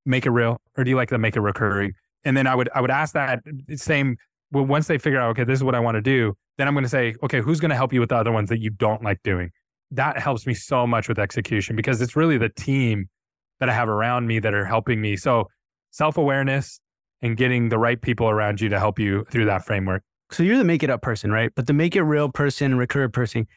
make 0.06 0.26
it 0.26 0.32
real 0.32 0.58
or 0.78 0.84
do 0.84 0.90
you 0.90 0.96
like 0.96 1.10
to 1.10 1.18
make 1.18 1.36
it 1.36 1.42
recurring? 1.42 1.94
And 2.24 2.36
then 2.36 2.48
I 2.48 2.56
would, 2.56 2.70
I 2.74 2.82
would 2.82 2.92
ask 2.92 3.14
that 3.14 3.42
same, 3.76 4.18
well, 4.52 4.66
once 4.66 4.88
they 4.88 4.98
figure 4.98 5.20
out, 5.20 5.30
okay, 5.32 5.44
this 5.44 5.60
is 5.60 5.64
what 5.64 5.76
I 5.76 5.80
want 5.80 5.96
to 5.96 6.02
do, 6.02 6.34
then 6.58 6.68
I'm 6.68 6.74
going 6.74 6.84
to 6.84 6.90
say, 6.90 7.16
okay, 7.24 7.42
who's 7.42 7.60
going 7.60 7.70
to 7.70 7.76
help 7.76 7.94
you 7.94 8.00
with 8.00 8.10
the 8.10 8.16
other 8.16 8.32
ones 8.32 8.50
that 8.50 8.60
you 8.60 8.70
don't 8.70 9.04
like 9.04 9.22
doing? 9.24 9.52
That 9.92 10.18
helps 10.18 10.48
me 10.48 10.54
so 10.54 10.88
much 10.88 11.08
with 11.08 11.20
execution 11.20 11.76
because 11.76 12.02
it's 12.02 12.16
really 12.16 12.38
the 12.38 12.50
team 12.50 13.10
that 13.60 13.70
I 13.70 13.74
have 13.74 13.90
around 13.90 14.28
me 14.28 14.40
that 14.40 14.54
are 14.54 14.66
helping 14.66 15.02
me. 15.02 15.16
So 15.16 15.48
self 15.92 16.18
awareness 16.18 16.80
and 17.22 17.38
getting 17.38 17.70
the 17.70 17.78
right 17.78 18.02
people 18.02 18.30
around 18.30 18.62
you 18.62 18.70
to 18.70 18.80
help 18.80 19.00
you 19.00 19.26
through 19.32 19.46
that 19.46 19.66
framework. 19.66 20.04
So 20.32 20.44
you're 20.44 20.58
the 20.58 20.64
make 20.64 20.84
it 20.84 20.90
up 20.90 21.02
person, 21.02 21.32
right? 21.32 21.52
But 21.56 21.68
the 21.68 21.74
make 21.74 21.96
it 21.96 22.02
real 22.04 22.30
person, 22.30 22.76
recurrent 22.78 23.14
person, 23.14 23.48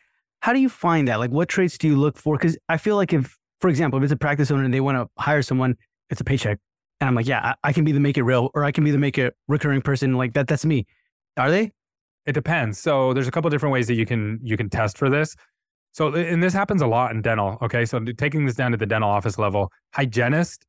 how 0.41 0.53
do 0.53 0.61
you 0.61 0.69
find 0.69 1.09
that? 1.09 1.19
Like, 1.19 1.31
what 1.31 1.49
traits 1.49 1.79
do 1.79 1.89
you 1.89 1.97
look 1.97 2.17
for? 2.17 2.37
Because 2.37 2.57
I 2.69 2.77
feel 2.77 2.97
like 2.97 3.13
if, 3.13 3.37
for 3.61 3.69
example, 3.69 3.99
if 3.99 4.05
it's 4.05 4.13
a 4.13 4.17
practice 4.17 4.51
owner 4.51 4.65
and 4.65 4.73
they 4.73 4.81
want 4.81 4.97
to 4.97 5.23
hire 5.23 5.43
someone, 5.43 5.77
it's 6.11 6.21
a 6.21 6.25
paycheck, 6.25 6.59
and 7.01 7.09
I'm 7.09 7.15
like, 7.15 7.27
yeah, 7.27 7.55
I, 7.63 7.69
I 7.69 7.73
can 7.73 7.85
be 7.85 7.93
the 7.93 8.01
make 8.01 8.17
it 8.17 8.23
real, 8.23 8.51
or 8.55 8.65
I 8.65 8.73
can 8.73 8.85
be 8.85 8.91
the 8.91 8.99
make 8.99 9.19
it 9.19 9.35
recurring 9.47 9.83
person. 9.83 10.15
Like 10.15 10.35
that, 10.35 10.47
that's 10.47 10.65
me. 10.65 10.87
Are 11.37 11.51
they? 11.51 11.73
It 12.27 12.33
depends. 12.33 12.79
So 12.79 13.15
there's 13.15 13.29
a 13.29 13.31
couple 13.31 13.49
different 13.51 13.73
ways 13.73 13.87
that 13.87 13.95
you 13.95 14.07
can 14.07 14.39
you 14.43 14.57
can 14.57 14.69
test 14.69 14.99
for 14.99 15.09
this. 15.09 15.35
So 15.93 16.15
and 16.15 16.43
this 16.43 16.53
happens 16.53 16.83
a 16.83 16.87
lot 16.87 17.11
in 17.11 17.23
dental. 17.23 17.59
Okay, 17.63 17.85
so 17.85 18.01
taking 18.01 18.45
this 18.47 18.55
down 18.55 18.71
to 18.73 18.77
the 18.77 18.87
dental 18.87 19.09
office 19.09 19.39
level, 19.39 19.73
hygienist 19.95 20.65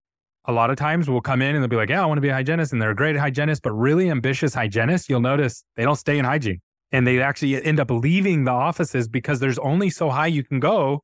a 0.50 0.52
lot 0.52 0.72
of 0.72 0.78
times 0.78 1.08
will 1.08 1.22
come 1.22 1.42
in 1.42 1.56
and 1.56 1.64
they'll 1.64 1.70
be 1.70 1.76
like, 1.76 1.90
yeah, 1.90 2.02
I 2.02 2.06
want 2.08 2.18
to 2.18 2.22
be 2.22 2.30
a 2.30 2.34
hygienist. 2.34 2.74
And 2.74 2.82
they're 2.82 2.90
a 2.90 2.96
great 2.96 3.16
hygienist, 3.16 3.62
but 3.62 3.72
really 3.72 4.10
ambitious 4.10 4.54
hygienists, 4.56 5.08
you'll 5.08 5.22
notice 5.22 5.64
they 5.78 5.84
don't 5.84 5.96
stay 5.96 6.18
in 6.18 6.26
hygiene 6.26 6.60
and 6.92 7.06
they 7.06 7.22
actually 7.22 7.64
end 7.64 7.80
up 7.80 7.92
leaving 7.92 8.46
the 8.46 8.52
offices 8.52 9.08
because 9.08 9.40
there's 9.40 9.60
only 9.60 9.92
so 9.92 10.10
high 10.10 10.28
you 10.28 10.44
can 10.44 10.60
go 10.60 11.04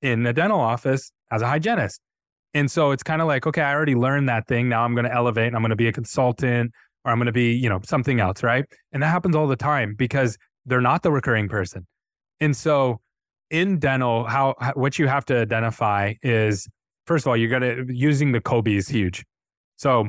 in 0.00 0.22
the 0.22 0.32
dental 0.32 0.60
office 0.60 1.10
as 1.32 1.42
a 1.42 1.46
hygienist. 1.46 2.00
And 2.54 2.70
so 2.70 2.92
it's 2.92 3.02
kind 3.02 3.20
of 3.20 3.26
like, 3.26 3.46
okay, 3.48 3.62
I 3.62 3.74
already 3.74 3.96
learned 3.96 4.28
that 4.28 4.46
thing. 4.46 4.68
Now 4.68 4.84
I'm 4.84 4.94
going 4.94 5.06
to 5.06 5.12
elevate 5.12 5.48
and 5.48 5.56
I'm 5.56 5.62
going 5.62 5.70
to 5.70 5.76
be 5.76 5.88
a 5.88 5.92
consultant 5.92 6.70
or 7.04 7.10
I'm 7.10 7.18
going 7.18 7.26
to 7.26 7.32
be, 7.32 7.52
you 7.52 7.68
know, 7.68 7.80
something 7.84 8.20
else. 8.20 8.44
Right. 8.44 8.64
And 8.92 9.02
that 9.02 9.08
happens 9.08 9.34
all 9.34 9.48
the 9.48 9.56
time 9.56 9.96
because 9.98 10.38
they're 10.66 10.80
not 10.80 11.02
the 11.02 11.10
recurring 11.10 11.48
person. 11.48 11.86
And 12.38 12.56
so 12.56 13.00
in 13.50 13.80
dental, 13.80 14.24
how, 14.24 14.54
what 14.74 15.00
you 15.00 15.08
have 15.08 15.24
to 15.26 15.38
identify 15.38 16.14
is 16.22 16.68
first 17.06 17.24
of 17.24 17.28
all, 17.28 17.36
you 17.36 17.48
got 17.48 17.60
to 17.60 17.86
using 17.88 18.32
the 18.32 18.40
Kolbe 18.40 18.76
is 18.76 18.88
huge. 18.88 19.24
So 19.76 20.08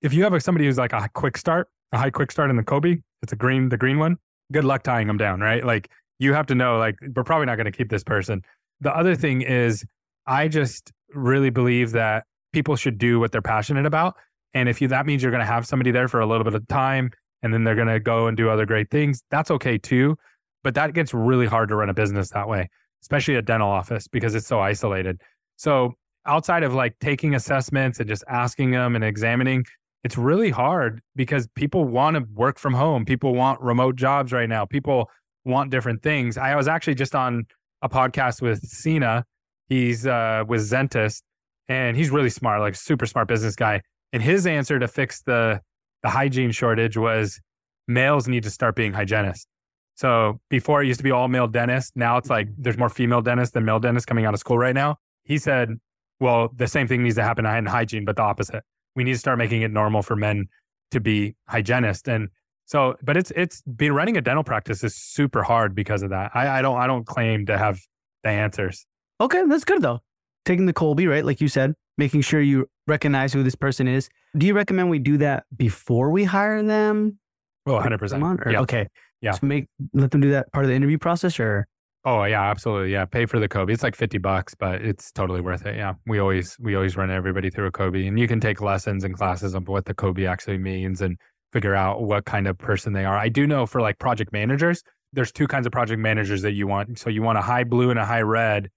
if 0.00 0.12
you 0.12 0.22
have 0.24 0.32
a, 0.32 0.40
somebody 0.40 0.66
who's 0.66 0.78
like 0.78 0.92
a 0.92 1.08
quick 1.14 1.36
start, 1.36 1.68
a 1.92 1.98
high 1.98 2.10
quick 2.10 2.32
start 2.32 2.50
in 2.50 2.56
the 2.56 2.62
Kolbe, 2.62 3.02
it's 3.22 3.32
a 3.32 3.36
green, 3.36 3.68
the 3.68 3.76
green 3.76 3.98
one. 3.98 4.16
Good 4.50 4.64
luck 4.64 4.82
tying 4.82 5.06
them 5.06 5.16
down, 5.16 5.40
right? 5.40 5.64
Like 5.64 5.88
you 6.18 6.34
have 6.34 6.46
to 6.46 6.54
know, 6.54 6.78
like 6.78 6.96
we're 7.14 7.24
probably 7.24 7.46
not 7.46 7.56
going 7.56 7.66
to 7.66 7.72
keep 7.72 7.90
this 7.90 8.04
person. 8.04 8.42
The 8.80 8.94
other 8.94 9.14
thing 9.14 9.42
is, 9.42 9.84
I 10.26 10.48
just 10.48 10.92
really 11.14 11.50
believe 11.50 11.92
that 11.92 12.24
people 12.52 12.76
should 12.76 12.98
do 12.98 13.18
what 13.18 13.32
they're 13.32 13.42
passionate 13.42 13.86
about, 13.86 14.14
and 14.54 14.68
if 14.68 14.80
you 14.80 14.88
that 14.88 15.06
means 15.06 15.22
you're 15.22 15.32
going 15.32 15.40
to 15.40 15.46
have 15.46 15.66
somebody 15.66 15.90
there 15.90 16.08
for 16.08 16.20
a 16.20 16.26
little 16.26 16.44
bit 16.44 16.54
of 16.54 16.66
time, 16.68 17.10
and 17.42 17.52
then 17.52 17.64
they're 17.64 17.74
going 17.74 17.88
to 17.88 18.00
go 18.00 18.26
and 18.26 18.36
do 18.36 18.48
other 18.48 18.66
great 18.66 18.90
things, 18.90 19.22
that's 19.30 19.50
okay 19.50 19.78
too. 19.78 20.16
But 20.62 20.74
that 20.74 20.94
gets 20.94 21.12
really 21.12 21.46
hard 21.46 21.68
to 21.70 21.76
run 21.76 21.88
a 21.88 21.94
business 21.94 22.30
that 22.30 22.48
way, 22.48 22.70
especially 23.02 23.34
a 23.34 23.42
dental 23.42 23.68
office 23.68 24.06
because 24.06 24.34
it's 24.34 24.46
so 24.46 24.60
isolated. 24.60 25.20
So 25.56 25.94
outside 26.26 26.62
of 26.62 26.74
like 26.74 26.98
taking 27.00 27.34
assessments 27.34 27.98
and 28.00 28.08
just 28.08 28.24
asking 28.28 28.70
them 28.70 28.94
and 28.94 29.04
examining, 29.04 29.64
it's 30.04 30.18
really 30.18 30.50
hard 30.50 31.00
because 31.14 31.48
people 31.54 31.84
want 31.84 32.16
to 32.16 32.24
work 32.34 32.58
from 32.58 32.74
home. 32.74 33.04
People 33.04 33.34
want 33.34 33.60
remote 33.60 33.96
jobs 33.96 34.32
right 34.32 34.48
now. 34.48 34.64
People 34.64 35.10
want 35.44 35.70
different 35.70 36.02
things. 36.02 36.36
I 36.36 36.54
was 36.56 36.68
actually 36.68 36.94
just 36.94 37.14
on 37.14 37.46
a 37.82 37.88
podcast 37.88 38.42
with 38.42 38.62
Cena. 38.62 39.24
He's 39.68 40.06
uh, 40.06 40.44
with 40.46 40.60
Zentist, 40.60 41.22
and 41.68 41.96
he's 41.96 42.10
really 42.10 42.30
smart, 42.30 42.60
like 42.60 42.74
super 42.74 43.06
smart 43.06 43.28
business 43.28 43.56
guy. 43.56 43.82
And 44.12 44.22
his 44.22 44.46
answer 44.46 44.78
to 44.78 44.88
fix 44.88 45.22
the 45.22 45.60
the 46.02 46.10
hygiene 46.10 46.50
shortage 46.50 46.96
was 46.96 47.40
males 47.86 48.26
need 48.28 48.42
to 48.42 48.50
start 48.50 48.74
being 48.74 48.92
hygienists. 48.92 49.46
So 49.94 50.40
before 50.50 50.82
it 50.82 50.88
used 50.88 50.98
to 50.98 51.04
be 51.04 51.10
all 51.10 51.28
male 51.28 51.46
dentists. 51.46 51.92
Now 51.94 52.16
it's 52.16 52.30
like 52.30 52.48
there's 52.58 52.78
more 52.78 52.88
female 52.88 53.22
dentists 53.22 53.52
than 53.52 53.64
male 53.64 53.78
dentists 53.78 54.06
coming 54.06 54.24
out 54.24 54.34
of 54.34 54.40
school 54.40 54.58
right 54.58 54.74
now. 54.74 54.96
He 55.24 55.38
said 55.38 55.78
well, 56.22 56.50
the 56.54 56.68
same 56.68 56.86
thing 56.86 57.02
needs 57.02 57.16
to 57.16 57.22
happen 57.22 57.44
in 57.44 57.66
hygiene, 57.66 58.04
but 58.04 58.14
the 58.16 58.22
opposite. 58.22 58.62
We 58.94 59.02
need 59.02 59.14
to 59.14 59.18
start 59.18 59.38
making 59.38 59.62
it 59.62 59.72
normal 59.72 60.02
for 60.02 60.14
men 60.14 60.46
to 60.92 61.00
be 61.00 61.34
hygienist. 61.48 62.08
And 62.08 62.28
So, 62.66 62.94
but 63.02 63.16
it's 63.16 63.32
it's 63.34 63.60
been 63.62 63.92
running 63.92 64.16
a 64.16 64.20
dental 64.20 64.44
practice 64.44 64.84
is 64.84 64.94
super 64.94 65.42
hard 65.42 65.74
because 65.74 66.02
of 66.02 66.10
that. 66.10 66.30
I, 66.32 66.58
I 66.58 66.62
don't 66.62 66.78
I 66.78 66.86
don't 66.86 67.04
claim 67.04 67.46
to 67.46 67.58
have 67.58 67.80
the 68.22 68.30
answers. 68.30 68.86
Okay, 69.20 69.42
that's 69.48 69.64
good 69.64 69.82
though. 69.82 70.00
Taking 70.44 70.66
the 70.66 70.72
Kolbe, 70.72 71.08
right? 71.08 71.24
Like 71.24 71.40
you 71.40 71.48
said, 71.48 71.74
making 71.98 72.20
sure 72.20 72.40
you 72.40 72.68
recognize 72.86 73.32
who 73.32 73.42
this 73.42 73.56
person 73.56 73.88
is. 73.88 74.08
Do 74.36 74.46
you 74.46 74.54
recommend 74.54 74.90
we 74.90 75.00
do 75.00 75.18
that 75.18 75.44
before 75.56 76.10
we 76.10 76.24
hire 76.24 76.62
them? 76.62 77.18
Oh, 77.66 77.72
100%. 77.72 78.52
yeah. 78.52 78.60
Okay. 78.60 78.88
Yeah. 79.20 79.32
So 79.32 79.46
make 79.46 79.66
let 79.92 80.10
them 80.12 80.20
do 80.20 80.30
that 80.30 80.52
part 80.52 80.64
of 80.64 80.68
the 80.68 80.74
interview 80.74 80.98
process 80.98 81.38
or 81.40 81.66
Oh 82.04 82.24
yeah, 82.24 82.42
absolutely. 82.42 82.92
Yeah. 82.92 83.04
Pay 83.04 83.26
for 83.26 83.38
the 83.38 83.48
Kolbe. 83.48 83.72
It's 83.72 83.84
like 83.84 83.94
50 83.94 84.18
bucks, 84.18 84.54
but 84.54 84.82
it's 84.82 85.12
totally 85.12 85.40
worth 85.40 85.64
it. 85.66 85.76
Yeah. 85.76 85.94
We 86.06 86.18
always 86.18 86.56
we 86.58 86.74
always 86.74 86.96
run 86.96 87.10
everybody 87.10 87.48
through 87.48 87.66
a 87.66 87.72
Kolbe, 87.72 88.06
and 88.08 88.18
you 88.18 88.26
can 88.26 88.40
take 88.40 88.60
lessons 88.60 89.04
and 89.04 89.14
classes 89.14 89.54
of 89.54 89.68
what 89.68 89.84
the 89.84 89.94
Kolbe 89.94 90.28
actually 90.28 90.58
means 90.58 91.00
and 91.00 91.16
figure 91.52 91.74
out 91.74 92.02
what 92.02 92.24
kind 92.24 92.48
of 92.48 92.58
person 92.58 92.92
they 92.92 93.04
are. 93.04 93.16
I 93.16 93.28
do 93.28 93.46
know 93.46 93.66
for 93.66 93.80
like 93.80 93.98
project 93.98 94.32
managers, 94.32 94.82
there's 95.12 95.30
two 95.30 95.46
kinds 95.46 95.66
of 95.66 95.72
project 95.72 96.00
managers 96.00 96.42
that 96.42 96.52
you 96.52 96.66
want. 96.66 96.98
So 96.98 97.10
you 97.10 97.22
want 97.22 97.38
a 97.38 97.42
high 97.42 97.64
blue 97.64 97.90
and 97.90 97.98
a 97.98 98.06
high 98.06 98.22
red. 98.22 98.70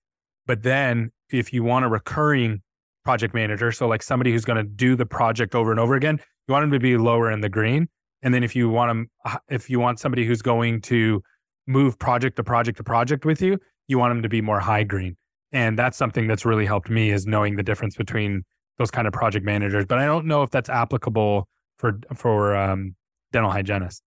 But 0.46 0.62
then 0.62 1.12
if 1.32 1.52
you 1.52 1.64
want 1.64 1.86
a 1.86 1.88
recurring 1.88 2.62
project 3.06 3.34
manager, 3.34 3.72
so 3.72 3.88
like 3.88 4.04
somebody 4.04 4.32
who's 4.32 4.46
going 4.46 4.58
to 4.58 4.64
do 4.64 4.96
the 4.96 5.06
project 5.06 5.56
over 5.56 5.72
and 5.72 5.80
over 5.80 5.96
again, 5.96 6.20
you 6.48 6.52
want 6.52 6.64
them 6.64 6.72
to 6.72 6.80
be 6.80 6.98
lower 6.98 7.32
in 7.32 7.42
the 7.42 7.50
green. 7.50 7.88
And 8.22 8.34
then 8.34 8.44
if 8.44 8.56
you 8.56 8.70
want 8.70 8.90
them, 8.90 9.40
if 9.50 9.70
you 9.70 9.80
want 9.80 10.00
somebody 10.00 10.26
who's 10.26 10.42
going 10.42 10.82
to 10.82 11.24
move 11.68 11.98
project 12.00 12.36
to 12.38 12.44
project 12.44 12.78
to 12.78 12.84
project 12.84 13.26
with 13.26 13.42
you, 13.42 13.60
you 13.88 13.98
want 13.98 14.12
them 14.12 14.22
to 14.24 14.30
be 14.30 14.42
more 14.42 14.60
high 14.60 14.84
green. 14.84 15.18
And 15.52 15.78
that's 15.78 15.98
something 15.98 16.28
that's 16.28 16.46
really 16.46 16.66
helped 16.66 16.90
me 16.90 17.12
is 17.12 17.26
knowing 17.26 17.56
the 17.56 17.64
difference 17.64 17.96
between 17.96 18.44
those 18.78 18.92
kind 18.92 19.08
of 19.08 19.14
project 19.14 19.46
managers. 19.46 19.86
But 19.86 20.00
I 20.00 20.06
don't 20.06 20.26
know 20.26 20.44
if 20.44 20.50
that's 20.50 20.70
applicable 20.70 21.48
for 21.78 22.00
for 22.16 22.56
um, 22.56 22.96
dental 23.32 23.52
hygienists. 23.52 24.02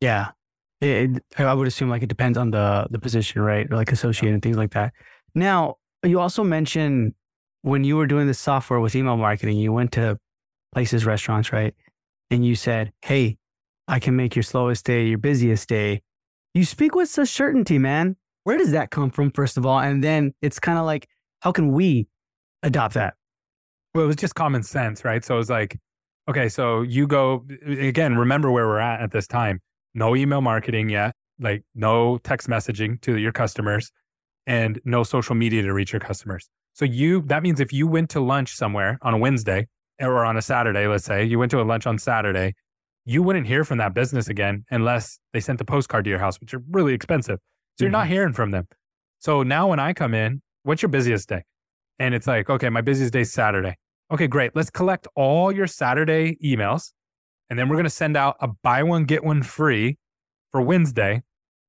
Yeah, 0.00 0.30
it, 0.80 1.16
it, 1.16 1.40
I 1.40 1.54
would 1.54 1.66
assume 1.66 1.88
like 1.88 2.02
it 2.02 2.08
depends 2.08 2.38
on 2.38 2.50
the 2.50 2.86
the 2.90 2.98
position, 2.98 3.42
right? 3.42 3.66
Or 3.70 3.76
like 3.76 3.92
associate 3.92 4.32
and 4.32 4.42
things 4.42 4.56
like 4.56 4.72
that. 4.72 4.92
Now, 5.34 5.76
you 6.04 6.20
also 6.20 6.44
mentioned 6.44 7.14
when 7.62 7.84
you 7.84 7.96
were 7.96 8.06
doing 8.06 8.26
the 8.26 8.34
software 8.34 8.80
with 8.80 8.94
email 8.94 9.16
marketing, 9.16 9.56
you 9.56 9.72
went 9.72 9.92
to 9.92 10.18
places, 10.72 11.06
restaurants, 11.06 11.52
right? 11.52 11.74
And 12.30 12.44
you 12.44 12.54
said, 12.54 12.92
"Hey, 13.02 13.38
I 13.88 13.98
can 13.98 14.16
make 14.16 14.36
your 14.36 14.42
slowest 14.42 14.84
day 14.84 15.06
your 15.06 15.18
busiest 15.18 15.68
day." 15.68 16.02
You 16.54 16.64
speak 16.64 16.94
with 16.94 17.08
such 17.08 17.28
certainty, 17.28 17.78
man. 17.78 18.16
Where 18.44 18.58
does 18.58 18.72
that 18.72 18.90
come 18.90 19.10
from, 19.10 19.30
first 19.30 19.56
of 19.56 19.64
all? 19.64 19.78
And 19.78 20.04
then 20.04 20.34
it's 20.42 20.58
kind 20.58 20.78
of 20.78 20.84
like, 20.84 21.08
how 21.40 21.52
can 21.52 21.72
we 21.72 22.08
adopt 22.62 22.94
that? 22.94 23.14
Well, 23.94 24.04
it 24.04 24.08
was 24.08 24.16
just 24.16 24.34
common 24.34 24.62
sense, 24.62 25.04
right? 25.04 25.24
So 25.24 25.34
it 25.34 25.38
was 25.38 25.50
like, 25.50 25.78
okay, 26.28 26.48
so 26.48 26.82
you 26.82 27.06
go 27.06 27.44
again, 27.66 28.16
remember 28.16 28.50
where 28.50 28.66
we're 28.66 28.78
at 28.78 29.00
at 29.00 29.12
this 29.12 29.26
time. 29.26 29.60
No 29.94 30.16
email 30.16 30.40
marketing 30.40 30.88
yet, 30.88 31.14
like 31.38 31.62
no 31.74 32.18
text 32.18 32.48
messaging 32.48 33.00
to 33.02 33.18
your 33.18 33.32
customers 33.32 33.90
and 34.46 34.80
no 34.84 35.02
social 35.02 35.34
media 35.34 35.62
to 35.62 35.72
reach 35.72 35.92
your 35.92 36.00
customers. 36.00 36.48
So 36.74 36.84
you 36.84 37.22
that 37.26 37.42
means 37.42 37.60
if 37.60 37.72
you 37.72 37.86
went 37.86 38.10
to 38.10 38.20
lunch 38.20 38.54
somewhere 38.54 38.98
on 39.02 39.14
a 39.14 39.18
Wednesday 39.18 39.68
or 40.00 40.24
on 40.24 40.36
a 40.36 40.42
Saturday, 40.42 40.86
let's 40.86 41.04
say, 41.04 41.24
you 41.24 41.38
went 41.38 41.50
to 41.50 41.60
a 41.60 41.64
lunch 41.64 41.86
on 41.86 41.98
Saturday 41.98 42.54
you 43.04 43.22
wouldn't 43.22 43.46
hear 43.46 43.64
from 43.64 43.78
that 43.78 43.94
business 43.94 44.28
again 44.28 44.64
unless 44.70 45.18
they 45.32 45.40
sent 45.40 45.58
the 45.58 45.64
postcard 45.64 46.04
to 46.04 46.10
your 46.10 46.18
house, 46.18 46.40
which 46.40 46.54
are 46.54 46.62
really 46.70 46.94
expensive. 46.94 47.38
So 47.78 47.84
you're 47.84 47.90
not 47.90 48.04
mm-hmm. 48.04 48.12
hearing 48.12 48.32
from 48.32 48.50
them. 48.50 48.68
So 49.18 49.42
now 49.42 49.68
when 49.68 49.80
I 49.80 49.92
come 49.92 50.14
in, 50.14 50.42
what's 50.62 50.82
your 50.82 50.88
busiest 50.88 51.28
day? 51.28 51.42
And 51.98 52.14
it's 52.14 52.26
like, 52.26 52.48
okay, 52.50 52.68
my 52.68 52.80
busiest 52.80 53.12
day 53.12 53.22
is 53.22 53.32
Saturday. 53.32 53.76
Okay, 54.10 54.26
great. 54.26 54.54
Let's 54.54 54.70
collect 54.70 55.08
all 55.16 55.52
your 55.52 55.66
Saturday 55.66 56.36
emails. 56.44 56.92
And 57.50 57.58
then 57.58 57.68
we're 57.68 57.76
going 57.76 57.84
to 57.84 57.90
send 57.90 58.16
out 58.16 58.36
a 58.40 58.48
buy 58.48 58.82
one, 58.82 59.04
get 59.04 59.24
one 59.24 59.42
free 59.42 59.98
for 60.50 60.60
Wednesday. 60.60 61.22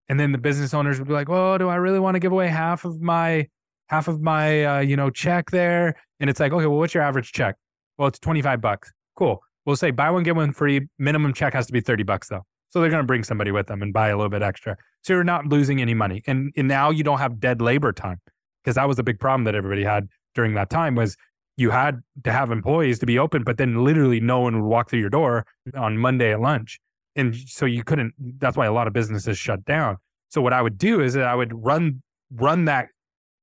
And 0.10 0.20
then 0.20 0.32
the 0.32 0.38
business 0.38 0.74
owners 0.74 1.00
would 1.00 1.08
be 1.08 1.14
like, 1.14 1.30
well, 1.30 1.58
do 1.58 1.70
I 1.70 1.76
really 1.76 2.00
want 2.00 2.16
to 2.16 2.20
give 2.20 2.32
away 2.32 2.48
half 2.48 2.86
of 2.86 3.02
my, 3.02 3.48
half 3.88 4.08
of 4.08 4.22
my, 4.22 4.66
uh, 4.66 4.80
you 4.80 4.96
know, 4.96 5.10
check 5.10 5.52
there? 5.52 5.96
And 6.20 6.30
it's 6.30 6.40
like, 6.40 6.52
okay, 6.52 6.66
well, 6.66 6.80
what's 6.80 6.94
your 6.94 7.04
average 7.04 7.32
check? 7.32 7.56
Well, 7.98 8.08
it's 8.08 8.20
25 8.20 8.62
bucks. 8.62 8.92
Cool 9.16 9.42
we'll 9.66 9.76
say 9.76 9.92
buy 9.92 10.10
one, 10.10 10.24
get 10.24 10.36
one 10.36 10.54
free. 10.54 10.88
Minimum 10.98 11.34
check 11.34 11.54
has 11.54 11.68
to 11.68 11.74
be 11.74 11.82
30 11.82 12.04
bucks 12.04 12.30
though. 12.30 12.46
So 12.70 12.82
they're 12.82 12.90
going 12.90 13.04
to 13.04 13.08
bring 13.08 13.24
somebody 13.24 13.52
with 13.52 13.68
them 13.68 13.82
and 13.82 13.94
buy 13.94 14.10
a 14.10 14.18
little 14.18 14.32
bit 14.32 14.42
extra. 14.42 14.76
So 15.04 15.14
you're 15.14 15.24
not 15.24 15.46
losing 15.46 15.80
any 15.80 15.94
money. 15.94 16.24
And, 16.26 16.52
and 16.58 16.68
now 16.68 16.90
you 16.90 17.04
don't 17.04 17.20
have 17.20 17.40
dead 17.40 17.62
labor 17.62 17.92
time 17.92 18.20
because 18.64 18.76
that 18.76 18.88
was 18.88 18.98
a 18.98 19.04
big 19.04 19.20
problem 19.20 19.44
that 19.44 19.54
everybody 19.54 19.84
had 19.84 20.08
during 20.34 20.56
that 20.56 20.70
time 20.70 20.96
was 20.96 21.16
you 21.56 21.70
had 21.70 22.02
to 22.24 22.32
have 22.32 22.52
employees 22.52 22.98
to 23.00 23.06
be 23.06 23.20
open, 23.20 23.44
but 23.44 23.58
then 23.58 23.84
literally 23.84 24.20
no 24.20 24.40
one 24.40 24.60
would 24.60 24.68
walk 24.68 24.90
through 24.90 25.02
your 25.02 25.10
door 25.10 25.46
on 25.76 25.98
Monday 25.98 26.32
at 26.32 26.42
lunch. 26.42 26.80
And 27.16 27.36
so 27.36 27.66
you 27.68 27.84
couldn't, 27.84 28.14
that's 28.40 28.58
why 28.58 28.66
a 28.66 28.74
lot 28.74 28.88
of 28.88 28.94
businesses 28.94 29.38
shut 29.38 29.64
down. 29.66 29.98
So 30.30 30.42
what 30.42 30.54
I 30.54 30.62
would 30.64 30.80
do 30.80 31.00
is 31.00 31.14
that 31.14 31.26
I 31.26 31.36
would 31.36 31.54
run, 31.64 32.02
run 32.32 32.66
that 32.66 32.88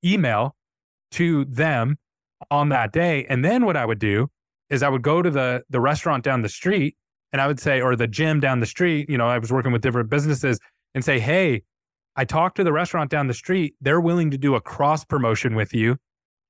email 0.04 0.56
to 1.12 1.44
them 1.44 1.98
on 2.50 2.70
that 2.70 2.92
day. 2.92 3.26
And 3.28 3.44
then 3.44 3.64
what 3.64 3.76
I 3.76 3.84
would 3.84 4.00
do 4.00 4.28
is 4.70 4.82
I 4.82 4.88
would 4.88 5.02
go 5.02 5.22
to 5.22 5.30
the 5.30 5.62
the 5.68 5.80
restaurant 5.80 6.24
down 6.24 6.42
the 6.42 6.48
street 6.48 6.96
and 7.32 7.40
I 7.40 7.46
would 7.46 7.60
say, 7.60 7.80
or 7.80 7.94
the 7.96 8.06
gym 8.06 8.40
down 8.40 8.60
the 8.60 8.66
street, 8.66 9.08
you 9.08 9.18
know, 9.18 9.28
I 9.28 9.38
was 9.38 9.52
working 9.52 9.72
with 9.72 9.82
different 9.82 10.10
businesses 10.10 10.58
and 10.94 11.04
say, 11.04 11.20
hey, 11.20 11.62
I 12.16 12.24
talked 12.24 12.56
to 12.56 12.64
the 12.64 12.72
restaurant 12.72 13.10
down 13.10 13.28
the 13.28 13.34
street. 13.34 13.74
They're 13.80 14.00
willing 14.00 14.30
to 14.32 14.38
do 14.38 14.54
a 14.54 14.60
cross 14.60 15.04
promotion 15.04 15.54
with 15.54 15.72
you 15.72 15.96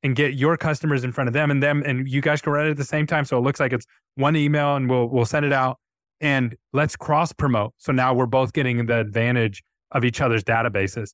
and 0.03 0.17
get 0.17 0.35
your 0.35 0.57
customers 0.57 1.05
in 1.05 1.13
front 1.13 1.29
of 1.29 1.35
them 1.35 1.51
and 1.51 1.63
them 1.63 1.83
and 1.85 2.09
you 2.09 2.23
guys 2.23 2.41
can 2.41 2.53
run 2.53 2.67
it 2.67 2.71
at 2.71 2.77
the 2.77 2.85
same 2.85 3.07
time. 3.07 3.25
So 3.25 3.37
it 3.37 3.43
looks 3.43 3.61
like 3.61 3.73
it's 3.73 3.87
one 4.15 4.37
email 4.37 4.77
and 4.77 4.89
we'll 4.89 5.07
we'll 5.09 5.27
send 5.27 5.45
it 5.45 5.53
out 5.53 5.79
and 6.21 6.57
let's 6.73 6.97
cross 6.97 7.33
promote. 7.33 7.75
So 7.79 7.93
now 7.93 8.15
we're 8.15 8.27
both 8.27 8.53
getting 8.53 8.85
the 8.87 8.99
advantage 8.99 9.63
of 9.93 10.05
each 10.05 10.21
other's 10.21 10.45
databases. 10.45 11.13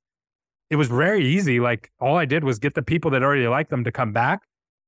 It 0.70 0.76
was 0.76 0.88
very 0.88 1.24
easy. 1.24 1.60
Like 1.60 1.90
all 2.00 2.16
I 2.16 2.24
did 2.24 2.44
was 2.44 2.58
get 2.58 2.74
the 2.74 2.82
people 2.82 3.10
that 3.12 3.22
already 3.22 3.46
like 3.48 3.68
them 3.68 3.84
to 3.84 3.92
come 3.92 4.12
back 4.12 4.42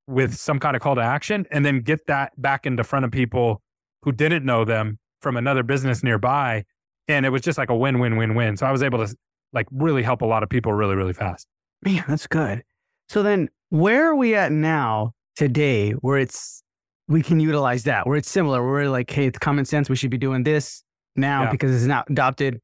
with 0.09 0.35
some 0.35 0.59
kind 0.59 0.75
of 0.75 0.83
call 0.83 0.95
to 0.95 1.03
action 1.03 1.47
and 1.51 1.65
then 1.65 1.81
get 1.81 2.07
that 2.07 2.33
back 2.41 2.67
into 2.67 2.83
front 2.83 3.05
of 3.05 3.11
people 3.11 3.63
who 4.03 4.11
didn't 4.11 4.45
know 4.45 4.65
them 4.65 4.99
from 5.21 5.37
another 5.37 5.63
business 5.63 6.03
nearby. 6.03 6.65
And 7.09 7.27
it 7.27 7.29
was 7.29 7.43
just 7.43 7.59
like 7.59 7.69
a 7.69 7.77
win, 7.77 7.99
win, 7.99 8.17
win, 8.17 8.35
win. 8.35 8.57
So 8.57 8.67
I 8.67 8.73
was 8.73 8.83
able 8.83 9.07
to 9.07 9.15
like 9.53 9.67
really 9.71 10.03
help 10.03 10.23
a 10.23 10.27
lot 10.27 10.43
of 10.43 10.49
people 10.49 10.73
really, 10.73 10.97
really 10.97 11.13
fast. 11.13 11.47
Man, 11.83 12.05
that's 12.09 12.27
good. 12.27 12.63
So 13.09 13.23
then 13.23 13.51
where 13.69 14.11
are 14.11 14.17
we 14.17 14.35
at 14.35 14.51
now 14.51 15.13
today 15.37 15.93
where 15.93 16.19
it's, 16.19 16.63
we 17.07 17.23
can 17.23 17.39
utilize 17.39 17.85
that, 17.85 18.07
where 18.07 18.17
it's 18.17 18.31
similar, 18.31 18.63
where 18.63 18.73
we're 18.85 18.91
like, 18.91 19.11
hey, 19.11 19.27
it's 19.27 19.39
common 19.39 19.65
sense. 19.65 19.89
We 19.91 19.97
should 19.97 20.11
be 20.11 20.19
doing 20.19 20.43
this 20.43 20.83
now 21.17 21.45
yeah. 21.45 21.51
because 21.51 21.75
it's 21.75 21.87
not 21.87 22.09
adopted. 22.11 22.61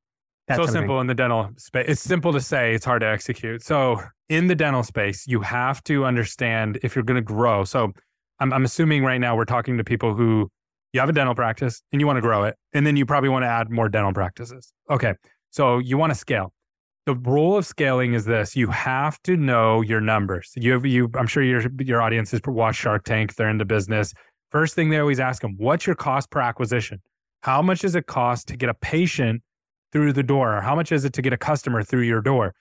So 0.52 0.66
simple 0.66 1.00
in 1.00 1.06
the 1.06 1.14
dental 1.14 1.50
space. 1.56 1.86
It's 1.88 2.00
simple 2.00 2.32
to 2.32 2.40
say, 2.40 2.74
it's 2.74 2.84
hard 2.84 3.00
to 3.00 3.06
execute. 3.06 3.62
So 3.62 4.00
in 4.28 4.46
the 4.46 4.54
dental 4.54 4.82
space, 4.82 5.26
you 5.26 5.40
have 5.40 5.82
to 5.84 6.04
understand 6.04 6.78
if 6.82 6.94
you're 6.94 7.04
going 7.04 7.16
to 7.16 7.22
grow. 7.22 7.64
So 7.64 7.92
I'm, 8.40 8.52
I'm 8.52 8.64
assuming 8.64 9.04
right 9.04 9.18
now 9.18 9.36
we're 9.36 9.44
talking 9.44 9.78
to 9.78 9.84
people 9.84 10.14
who 10.14 10.50
you 10.92 11.00
have 11.00 11.08
a 11.08 11.12
dental 11.12 11.34
practice 11.34 11.82
and 11.92 12.00
you 12.00 12.06
want 12.06 12.18
to 12.18 12.20
grow 12.20 12.44
it, 12.44 12.56
and 12.72 12.86
then 12.86 12.96
you 12.96 13.06
probably 13.06 13.28
want 13.28 13.42
to 13.42 13.48
add 13.48 13.70
more 13.70 13.88
dental 13.88 14.12
practices. 14.12 14.72
Okay, 14.90 15.14
so 15.50 15.78
you 15.78 15.96
want 15.98 16.12
to 16.12 16.14
scale. 16.18 16.52
The 17.06 17.14
rule 17.14 17.56
of 17.56 17.66
scaling 17.66 18.14
is 18.14 18.24
this: 18.24 18.54
you 18.54 18.68
have 18.68 19.20
to 19.22 19.36
know 19.36 19.80
your 19.82 20.00
numbers. 20.00 20.52
You 20.54 20.72
have 20.72 20.86
you. 20.86 21.10
I'm 21.14 21.26
sure 21.26 21.42
your 21.42 21.62
your 21.80 22.00
audience 22.00 22.30
has 22.30 22.40
watched 22.46 22.80
Shark 22.80 23.04
Tank. 23.04 23.34
They're 23.34 23.48
into 23.48 23.64
business. 23.64 24.14
First 24.50 24.74
thing 24.74 24.90
they 24.90 24.98
always 24.98 25.20
ask 25.20 25.42
them: 25.42 25.56
What's 25.58 25.86
your 25.86 25.96
cost 25.96 26.30
per 26.30 26.40
acquisition? 26.40 27.02
How 27.42 27.60
much 27.60 27.80
does 27.80 27.94
it 27.94 28.06
cost 28.06 28.48
to 28.48 28.56
get 28.56 28.68
a 28.68 28.74
patient 28.74 29.42
through 29.94 30.12
the 30.12 30.22
door? 30.22 30.58
Or 30.58 30.60
how 30.60 30.74
much 30.74 30.92
is 30.92 31.06
it 31.06 31.14
to 31.14 31.22
get 31.22 31.32
a 31.32 31.38
customer 31.38 31.82
through 31.82 32.02
your 32.02 32.20
door? 32.20 32.54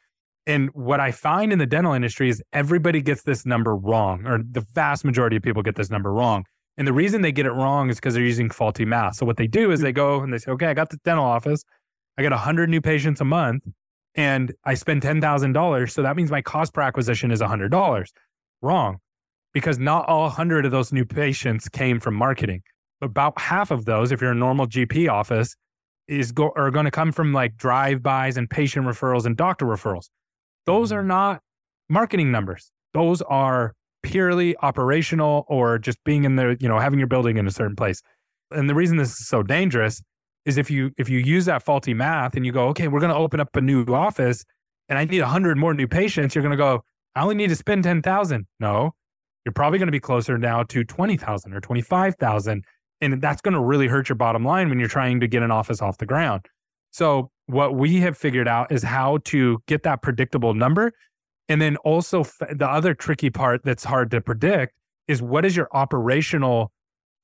And 0.46 0.70
what 0.74 1.00
I 1.00 1.12
find 1.12 1.52
in 1.52 1.60
the 1.60 1.66
dental 1.66 1.94
industry 1.94 2.30
is 2.30 2.42
everybody 2.54 3.02
gets 3.02 3.24
this 3.24 3.46
number 3.46 3.76
wrong, 3.76 4.26
or 4.26 4.40
the 4.40 4.62
vast 4.74 5.04
majority 5.04 5.38
of 5.38 5.44
people 5.44 5.64
get 5.64 5.76
this 5.76 5.90
number 5.90 6.14
wrong. 6.14 6.46
And 6.78 6.88
the 6.88 6.94
reason 6.94 7.22
they 7.22 7.32
get 7.32 7.46
it 7.46 7.52
wrong 7.52 7.90
is 7.90 7.98
because 7.98 8.14
they're 8.14 8.24
using 8.24 8.50
faulty 8.50 8.86
math. 8.86 9.16
So 9.16 9.26
what 9.26 9.38
they 9.38 9.48
do 9.48 9.72
is 9.72 9.80
mm. 9.80 9.84
they 9.84 9.92
go 9.92 10.22
and 10.22 10.34
they 10.34 10.38
say, 10.38 10.52
okay, 10.52 10.68
I 10.68 10.74
got 10.74 10.90
the 10.90 10.98
dental 11.06 11.26
office. 11.26 11.64
I 12.18 12.22
get 12.22 12.32
100 12.32 12.70
new 12.70 12.82
patients 12.82 13.22
a 13.22 13.26
month 13.26 13.64
and 14.16 14.54
I 14.64 14.74
spend 14.76 15.02
$10,000. 15.02 15.92
So 15.92 16.02
that 16.02 16.16
means 16.16 16.32
my 16.32 16.42
cost 16.42 16.74
per 16.74 16.82
acquisition 16.82 17.32
is 17.32 17.42
$100. 17.42 18.08
Wrong. 18.62 18.98
Because 19.54 19.78
not 19.78 20.08
all 20.08 20.24
100 20.24 20.66
of 20.66 20.72
those 20.72 20.92
new 20.92 21.06
patients 21.06 21.70
came 21.70 22.00
from 22.00 22.16
marketing. 22.16 22.64
About 23.02 23.40
half 23.40 23.72
of 23.72 23.86
those, 23.86 24.12
if 24.12 24.22
you're 24.22 24.32
a 24.32 24.36
normal 24.36 24.66
GP 24.66 25.12
office, 25.12 25.56
is 26.08 26.32
go, 26.32 26.52
are 26.56 26.72
going 26.72 26.86
to 26.86 26.92
come 26.92 27.12
from 27.12 27.34
like 27.34 27.56
drive-bys 27.56 28.38
and 28.38 28.50
patient 28.50 28.86
referrals 28.86 29.26
and 29.26 29.38
doctor 29.38 29.66
referrals. 29.66 30.10
Those 30.66 30.92
are 30.92 31.00
mm-hmm. 31.00 31.10
not 31.10 31.42
marketing 31.90 32.32
numbers. 32.32 32.72
Those 32.94 33.22
are 33.24 33.74
purely 34.04 34.56
operational 34.58 35.46
or 35.48 35.80
just 35.80 36.04
being 36.04 36.26
in 36.26 36.36
the, 36.36 36.58
you 36.60 36.68
know, 36.68 36.80
having 36.80 37.00
your 37.00 37.08
building 37.08 37.38
in 37.38 37.48
a 37.48 37.52
certain 37.52 37.76
place. 37.76 38.02
And 38.52 38.70
the 38.70 38.76
reason 38.76 38.98
this 38.98 39.20
is 39.20 39.28
so 39.28 39.44
dangerous 39.44 40.02
is 40.46 40.58
if 40.58 40.70
you 40.70 40.92
if 40.98 41.10
you 41.10 41.20
use 41.20 41.46
that 41.46 41.64
faulty 41.64 41.94
math 41.94 42.36
and 42.36 42.46
you 42.46 42.52
go, 42.52 42.68
okay, 42.70 42.88
we're 42.88 43.00
going 43.00 43.12
to 43.12 43.18
open 43.18 43.40
up 43.40 43.56
a 43.56 43.62
new 43.62 43.86
office 43.86 44.44
and 44.90 45.00
I 45.00 45.06
need 45.06 45.22
100 45.22 45.58
more 45.58 45.74
new 45.74 45.88
patients, 45.88 46.36
you're 46.36 46.42
going 46.42 46.52
to 46.52 46.58
go, 46.58 46.84
I 47.16 47.24
only 47.24 47.36
need 47.36 47.50
to 47.50 47.56
spend 47.56 47.84
10,000. 47.84 48.46
No. 48.60 48.94
You're 49.46 49.54
probably 49.54 49.80
going 49.80 49.88
to 49.88 49.94
be 49.94 50.00
closer 50.00 50.38
now 50.38 50.64
to 50.64 50.84
20,000 50.84 51.54
or 51.54 51.60
25,000 51.60 52.64
And 53.04 53.22
that's 53.22 53.42
going 53.42 53.54
to 53.54 53.60
really 53.60 53.88
hurt 53.88 54.08
your 54.08 54.16
bottom 54.16 54.46
line 54.46 54.70
when 54.70 54.80
you're 54.80 54.88
trying 54.88 55.20
to 55.20 55.28
get 55.28 55.44
an 55.44 55.52
office 55.52 55.82
off 55.82 55.98
the 55.98 56.06
ground. 56.06 56.46
So, 56.92 57.32
what 57.48 57.76
we 57.76 58.00
have 58.00 58.18
figured 58.18 58.48
out 58.48 58.72
is 58.72 58.84
how 58.84 59.18
to 59.26 59.60
get 59.68 59.84
that 59.84 60.02
predictable 60.02 60.54
number. 60.54 60.94
And 61.50 61.62
then 61.62 61.76
also, 61.78 62.24
the 62.24 62.68
other 62.68 62.94
tricky 62.94 63.30
part 63.30 63.64
that's 63.66 63.84
hard 63.84 64.12
to 64.12 64.22
predict 64.22 64.74
is 65.08 65.22
what 65.22 65.46
is 65.46 65.56
your 65.58 65.68
operational 65.74 66.72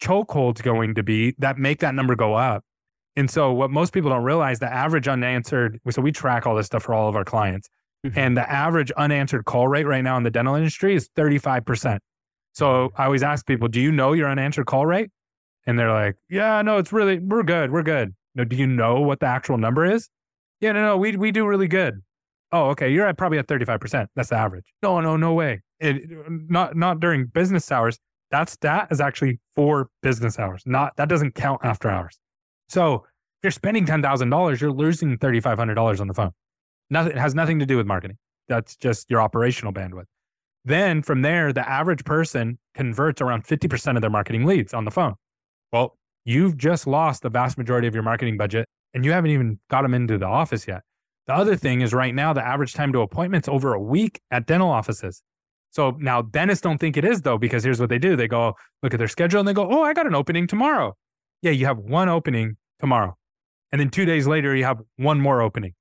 chokeholds 0.02 0.62
going 0.62 0.96
to 0.96 1.04
be 1.04 1.36
that 1.38 1.58
make 1.58 1.80
that 1.80 1.96
number 1.96 2.16
go 2.16 2.34
up? 2.34 2.64
And 3.16 3.30
so, 3.30 3.54
what 3.54 3.72
most 3.72 3.94
people 3.94 4.10
don't 4.10 4.24
realize, 4.24 4.60
the 4.60 4.72
average 4.72 5.08
unanswered, 5.08 5.80
so 5.90 6.02
we 6.02 6.12
track 6.12 6.46
all 6.46 6.56
this 6.56 6.66
stuff 6.66 6.84
for 6.84 6.94
all 6.94 7.08
of 7.08 7.16
our 7.16 7.26
clients. 7.26 7.70
Mm-hmm. 8.06 8.20
And 8.20 8.38
the 8.38 8.50
average 8.50 8.92
unanswered 8.92 9.46
call 9.46 9.68
rate 9.68 9.86
right 9.86 10.04
now 10.04 10.18
in 10.18 10.24
the 10.24 10.32
dental 10.32 10.56
industry 10.56 10.96
is 10.96 11.10
35%. 11.18 12.00
So 12.54 12.92
I 12.98 13.06
always 13.06 13.24
ask 13.24 13.46
people, 13.46 13.68
do 13.68 13.80
you 13.80 13.92
know 13.92 14.14
your 14.14 14.30
unanswered 14.30 14.66
call 14.66 14.86
rate? 14.86 15.10
And 15.70 15.78
they're 15.78 15.94
like, 15.94 16.16
yeah, 16.32 16.64
no, 16.64 16.78
it's 16.78 16.92
really, 16.92 17.20
we're 17.20 17.44
good. 17.44 17.72
We're 17.72 17.84
good. 17.84 18.16
No, 18.34 18.44
do 18.44 18.56
you 18.56 18.66
know 18.66 19.02
what 19.02 19.20
the 19.20 19.28
actual 19.28 19.60
number 19.60 19.86
is? 19.86 20.10
Yeah, 20.62 20.72
no, 20.72 20.82
no, 20.82 20.98
we, 20.98 21.16
we 21.16 21.32
do 21.32 21.46
really 21.46 21.68
good. 21.68 22.02
Oh, 22.52 22.70
okay. 22.70 22.92
You're 22.92 23.06
at 23.06 23.20
probably 23.20 23.38
at 23.38 23.46
35%. 23.46 24.08
That's 24.16 24.30
the 24.30 24.36
average. 24.36 24.66
No, 24.82 25.00
no, 25.00 25.16
no 25.16 25.36
way. 25.36 25.62
It, 25.80 26.10
not, 26.28 26.76
not 26.76 27.00
during 27.00 27.28
business 27.28 27.72
hours. 27.72 28.00
That 28.32 28.50
stat 28.50 28.88
is 28.90 29.00
actually 29.00 29.42
for 29.54 29.92
business 30.02 30.40
hours. 30.40 30.64
Not, 30.66 30.98
that 30.98 31.08
doesn't 31.08 31.36
count 31.36 31.62
after 31.64 31.88
hours. 31.88 32.18
So 32.68 32.96
if 32.96 33.44
you're 33.44 33.52
spending 33.52 33.86
$10,000, 33.86 34.60
you're 34.60 34.72
losing 34.72 35.20
$3,500 35.20 36.02
on 36.02 36.08
the 36.08 36.16
phone. 36.16 36.32
Nothing, 36.90 37.12
it 37.12 37.20
has 37.20 37.36
nothing 37.36 37.60
to 37.60 37.68
do 37.68 37.78
with 37.78 37.86
marketing. 37.86 38.18
That's 38.48 38.76
just 38.76 39.12
your 39.12 39.22
operational 39.22 39.72
bandwidth. 39.72 40.06
Then 40.66 41.04
from 41.04 41.22
there, 41.22 41.54
the 41.54 41.70
average 41.70 42.06
person 42.06 42.58
converts 42.74 43.22
around 43.22 43.44
50% 43.44 43.96
of 43.98 44.02
their 44.02 44.10
marketing 44.10 44.48
leads 44.48 44.74
on 44.74 44.86
the 44.86 44.92
phone. 44.92 45.14
Well, 45.72 45.98
you've 46.26 46.58
just 46.58 46.88
lost 46.88 47.22
the 47.22 47.30
vast 47.30 47.58
majority 47.58 47.88
of 47.88 47.94
your 47.94 48.04
marketing 48.04 48.38
budget 48.38 48.68
and 48.94 49.06
you 49.06 49.12
haven't 49.12 49.32
even 49.32 49.60
got 49.70 49.84
them 49.84 49.94
into 49.94 50.18
the 50.18 50.26
office 50.26 50.68
yet. 50.68 50.82
The 51.28 51.34
other 51.34 51.56
thing 51.56 51.82
is 51.82 51.94
right 51.94 52.14
now, 52.14 52.34
the 52.34 52.46
average 52.46 52.74
time 52.74 52.92
to 52.94 53.02
appointment's 53.02 53.48
over 53.48 53.74
a 53.74 53.80
week 53.80 54.20
at 54.32 54.48
dental 54.48 54.70
offices. 54.70 55.22
So 55.72 55.96
now 56.00 56.24
dentists 56.24 56.62
don't 56.62 56.80
think 56.80 56.98
it 56.98 57.06
is 57.06 57.22
though, 57.22 57.38
because 57.38 57.64
here's 57.64 57.80
what 57.80 57.90
they 57.90 58.00
do. 58.00 58.16
They 58.16 58.28
go 58.28 58.56
look 58.82 58.94
at 58.94 58.98
their 58.98 59.08
schedule 59.08 59.40
and 59.40 59.48
they 59.48 59.54
go, 59.54 59.70
Oh, 59.70 59.84
I 59.84 59.94
got 59.94 60.08
an 60.08 60.16
opening 60.16 60.48
tomorrow. 60.48 60.96
Yeah, 61.42 61.52
you 61.52 61.68
have 61.68 61.78
one 61.78 62.10
opening 62.10 62.58
tomorrow. 62.80 63.16
And 63.72 63.80
then 63.80 63.90
two 63.90 64.06
days 64.06 64.26
later, 64.26 64.56
you 64.56 64.64
have 64.64 64.82
one 64.98 65.22
more 65.22 65.42
opening 65.42 65.76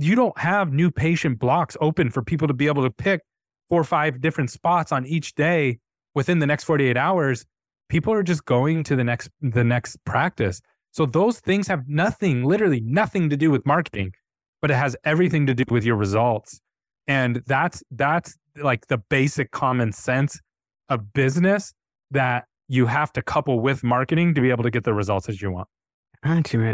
you 0.00 0.14
don't 0.14 0.36
have 0.38 0.72
new 0.72 0.90
patient 0.90 1.38
blocks 1.38 1.76
open 1.80 2.10
for 2.10 2.22
people 2.22 2.48
to 2.48 2.54
be 2.54 2.66
able 2.66 2.82
to 2.82 2.90
pick 2.90 3.20
four 3.68 3.82
or 3.82 3.84
five 3.84 4.20
different 4.20 4.50
spots 4.50 4.92
on 4.92 5.06
each 5.06 5.34
day 5.34 5.78
within 6.14 6.38
the 6.38 6.46
next 6.46 6.64
48 6.64 6.96
hours 6.96 7.44
people 7.90 8.12
are 8.14 8.22
just 8.22 8.46
going 8.46 8.82
to 8.84 8.96
the 8.96 9.04
next 9.04 9.28
the 9.40 9.64
next 9.64 10.02
practice. 10.04 10.62
So 10.92 11.04
those 11.06 11.40
things 11.40 11.68
have 11.68 11.86
nothing 11.86 12.44
literally 12.44 12.80
nothing 12.80 13.28
to 13.30 13.36
do 13.36 13.50
with 13.50 13.66
marketing 13.66 14.12
but 14.60 14.70
it 14.70 14.74
has 14.74 14.96
everything 15.04 15.46
to 15.46 15.54
do 15.54 15.64
with 15.70 15.84
your 15.84 15.96
results. 15.96 16.60
And 17.06 17.42
that's 17.46 17.82
that's 17.90 18.36
like 18.62 18.86
the 18.86 18.98
basic 18.98 19.50
common 19.50 19.92
sense 19.92 20.40
of 20.88 21.12
business 21.12 21.72
that 22.10 22.44
you 22.68 22.86
have 22.86 23.12
to 23.14 23.22
couple 23.22 23.60
with 23.60 23.82
marketing 23.82 24.34
to 24.34 24.40
be 24.40 24.50
able 24.50 24.62
to 24.64 24.70
get 24.70 24.84
the 24.84 24.94
results 24.94 25.26
that 25.26 25.40
you 25.40 25.50
want. 25.50 25.68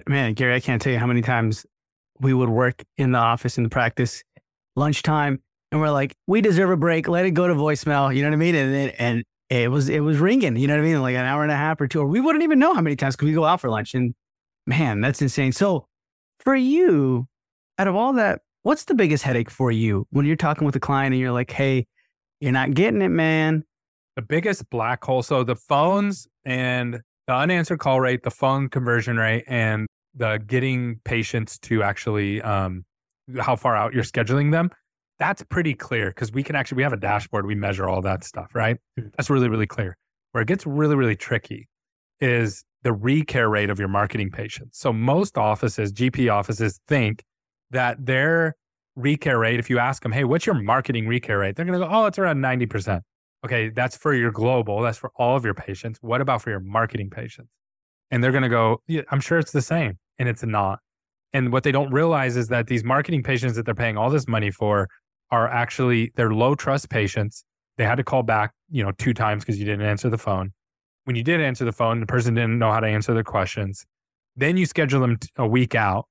Man, 0.08 0.34
Gary, 0.34 0.54
I 0.54 0.60
can't 0.60 0.82
tell 0.82 0.92
you 0.92 0.98
how 0.98 1.06
many 1.06 1.22
times 1.22 1.64
we 2.18 2.34
would 2.34 2.48
work 2.48 2.82
in 2.96 3.12
the 3.12 3.18
office 3.18 3.56
in 3.56 3.64
the 3.64 3.70
practice 3.70 4.22
lunchtime 4.74 5.40
and 5.70 5.80
we're 5.80 5.90
like 5.90 6.14
we 6.26 6.40
deserve 6.40 6.70
a 6.70 6.76
break. 6.76 7.08
Let 7.08 7.24
it 7.24 7.32
go 7.32 7.46
to 7.46 7.54
voicemail. 7.54 8.14
You 8.14 8.22
know 8.22 8.28
what 8.28 8.34
i 8.34 8.38
mean? 8.38 8.54
And 8.54 8.92
and 8.98 9.24
it 9.48 9.70
was 9.70 9.88
it 9.88 10.00
was 10.00 10.18
ringing 10.18 10.56
you 10.56 10.66
know 10.66 10.74
what 10.74 10.80
i 10.80 10.84
mean? 10.84 11.00
Like 11.00 11.14
an 11.14 11.24
hour 11.24 11.42
and 11.42 11.52
a 11.52 11.56
half 11.56 11.80
or 11.80 11.86
two 11.86 12.00
or 12.00 12.06
we 12.06 12.20
wouldn't 12.20 12.42
even 12.42 12.58
know 12.58 12.74
how 12.74 12.80
many 12.80 12.96
times 12.96 13.16
could 13.16 13.26
we 13.26 13.34
go 13.34 13.44
out 13.44 13.60
for 13.60 13.70
lunch. 13.70 13.94
And 13.94 14.14
man 14.66 15.00
that's 15.00 15.22
insane. 15.22 15.52
So 15.52 15.86
for 16.40 16.54
you 16.54 17.28
out 17.78 17.88
of 17.88 17.94
all 17.94 18.12
that 18.14 18.40
what's 18.62 18.84
the 18.84 18.94
biggest 18.94 19.22
headache 19.22 19.50
for 19.50 19.70
you 19.70 20.06
when 20.10 20.26
you're 20.26 20.36
talking 20.36 20.64
with 20.64 20.74
a 20.76 20.80
client 20.80 21.12
and 21.14 21.20
you're 21.20 21.32
like 21.32 21.50
hey 21.50 21.86
you're 22.40 22.52
not 22.52 22.74
getting 22.74 23.02
it 23.02 23.08
man. 23.08 23.64
The 24.16 24.22
biggest 24.22 24.68
black 24.70 25.04
hole 25.04 25.22
so 25.22 25.44
the 25.44 25.56
phones 25.56 26.26
and 26.44 27.00
the 27.26 27.34
unanswered 27.34 27.78
call 27.78 28.00
rate 28.00 28.22
the 28.22 28.30
phone 28.30 28.68
conversion 28.68 29.16
rate 29.16 29.44
and 29.46 29.86
the 30.14 30.38
getting 30.44 31.00
patients 31.04 31.58
to 31.58 31.82
actually 31.82 32.40
um, 32.42 32.84
how 33.38 33.54
far 33.54 33.76
out 33.76 33.92
you're 33.92 34.02
scheduling 34.02 34.50
them 34.50 34.70
that's 35.18 35.42
pretty 35.44 35.74
clear 35.74 36.10
because 36.10 36.32
we 36.32 36.42
can 36.42 36.56
actually 36.56 36.76
we 36.76 36.82
have 36.82 36.92
a 36.92 36.98
dashboard 36.98 37.46
we 37.46 37.54
measure 37.54 37.88
all 37.88 38.02
that 38.02 38.24
stuff 38.24 38.54
right? 38.54 38.76
Hmm. 38.98 39.08
that's 39.16 39.30
really 39.30 39.48
really 39.48 39.66
clear. 39.66 39.96
Where 40.32 40.42
it 40.42 40.48
gets 40.48 40.66
really 40.66 40.94
really 40.94 41.16
tricky 41.16 41.68
is 42.20 42.64
the 42.82 42.90
recare 42.90 43.50
rate 43.50 43.70
of 43.70 43.78
your 43.78 43.88
marketing 43.88 44.30
patients. 44.30 44.78
So 44.78 44.92
most 44.92 45.38
offices 45.38 45.92
gp 45.92 46.32
offices 46.32 46.80
think 46.86 47.24
that 47.70 48.04
their 48.04 48.54
recare 48.98 49.40
rate 49.40 49.58
if 49.58 49.68
you 49.68 49.78
ask 49.78 50.02
them 50.02 50.12
hey 50.12 50.24
what's 50.24 50.46
your 50.46 50.54
marketing 50.54 51.06
recare 51.06 51.40
rate? 51.40 51.56
they're 51.56 51.66
going 51.66 51.78
to 51.78 51.86
go 51.86 51.90
oh 51.92 52.06
it's 52.06 52.18
around 52.18 52.38
90% 52.38 53.02
okay 53.44 53.68
that's 53.68 53.96
for 53.96 54.14
your 54.14 54.30
global 54.30 54.80
that's 54.80 54.98
for 54.98 55.10
all 55.16 55.36
of 55.36 55.44
your 55.44 55.54
patients. 55.54 55.98
What 56.02 56.20
about 56.20 56.42
for 56.42 56.50
your 56.50 56.60
marketing 56.60 57.10
patients? 57.10 57.50
And 58.10 58.22
they're 58.22 58.32
going 58.32 58.42
to 58.42 58.48
go 58.48 58.82
yeah, 58.86 59.02
i'm 59.10 59.20
sure 59.20 59.38
it's 59.38 59.52
the 59.52 59.62
same 59.62 59.98
and 60.18 60.28
it's 60.28 60.42
not. 60.42 60.80
And 61.32 61.52
what 61.52 61.64
they 61.64 61.72
don't 61.72 61.92
realize 61.92 62.36
is 62.36 62.48
that 62.48 62.66
these 62.66 62.84
marketing 62.84 63.22
patients 63.22 63.56
that 63.56 63.66
they're 63.66 63.74
paying 63.74 63.98
all 63.98 64.08
this 64.08 64.26
money 64.26 64.50
for 64.50 64.88
are 65.30 65.48
actually 65.48 66.12
they're 66.16 66.32
low 66.32 66.54
trust 66.54 66.90
patients. 66.90 67.44
They 67.76 67.84
had 67.84 67.96
to 67.96 68.04
call 68.04 68.22
back, 68.22 68.52
you 68.70 68.82
know, 68.82 68.92
two 68.92 69.12
times 69.12 69.44
because 69.44 69.58
you 69.58 69.64
didn't 69.64 69.86
answer 69.86 70.08
the 70.08 70.18
phone. 70.18 70.52
When 71.04 71.16
you 71.16 71.22
did 71.22 71.40
answer 71.40 71.64
the 71.64 71.72
phone, 71.72 72.00
the 72.00 72.06
person 72.06 72.34
didn't 72.34 72.58
know 72.58 72.72
how 72.72 72.80
to 72.80 72.86
answer 72.86 73.14
their 73.14 73.24
questions. 73.24 73.86
Then 74.34 74.56
you 74.56 74.66
schedule 74.66 75.00
them 75.00 75.18
a 75.36 75.46
week 75.46 75.74
out. 75.74 76.06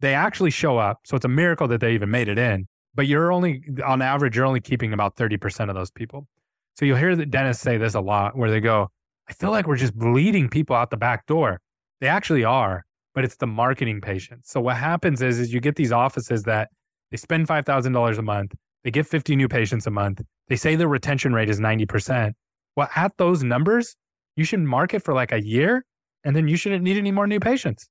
They 0.00 0.14
actually 0.14 0.50
show 0.50 0.76
up. 0.78 1.00
So 1.04 1.16
it's 1.16 1.24
a 1.24 1.28
miracle 1.28 1.68
that 1.68 1.80
they 1.80 1.94
even 1.94 2.10
made 2.10 2.28
it 2.28 2.38
in. 2.38 2.66
But 2.94 3.06
you're 3.06 3.32
only, 3.32 3.62
on 3.84 4.02
average, 4.02 4.36
you're 4.36 4.44
only 4.44 4.60
keeping 4.60 4.92
about 4.92 5.16
30% 5.16 5.68
of 5.68 5.74
those 5.74 5.90
people. 5.90 6.28
So 6.76 6.84
you'll 6.84 6.98
hear 6.98 7.16
the 7.16 7.26
dentists 7.26 7.62
say 7.62 7.78
this 7.78 7.94
a 7.94 8.00
lot 8.00 8.36
where 8.36 8.50
they 8.50 8.60
go, 8.60 8.90
I 9.28 9.32
feel 9.32 9.50
like 9.50 9.66
we're 9.66 9.76
just 9.76 9.96
bleeding 9.96 10.48
people 10.48 10.76
out 10.76 10.90
the 10.90 10.96
back 10.96 11.26
door. 11.26 11.60
They 12.00 12.08
actually 12.08 12.44
are 12.44 12.84
but 13.14 13.24
it's 13.24 13.36
the 13.36 13.46
marketing 13.46 14.00
patients. 14.00 14.50
So 14.50 14.60
what 14.60 14.76
happens 14.76 15.22
is, 15.22 15.38
is 15.38 15.54
you 15.54 15.60
get 15.60 15.76
these 15.76 15.92
offices 15.92 16.42
that 16.42 16.68
they 17.14 17.18
spend 17.18 17.46
five 17.46 17.64
thousand 17.64 17.92
dollars 17.92 18.18
a 18.18 18.22
month, 18.22 18.56
they 18.82 18.90
get 18.90 19.06
fifty 19.06 19.36
new 19.36 19.46
patients 19.46 19.86
a 19.86 19.90
month. 19.92 20.20
They 20.48 20.56
say 20.56 20.74
their 20.74 20.88
retention 20.88 21.32
rate 21.32 21.48
is 21.48 21.60
ninety 21.60 21.86
percent. 21.86 22.34
Well, 22.74 22.88
at 22.96 23.12
those 23.18 23.44
numbers, 23.44 23.94
you 24.34 24.42
should 24.42 24.58
market 24.58 25.04
for 25.04 25.14
like 25.14 25.30
a 25.30 25.40
year, 25.40 25.84
and 26.24 26.34
then 26.34 26.48
you 26.48 26.56
shouldn't 26.56 26.82
need 26.82 26.96
any 26.96 27.12
more 27.12 27.28
new 27.28 27.38
patients. 27.38 27.88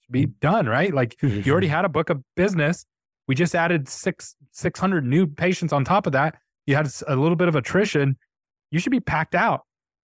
Should 0.00 0.12
be 0.12 0.22
mm-hmm. 0.24 0.32
done, 0.40 0.66
right? 0.66 0.92
Like 0.92 1.14
you 1.22 1.52
already 1.52 1.68
had 1.68 1.84
a 1.84 1.88
book 1.88 2.10
of 2.10 2.20
business. 2.34 2.84
We 3.28 3.36
just 3.36 3.54
added 3.54 3.88
six 3.88 4.34
six 4.50 4.80
hundred 4.80 5.04
new 5.04 5.28
patients 5.28 5.72
on 5.72 5.84
top 5.84 6.08
of 6.08 6.12
that. 6.14 6.34
You 6.66 6.74
had 6.74 6.88
a 7.06 7.14
little 7.14 7.36
bit 7.36 7.46
of 7.46 7.54
attrition. 7.54 8.16
You 8.72 8.80
should 8.80 8.90
be 8.90 8.98
packed 8.98 9.36
out, 9.36 9.60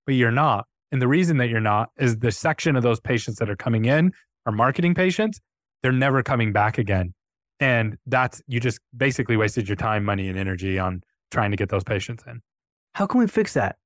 but 0.07 0.15
you're 0.15 0.31
not. 0.31 0.67
And 0.93 1.03
the 1.03 1.09
reason 1.09 1.39
that 1.39 1.49
you're 1.49 1.59
not 1.59 1.89
is 1.99 2.19
the 2.19 2.31
section 2.31 2.77
of 2.77 2.85
those 2.85 3.01
patients 3.01 3.41
that 3.41 3.51
are 3.51 3.57
coming 3.57 3.87
in 3.87 4.13
are 4.47 4.53
marketing 4.53 4.95
patients, 4.95 5.41
they're 5.83 5.91
never 5.91 6.23
coming 6.23 6.53
back 6.53 6.79
again. 6.79 7.15
And 7.61 7.99
that's, 8.07 8.43
you 8.47 8.59
just 8.59 8.81
basically 8.97 9.37
wasted 9.37 9.69
your 9.69 9.77
time, 9.77 10.05
money, 10.05 10.29
and 10.29 10.39
energy 10.39 10.79
on 10.79 11.03
trying 11.31 11.51
to 11.51 11.57
get 11.57 11.69
those 11.69 11.85
patients 11.85 12.25
in. 12.27 12.41
How 12.95 13.07
can 13.07 13.21
we 13.21 13.27
fix 13.27 13.53
that? 13.55 13.77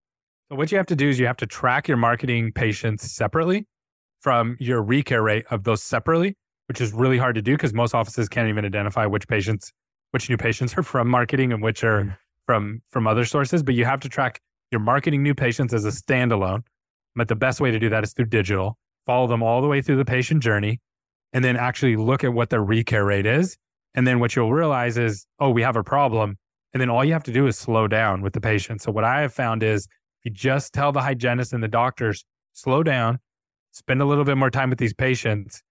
So, 0.48 0.56
what 0.56 0.70
you 0.70 0.78
have 0.78 0.87
to 0.87 0.96
do 0.96 1.08
is 1.08 1.18
you 1.18 1.26
have 1.26 1.37
to 1.38 1.46
track 1.46 1.88
your 1.88 1.96
marketing 1.96 2.52
patients 2.52 3.10
separately 3.10 3.66
from 4.20 4.56
your 4.60 4.82
recare 4.82 5.22
rate 5.22 5.44
of 5.50 5.64
those 5.64 5.82
separately, 5.82 6.37
which 6.68 6.80
is 6.80 6.92
really 6.92 7.18
hard 7.18 7.34
to 7.34 7.42
do 7.42 7.54
because 7.54 7.74
most 7.74 7.94
offices 7.94 8.28
can't 8.28 8.48
even 8.48 8.64
identify 8.64 9.06
which 9.06 9.26
patients, 9.26 9.72
which 10.12 10.30
new 10.30 10.37
patients 10.37 10.76
are 10.78 10.82
from 10.82 11.08
marketing 11.08 11.52
and 11.52 11.62
which 11.62 11.82
are 11.82 12.04
mm. 12.04 12.16
from 12.46 12.82
from 12.88 13.06
other 13.06 13.24
sources. 13.24 13.62
But 13.62 13.74
you 13.74 13.84
have 13.84 14.00
to 14.00 14.08
track 14.08 14.40
your 14.70 14.80
marketing 14.80 15.22
new 15.22 15.34
patients 15.34 15.74
as 15.74 15.84
a 15.84 15.90
standalone. 15.90 16.62
But 17.16 17.28
the 17.28 17.37
best 17.37 17.60
way 17.60 17.70
to 17.70 17.78
do 17.78 17.88
that 17.90 18.04
is 18.04 18.12
through 18.12 18.26
digital 18.26 18.78
follow 19.06 19.26
them 19.26 19.42
all 19.42 19.60
the 19.60 19.68
way 19.68 19.82
through 19.82 19.96
the 19.96 20.04
patient 20.04 20.42
journey, 20.42 20.80
and 21.32 21.44
then 21.44 21.56
actually 21.56 21.96
look 21.96 22.24
at 22.24 22.32
what 22.32 22.50
their 22.50 22.62
recare 22.62 23.06
rate 23.06 23.26
is. 23.26 23.56
And 23.94 24.07
then 24.07 24.18
what 24.18 24.35
you'll 24.35 24.52
realize 24.52 24.98
is, 24.98 25.26
oh, 25.38 25.50
we 25.50 25.62
have 25.62 25.76
a 25.76 25.85
problem. 25.85 26.37
And 26.72 26.80
then 26.80 26.90
all 26.90 27.04
you 27.04 27.12
have 27.12 27.22
to 27.24 27.33
do 27.33 27.46
is 27.46 27.57
slow 27.57 27.87
down 27.87 28.22
with 28.22 28.33
the 28.33 28.40
patient. 28.40 28.83
So 28.83 28.90
what 28.90 29.04
I 29.04 29.20
have 29.20 29.33
found 29.33 29.62
is 29.62 29.87
if 30.20 30.24
you 30.24 30.30
just 30.33 30.72
tell 30.72 30.90
the 30.90 31.02
hygienist 31.02 31.52
and 31.52 31.62
the 31.62 31.68
doctors, 31.68 32.24
slow 32.52 32.83
down, 32.83 33.18
spend 33.70 34.02
a 34.02 34.04
little 34.04 34.24
bit 34.24 34.37
more 34.37 34.50
time 34.50 34.70
with 34.70 34.78
these 34.78 34.94
patients, 34.94 35.62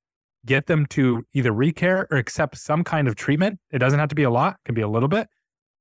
get 0.45 0.67
them 0.67 0.85
to 0.87 1.23
either 1.33 1.51
recare 1.51 2.07
or 2.11 2.17
accept 2.17 2.57
some 2.57 2.83
kind 2.83 3.07
of 3.07 3.15
treatment. 3.15 3.59
It 3.71 3.79
doesn't 3.79 3.99
have 3.99 4.09
to 4.09 4.15
be 4.15 4.23
a 4.23 4.29
lot, 4.29 4.53
it 4.53 4.65
can 4.65 4.75
be 4.75 4.81
a 4.81 4.87
little 4.87 5.09
bit. 5.09 5.27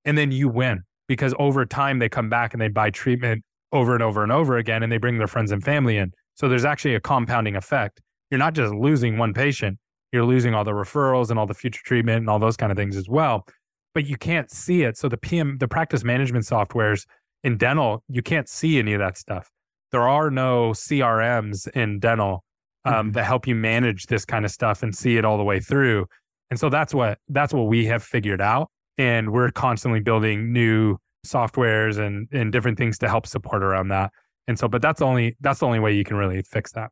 And 0.04 0.18
then 0.18 0.32
you 0.32 0.48
win 0.48 0.82
because 1.06 1.34
over 1.38 1.64
time 1.64 1.98
they 1.98 2.08
come 2.08 2.28
back 2.28 2.52
and 2.52 2.60
they 2.60 2.68
buy 2.68 2.90
treatment 2.90 3.44
over 3.72 3.94
and 3.94 4.02
over 4.02 4.22
and 4.22 4.32
over 4.32 4.56
again 4.56 4.82
and 4.82 4.90
they 4.90 4.98
bring 4.98 5.18
their 5.18 5.26
friends 5.26 5.52
and 5.52 5.62
family 5.62 5.96
in. 5.96 6.12
So 6.34 6.48
there's 6.48 6.64
actually 6.64 6.94
a 6.94 7.00
compounding 7.00 7.56
effect. 7.56 8.00
You're 8.30 8.38
not 8.38 8.54
just 8.54 8.72
losing 8.72 9.18
one 9.18 9.34
patient, 9.34 9.78
you're 10.12 10.24
losing 10.24 10.54
all 10.54 10.64
the 10.64 10.72
referrals 10.72 11.30
and 11.30 11.38
all 11.38 11.46
the 11.46 11.54
future 11.54 11.80
treatment 11.84 12.18
and 12.18 12.30
all 12.30 12.38
those 12.38 12.56
kind 12.56 12.70
of 12.70 12.76
things 12.76 12.96
as 12.96 13.08
well. 13.08 13.46
But 13.94 14.06
you 14.06 14.16
can't 14.16 14.50
see 14.50 14.82
it. 14.82 14.96
So 14.96 15.08
the 15.08 15.16
PM, 15.16 15.58
the 15.58 15.68
practice 15.68 16.04
management 16.04 16.44
softwares 16.44 17.06
in 17.42 17.56
dental, 17.56 18.04
you 18.08 18.22
can't 18.22 18.48
see 18.48 18.78
any 18.78 18.92
of 18.94 19.00
that 19.00 19.16
stuff. 19.18 19.50
there 19.90 20.08
are 20.08 20.30
no 20.30 20.70
CRMs 20.70 21.68
in 21.76 21.98
dental 21.98 22.44
um, 22.84 22.94
mm-hmm. 22.94 23.10
that 23.12 23.24
help 23.24 23.46
you 23.46 23.54
manage 23.54 24.06
this 24.06 24.24
kind 24.24 24.44
of 24.44 24.50
stuff 24.50 24.82
and 24.82 24.94
see 24.94 25.16
it 25.16 25.24
all 25.24 25.36
the 25.36 25.44
way 25.44 25.60
through. 25.60 26.06
And 26.50 26.58
so 26.58 26.68
that's 26.68 26.94
what 26.94 27.18
that's 27.28 27.52
what 27.52 27.64
we 27.64 27.86
have 27.86 28.02
figured 28.02 28.40
out. 28.40 28.70
And 28.98 29.32
we're 29.32 29.50
constantly 29.50 30.00
building 30.00 30.52
new 30.52 30.98
softwares 31.26 31.98
and 31.98 32.28
and 32.32 32.52
different 32.52 32.78
things 32.78 32.98
to 32.98 33.08
help 33.08 33.26
support 33.26 33.62
around 33.62 33.88
that. 33.88 34.10
And 34.48 34.58
so, 34.58 34.68
but 34.68 34.82
that's 34.82 35.00
only 35.00 35.36
that's 35.40 35.60
the 35.60 35.66
only 35.66 35.78
way 35.78 35.94
you 35.94 36.04
can 36.04 36.16
really 36.16 36.42
fix 36.42 36.72
that. 36.72 36.90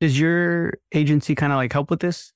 Does 0.00 0.18
your 0.18 0.74
agency 0.94 1.34
kind 1.34 1.52
of 1.52 1.56
like 1.56 1.72
help 1.72 1.90
with 1.90 2.00
this? 2.00 2.32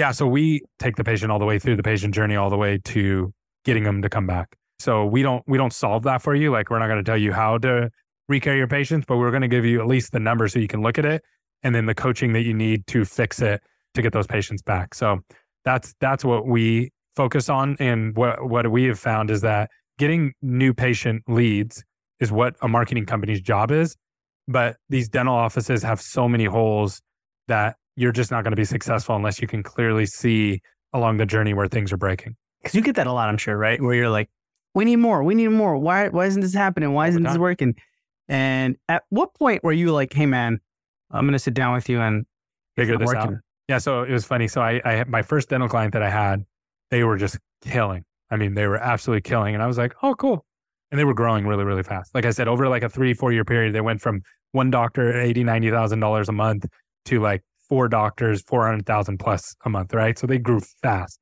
Yeah. 0.00 0.12
So 0.12 0.26
we 0.26 0.62
take 0.78 0.96
the 0.96 1.04
patient 1.04 1.30
all 1.30 1.38
the 1.38 1.44
way 1.44 1.58
through 1.58 1.76
the 1.76 1.82
patient 1.82 2.14
journey, 2.14 2.34
all 2.34 2.48
the 2.48 2.56
way 2.56 2.78
to 2.84 3.34
getting 3.66 3.84
them 3.84 4.00
to 4.00 4.08
come 4.08 4.26
back. 4.26 4.56
So 4.78 5.04
we 5.04 5.20
don't 5.20 5.44
we 5.46 5.58
don't 5.58 5.74
solve 5.74 6.04
that 6.04 6.22
for 6.22 6.34
you. 6.34 6.50
Like 6.50 6.70
we're 6.70 6.78
not 6.78 6.86
going 6.86 7.04
to 7.04 7.06
tell 7.06 7.18
you 7.18 7.34
how 7.34 7.58
to 7.58 7.90
recare 8.26 8.56
your 8.56 8.66
patients, 8.66 9.04
but 9.06 9.18
we're 9.18 9.28
going 9.28 9.42
to 9.42 9.48
give 9.48 9.66
you 9.66 9.78
at 9.78 9.86
least 9.86 10.12
the 10.12 10.18
number 10.18 10.48
so 10.48 10.58
you 10.58 10.68
can 10.68 10.80
look 10.80 10.96
at 10.96 11.04
it, 11.04 11.22
and 11.62 11.74
then 11.74 11.84
the 11.84 11.94
coaching 11.94 12.32
that 12.32 12.44
you 12.44 12.54
need 12.54 12.86
to 12.86 13.04
fix 13.04 13.42
it 13.42 13.60
to 13.92 14.00
get 14.00 14.14
those 14.14 14.26
patients 14.26 14.62
back. 14.62 14.94
So 14.94 15.18
that's 15.66 15.92
that's 16.00 16.24
what 16.24 16.46
we 16.46 16.92
focus 17.14 17.50
on, 17.50 17.76
and 17.78 18.16
what 18.16 18.48
what 18.48 18.70
we 18.72 18.84
have 18.84 18.98
found 18.98 19.30
is 19.30 19.42
that 19.42 19.68
getting 19.98 20.32
new 20.40 20.72
patient 20.72 21.24
leads 21.28 21.84
is 22.20 22.32
what 22.32 22.56
a 22.62 22.68
marketing 22.68 23.04
company's 23.04 23.42
job 23.42 23.70
is. 23.70 23.96
But 24.48 24.78
these 24.88 25.10
dental 25.10 25.34
offices 25.34 25.82
have 25.82 26.00
so 26.00 26.26
many 26.26 26.46
holes 26.46 27.02
that 27.48 27.76
you're 28.00 28.12
just 28.12 28.30
not 28.30 28.44
going 28.44 28.52
to 28.52 28.56
be 28.56 28.64
successful 28.64 29.14
unless 29.14 29.40
you 29.40 29.46
can 29.46 29.62
clearly 29.62 30.06
see 30.06 30.60
along 30.92 31.18
the 31.18 31.26
journey 31.26 31.54
where 31.54 31.68
things 31.68 31.92
are 31.92 31.96
breaking. 31.96 32.34
Because 32.62 32.74
you 32.74 32.82
get 32.82 32.96
that 32.96 33.06
a 33.06 33.12
lot, 33.12 33.28
I'm 33.28 33.36
sure, 33.36 33.56
right? 33.56 33.80
Where 33.80 33.94
you're 33.94 34.10
like, 34.10 34.28
we 34.74 34.84
need 34.84 34.96
more, 34.96 35.22
we 35.22 35.34
need 35.34 35.48
more. 35.48 35.76
Why, 35.76 36.08
why 36.08 36.26
isn't 36.26 36.40
this 36.40 36.54
happening? 36.54 36.92
Why 36.92 37.08
isn't 37.08 37.22
this 37.22 37.38
working? 37.38 37.74
And 38.28 38.76
at 38.88 39.02
what 39.08 39.34
point 39.34 39.62
were 39.64 39.72
you 39.72 39.92
like, 39.92 40.12
hey, 40.12 40.26
man, 40.26 40.60
I'm 41.10 41.24
going 41.24 41.32
to 41.32 41.38
sit 41.38 41.54
down 41.54 41.74
with 41.74 41.88
you 41.88 42.00
and 42.00 42.24
figure 42.76 42.96
this 42.96 43.06
working. 43.06 43.34
out? 43.34 43.40
Yeah. 43.68 43.78
So 43.78 44.02
it 44.02 44.12
was 44.12 44.24
funny. 44.24 44.48
So 44.48 44.60
I, 44.60 44.80
I, 44.84 45.04
my 45.04 45.22
first 45.22 45.48
dental 45.48 45.68
client 45.68 45.92
that 45.92 46.02
I 46.02 46.10
had, 46.10 46.44
they 46.90 47.04
were 47.04 47.16
just 47.16 47.38
killing. 47.62 48.04
I 48.30 48.36
mean, 48.36 48.54
they 48.54 48.66
were 48.66 48.78
absolutely 48.78 49.22
killing. 49.22 49.54
And 49.54 49.62
I 49.62 49.66
was 49.66 49.78
like, 49.78 49.94
oh, 50.02 50.14
cool 50.14 50.44
and 50.90 50.98
they 50.98 51.04
were 51.04 51.14
growing 51.14 51.46
really, 51.46 51.64
really 51.64 51.82
fast. 51.82 52.14
Like 52.14 52.26
I 52.26 52.30
said, 52.30 52.48
over 52.48 52.68
like 52.68 52.82
a 52.82 52.88
three, 52.88 53.14
four 53.14 53.32
year 53.32 53.44
period, 53.44 53.74
they 53.74 53.80
went 53.80 54.00
from 54.00 54.22
one 54.52 54.70
doctor 54.70 55.12
at 55.12 55.24
eighty, 55.24 55.44
ninety 55.44 55.70
thousand 55.70 56.00
dollars 56.00 56.28
a 56.28 56.32
month 56.32 56.66
to 57.06 57.20
like 57.20 57.42
four 57.70 57.88
doctors, 57.88 58.42
four 58.42 58.66
hundred 58.66 58.84
thousand 58.84 59.18
plus 59.18 59.54
a 59.64 59.70
month, 59.70 59.94
right? 59.94 60.18
So 60.18 60.26
they 60.26 60.38
grew 60.38 60.60
fast. 60.82 61.18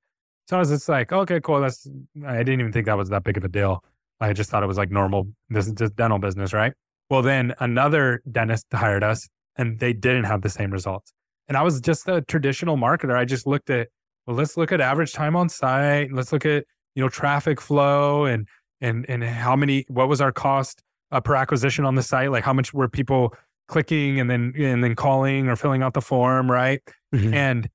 So 0.49 0.57
I 0.57 0.59
was 0.59 0.71
just 0.71 0.89
like, 0.89 1.13
okay, 1.13 1.41
cool. 1.41 1.61
That's 1.61 1.87
I 2.27 2.39
didn't 2.39 2.61
even 2.61 2.73
think 2.73 2.87
that 2.87 2.97
was 2.97 3.11
that 3.11 3.23
big 3.23 3.37
of 3.37 3.45
a 3.45 3.49
deal. 3.49 3.85
I 4.21 4.33
just 4.33 4.51
thought 4.51 4.65
it 4.65 4.67
was 4.67 4.79
like 4.79 4.91
normal. 4.91 5.29
This 5.51 5.69
is 5.69 5.75
just 5.75 5.95
dental 5.95 6.19
business, 6.19 6.53
right? 6.53 6.73
Well, 7.11 7.23
then 7.23 7.55
another 7.61 8.23
dentist 8.31 8.67
hired 8.73 9.05
us, 9.05 9.29
and 9.57 9.79
they 9.79 9.93
didn't 9.93 10.25
have 10.25 10.43
the 10.43 10.49
same 10.49 10.73
results. 10.73 11.13
And 11.47 11.57
I 11.57 11.63
was 11.63 11.81
just 11.81 12.09
a 12.09 12.23
traditional 12.23 12.77
marketer. 12.77 13.17
I 13.17 13.25
just 13.25 13.47
looked 13.47 13.71
at, 13.71 13.89
well, 14.27 14.37
let's 14.37 14.57
look 14.57 14.73
at 14.73 14.81
average 14.81 15.13
time 15.13 15.37
on 15.37 15.49
site. 15.49 16.13
Let's 16.13 16.33
look 16.33 16.45
at 16.45 16.65
you 16.95 17.05
know 17.05 17.09
traffic 17.09 17.61
flow 17.61 18.25
and 18.25 18.49
and 18.81 19.07
and 19.09 19.23
how 19.23 19.55
many 19.55 19.85
what 19.89 20.09
was 20.09 20.21
our 20.21 20.33
cost 20.33 20.83
uh, 21.13 21.21
per 21.21 21.37
acquisition 21.37 21.85
on 21.85 21.95
the 21.95 22.03
site 22.03 22.33
like 22.33 22.43
how 22.43 22.53
much 22.53 22.75
were 22.75 22.89
people 22.89 23.33
clicking 23.69 24.19
and 24.19 24.31
then 24.31 24.53
and 24.57 24.83
then 24.83 24.95
calling 24.95 25.49
or 25.49 25.57
filling 25.57 25.83
out 25.83 25.95
the 25.95 26.01
form 26.01 26.51
right 26.51 26.81
mm-hmm. 27.15 27.33
and 27.33 27.69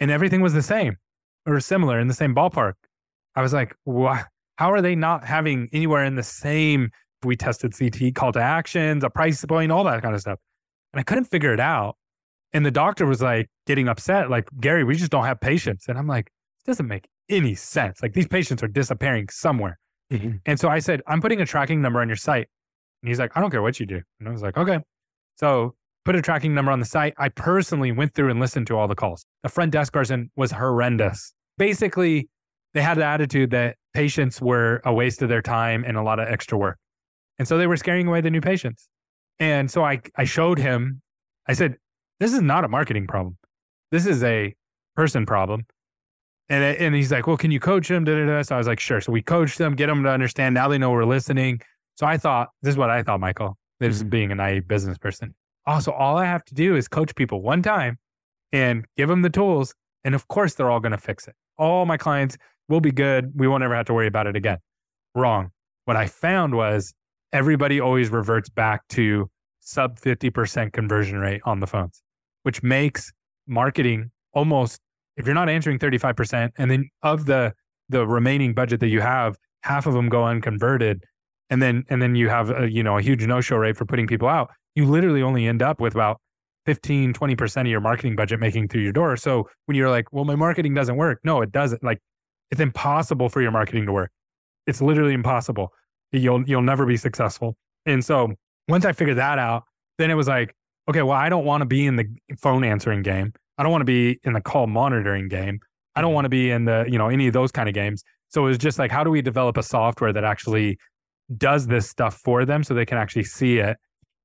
and 0.00 0.10
everything 0.10 0.40
was 0.40 0.52
the 0.52 0.62
same 0.62 0.96
or 1.46 1.58
similar 1.60 1.98
in 1.98 2.08
the 2.08 2.14
same 2.14 2.34
ballpark 2.34 2.74
i 3.34 3.42
was 3.42 3.52
like 3.52 3.74
what 3.84 4.26
how 4.56 4.72
are 4.72 4.82
they 4.82 4.94
not 4.94 5.24
having 5.24 5.68
anywhere 5.72 6.04
in 6.04 6.16
the 6.16 6.22
same 6.22 6.90
we 7.24 7.36
tested 7.36 7.72
ct 7.72 8.14
call 8.14 8.32
to 8.32 8.40
actions 8.40 9.02
a 9.04 9.10
price 9.10 9.44
point 9.44 9.72
all 9.72 9.84
that 9.84 10.02
kind 10.02 10.14
of 10.14 10.20
stuff 10.20 10.38
and 10.92 11.00
i 11.00 11.02
couldn't 11.02 11.24
figure 11.24 11.52
it 11.52 11.60
out 11.60 11.96
and 12.52 12.66
the 12.66 12.70
doctor 12.70 13.06
was 13.06 13.22
like 13.22 13.48
getting 13.66 13.88
upset 13.88 14.28
like 14.28 14.48
gary 14.60 14.84
we 14.84 14.94
just 14.94 15.10
don't 15.10 15.24
have 15.24 15.40
patients 15.40 15.86
and 15.88 15.96
i'm 15.96 16.06
like 16.06 16.26
it 16.26 16.66
doesn't 16.66 16.88
make 16.88 17.06
any 17.28 17.54
sense 17.54 18.02
like 18.02 18.12
these 18.12 18.28
patients 18.28 18.62
are 18.62 18.68
disappearing 18.68 19.28
somewhere 19.28 19.78
Mm-hmm. 20.12 20.36
And 20.46 20.60
so 20.60 20.68
I 20.68 20.78
said, 20.78 21.02
I'm 21.06 21.20
putting 21.20 21.40
a 21.40 21.46
tracking 21.46 21.82
number 21.82 22.00
on 22.00 22.08
your 22.08 22.16
site. 22.16 22.48
And 23.02 23.08
he's 23.08 23.18
like, 23.18 23.32
I 23.34 23.40
don't 23.40 23.50
care 23.50 23.62
what 23.62 23.80
you 23.80 23.86
do. 23.86 24.00
And 24.20 24.28
I 24.28 24.32
was 24.32 24.42
like, 24.42 24.56
okay. 24.56 24.78
So 25.36 25.74
put 26.04 26.16
a 26.16 26.22
tracking 26.22 26.54
number 26.54 26.72
on 26.72 26.80
the 26.80 26.86
site. 26.86 27.14
I 27.18 27.28
personally 27.28 27.92
went 27.92 28.14
through 28.14 28.30
and 28.30 28.40
listened 28.40 28.66
to 28.68 28.76
all 28.76 28.88
the 28.88 28.94
calls. 28.94 29.24
The 29.42 29.48
front 29.48 29.72
desk 29.72 29.92
person 29.92 30.30
was 30.36 30.52
horrendous. 30.52 31.32
Basically, 31.58 32.28
they 32.74 32.82
had 32.82 32.98
the 32.98 33.04
attitude 33.04 33.50
that 33.50 33.76
patients 33.94 34.40
were 34.40 34.82
a 34.84 34.92
waste 34.92 35.22
of 35.22 35.28
their 35.28 35.42
time 35.42 35.84
and 35.86 35.96
a 35.96 36.02
lot 36.02 36.18
of 36.18 36.28
extra 36.28 36.58
work. 36.58 36.78
And 37.38 37.46
so 37.46 37.58
they 37.58 37.66
were 37.66 37.76
scaring 37.76 38.06
away 38.06 38.20
the 38.20 38.30
new 38.30 38.40
patients. 38.40 38.88
And 39.38 39.70
so 39.70 39.84
I, 39.84 40.00
I 40.16 40.24
showed 40.24 40.58
him, 40.58 41.02
I 41.46 41.52
said, 41.52 41.76
this 42.20 42.32
is 42.32 42.40
not 42.40 42.64
a 42.64 42.68
marketing 42.68 43.06
problem. 43.06 43.36
This 43.90 44.06
is 44.06 44.22
a 44.24 44.54
person 44.94 45.26
problem. 45.26 45.66
And, 46.48 46.62
and 46.62 46.94
he's 46.94 47.10
like, 47.12 47.26
well, 47.26 47.36
can 47.36 47.50
you 47.50 47.60
coach 47.60 47.88
them? 47.88 48.06
So 48.06 48.54
I 48.54 48.58
was 48.58 48.66
like, 48.66 48.80
sure. 48.80 49.00
So 49.00 49.12
we 49.12 49.20
coached 49.20 49.58
them, 49.58 49.74
get 49.74 49.88
them 49.88 50.02
to 50.04 50.08
understand. 50.08 50.54
Now 50.54 50.68
they 50.68 50.78
know 50.78 50.90
we're 50.90 51.04
listening. 51.04 51.60
So 51.96 52.06
I 52.06 52.16
thought, 52.16 52.48
this 52.62 52.72
is 52.72 52.78
what 52.78 52.88
I 52.88 53.02
thought, 53.02 53.20
Michael, 53.20 53.58
this 53.80 53.96
is 53.96 54.02
mm-hmm. 54.02 54.10
being 54.10 54.32
a 54.32 54.34
naive 54.34 54.68
business 54.68 54.98
person. 54.98 55.34
Also, 55.66 55.92
all 55.92 56.16
I 56.16 56.26
have 56.26 56.44
to 56.46 56.54
do 56.54 56.76
is 56.76 56.88
coach 56.88 57.14
people 57.14 57.42
one 57.42 57.62
time 57.62 57.98
and 58.52 58.84
give 58.96 59.08
them 59.08 59.22
the 59.22 59.30
tools. 59.30 59.74
And 60.04 60.14
of 60.14 60.28
course, 60.28 60.54
they're 60.54 60.70
all 60.70 60.80
going 60.80 60.92
to 60.92 60.98
fix 60.98 61.26
it. 61.26 61.34
All 61.58 61.86
my 61.86 61.96
clients 61.96 62.36
will 62.68 62.80
be 62.80 62.92
good. 62.92 63.32
We 63.34 63.48
won't 63.48 63.64
ever 63.64 63.74
have 63.74 63.86
to 63.86 63.94
worry 63.94 64.06
about 64.06 64.26
it 64.26 64.36
again. 64.36 64.58
Wrong. 65.14 65.50
What 65.86 65.96
I 65.96 66.06
found 66.06 66.54
was 66.54 66.94
everybody 67.32 67.80
always 67.80 68.10
reverts 68.10 68.48
back 68.48 68.86
to 68.90 69.28
sub 69.60 69.98
50% 69.98 70.72
conversion 70.72 71.18
rate 71.18 71.40
on 71.44 71.60
the 71.60 71.66
phones, 71.66 72.02
which 72.44 72.62
makes 72.62 73.12
marketing 73.46 74.10
almost 74.32 74.80
if 75.16 75.24
you're 75.24 75.34
not 75.34 75.48
answering 75.48 75.78
35% 75.78 76.50
and 76.58 76.70
then 76.70 76.90
of 77.02 77.26
the 77.26 77.52
the 77.88 78.06
remaining 78.06 78.52
budget 78.52 78.80
that 78.80 78.88
you 78.88 79.00
have 79.00 79.36
half 79.62 79.86
of 79.86 79.94
them 79.94 80.08
go 80.08 80.24
unconverted 80.24 81.04
and 81.50 81.62
then 81.62 81.84
and 81.88 82.00
then 82.02 82.14
you 82.14 82.28
have 82.28 82.50
a, 82.50 82.70
you 82.70 82.82
know 82.82 82.98
a 82.98 83.02
huge 83.02 83.24
no 83.26 83.40
show 83.40 83.56
rate 83.56 83.76
for 83.76 83.84
putting 83.84 84.06
people 84.06 84.28
out. 84.28 84.50
You 84.74 84.84
literally 84.86 85.22
only 85.22 85.46
end 85.46 85.62
up 85.62 85.80
with 85.80 85.94
about 85.94 86.20
15 86.66 87.12
20% 87.12 87.60
of 87.60 87.66
your 87.68 87.80
marketing 87.80 88.16
budget 88.16 88.40
making 88.40 88.68
through 88.68 88.82
your 88.82 88.92
door. 88.92 89.16
So 89.16 89.48
when 89.66 89.76
you're 89.76 89.90
like 89.90 90.12
well 90.12 90.24
my 90.24 90.34
marketing 90.34 90.74
doesn't 90.74 90.96
work. 90.96 91.20
No 91.24 91.40
it 91.42 91.52
doesn't. 91.52 91.82
Like 91.82 92.00
it's 92.50 92.60
impossible 92.60 93.28
for 93.28 93.40
your 93.40 93.50
marketing 93.50 93.86
to 93.86 93.92
work. 93.92 94.10
It's 94.66 94.80
literally 94.80 95.14
impossible. 95.14 95.72
You'll 96.12 96.42
you'll 96.48 96.62
never 96.62 96.86
be 96.86 96.96
successful. 96.96 97.56
And 97.84 98.04
so 98.04 98.32
once 98.68 98.84
i 98.84 98.92
figured 98.92 99.16
that 99.16 99.38
out 99.38 99.62
then 99.98 100.10
it 100.10 100.14
was 100.14 100.26
like 100.26 100.52
okay 100.90 101.00
well 101.00 101.16
i 101.16 101.28
don't 101.28 101.44
want 101.44 101.60
to 101.60 101.64
be 101.64 101.86
in 101.86 101.94
the 101.94 102.04
phone 102.38 102.64
answering 102.64 103.02
game. 103.02 103.32
I 103.58 103.62
don't 103.62 103.72
want 103.72 103.82
to 103.82 103.86
be 103.86 104.20
in 104.24 104.32
the 104.32 104.40
call 104.40 104.66
monitoring 104.66 105.28
game. 105.28 105.60
I 105.94 106.00
don't 106.00 106.08
mm-hmm. 106.08 106.14
want 106.14 106.24
to 106.26 106.28
be 106.28 106.50
in 106.50 106.66
the, 106.66 106.84
you 106.88 106.98
know, 106.98 107.08
any 107.08 107.26
of 107.26 107.32
those 107.32 107.50
kind 107.50 107.68
of 107.68 107.74
games. 107.74 108.04
So 108.28 108.42
it 108.42 108.48
was 108.48 108.58
just 108.58 108.78
like, 108.78 108.90
how 108.90 109.02
do 109.04 109.10
we 109.10 109.22
develop 109.22 109.56
a 109.56 109.62
software 109.62 110.12
that 110.12 110.24
actually 110.24 110.78
does 111.36 111.66
this 111.66 111.88
stuff 111.88 112.20
for 112.24 112.44
them 112.44 112.62
so 112.62 112.74
they 112.74 112.86
can 112.86 112.98
actually 112.98 113.24
see 113.24 113.58
it? 113.58 113.76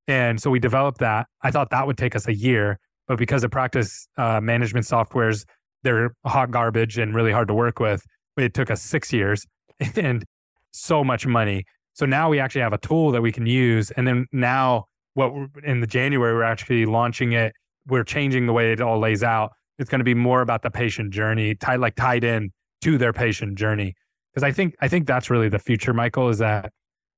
And 0.07 0.41
so 0.41 0.49
we 0.49 0.59
developed 0.59 0.99
that. 0.99 1.27
I 1.41 1.51
thought 1.51 1.69
that 1.69 1.87
would 1.87 1.97
take 1.97 2.15
us 2.15 2.27
a 2.27 2.35
year, 2.35 2.79
but 3.07 3.17
because 3.17 3.43
of 3.43 3.51
practice 3.51 4.07
uh, 4.17 4.41
management 4.41 4.85
softwares, 4.85 5.45
they're 5.83 6.13
hot 6.25 6.51
garbage 6.51 6.97
and 6.97 7.15
really 7.15 7.31
hard 7.31 7.47
to 7.47 7.53
work 7.53 7.79
with. 7.79 8.03
It 8.37 8.53
took 8.53 8.69
us 8.69 8.81
six 8.81 9.13
years 9.13 9.45
and 9.95 10.23
so 10.71 11.03
much 11.03 11.25
money. 11.25 11.65
So 11.93 12.05
now 12.05 12.29
we 12.29 12.39
actually 12.39 12.61
have 12.61 12.73
a 12.73 12.77
tool 12.77 13.11
that 13.11 13.21
we 13.21 13.31
can 13.31 13.45
use. 13.45 13.91
And 13.91 14.07
then 14.07 14.25
now, 14.31 14.85
what 15.13 15.33
in 15.63 15.81
the 15.81 15.87
January, 15.87 16.33
we're 16.33 16.43
actually 16.43 16.85
launching 16.85 17.33
it 17.33 17.53
we're 17.87 18.03
changing 18.03 18.45
the 18.45 18.53
way 18.53 18.71
it 18.71 18.81
all 18.81 18.99
lays 18.99 19.23
out. 19.23 19.51
It's 19.79 19.89
going 19.89 19.99
to 19.99 20.05
be 20.05 20.13
more 20.13 20.41
about 20.41 20.61
the 20.61 20.69
patient 20.69 21.11
journey, 21.11 21.55
tied 21.55 21.79
like 21.79 21.95
tied 21.95 22.23
in 22.23 22.51
to 22.81 22.97
their 22.97 23.13
patient 23.13 23.57
journey. 23.57 23.95
Because 24.33 24.43
I 24.43 24.51
think 24.51 24.75
I 24.81 24.87
think 24.87 25.07
that's 25.07 25.29
really 25.29 25.49
the 25.49 25.59
future, 25.59 25.93
Michael, 25.93 26.29
is 26.29 26.37
that 26.37 26.71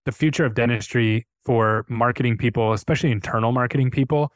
the 0.06 0.12
future 0.12 0.46
of 0.46 0.54
dentistry 0.54 1.28
for 1.46 1.86
marketing 1.90 2.38
people, 2.38 2.74
especially 2.74 3.12
internal 3.12 3.52
marketing 3.52 3.92
people 3.92 4.32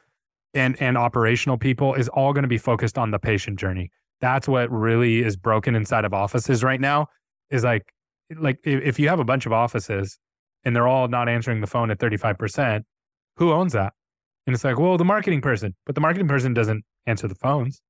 and 0.54 0.80
and 0.80 0.96
operational 0.96 1.58
people, 1.58 1.94
is 1.94 2.08
all 2.08 2.32
going 2.32 2.42
to 2.42 2.48
be 2.48 2.58
focused 2.58 2.98
on 2.98 3.10
the 3.10 3.18
patient 3.18 3.58
journey. 3.58 3.90
That's 4.20 4.48
what 4.48 4.70
really 4.70 5.22
is 5.22 5.36
broken 5.36 5.74
inside 5.74 6.04
of 6.04 6.12
offices 6.12 6.64
right 6.64 6.80
now. 6.80 7.08
Is 7.50 7.64
like 7.64 7.92
like 8.36 8.58
if 8.64 8.98
you 8.98 9.08
have 9.08 9.20
a 9.20 9.24
bunch 9.24 9.46
of 9.46 9.52
offices 9.52 10.18
and 10.64 10.74
they're 10.74 10.88
all 10.88 11.08
not 11.08 11.28
answering 11.28 11.60
the 11.60 11.66
phone 11.66 11.90
at 11.90 11.98
35%, 11.98 12.82
who 13.36 13.52
owns 13.52 13.72
that? 13.72 13.94
And 14.46 14.54
it's 14.54 14.64
like, 14.64 14.78
well, 14.78 14.96
the 14.96 15.04
marketing 15.04 15.40
person, 15.40 15.74
but 15.86 15.94
the 15.94 16.00
marketing 16.00 16.28
person 16.28 16.52
doesn't 16.54 16.84
answer 17.06 17.28
the 17.28 17.34
phones. 17.34 17.80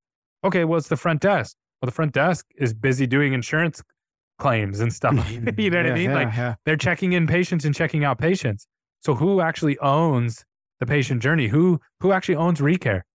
Okay, 0.43 0.65
well, 0.65 0.77
it's 0.77 0.87
the 0.87 0.97
front 0.97 1.21
desk. 1.21 1.55
Well, 1.81 1.87
the 1.87 1.93
front 1.93 2.13
desk 2.13 2.45
is 2.57 2.73
busy 2.73 3.07
doing 3.07 3.33
insurance 3.33 3.81
claims 4.39 4.79
and 4.79 4.91
stuff. 4.91 5.13
Mm-hmm. 5.13 5.59
you 5.59 5.69
know 5.69 5.77
what 5.77 5.85
yeah, 5.85 5.91
I 5.91 5.95
mean? 5.95 6.09
Yeah, 6.09 6.15
like 6.15 6.33
yeah. 6.35 6.55
they're 6.65 6.77
checking 6.77 7.13
in 7.13 7.27
patients 7.27 7.65
and 7.65 7.75
checking 7.75 8.03
out 8.03 8.17
patients. 8.17 8.67
So 9.01 9.15
who 9.15 9.41
actually 9.41 9.77
owns 9.79 10.43
the 10.79 10.85
patient 10.85 11.21
journey? 11.21 11.47
Who 11.47 11.79
who 11.99 12.11
actually 12.11 12.35
owns 12.35 12.59
recare? 12.59 13.05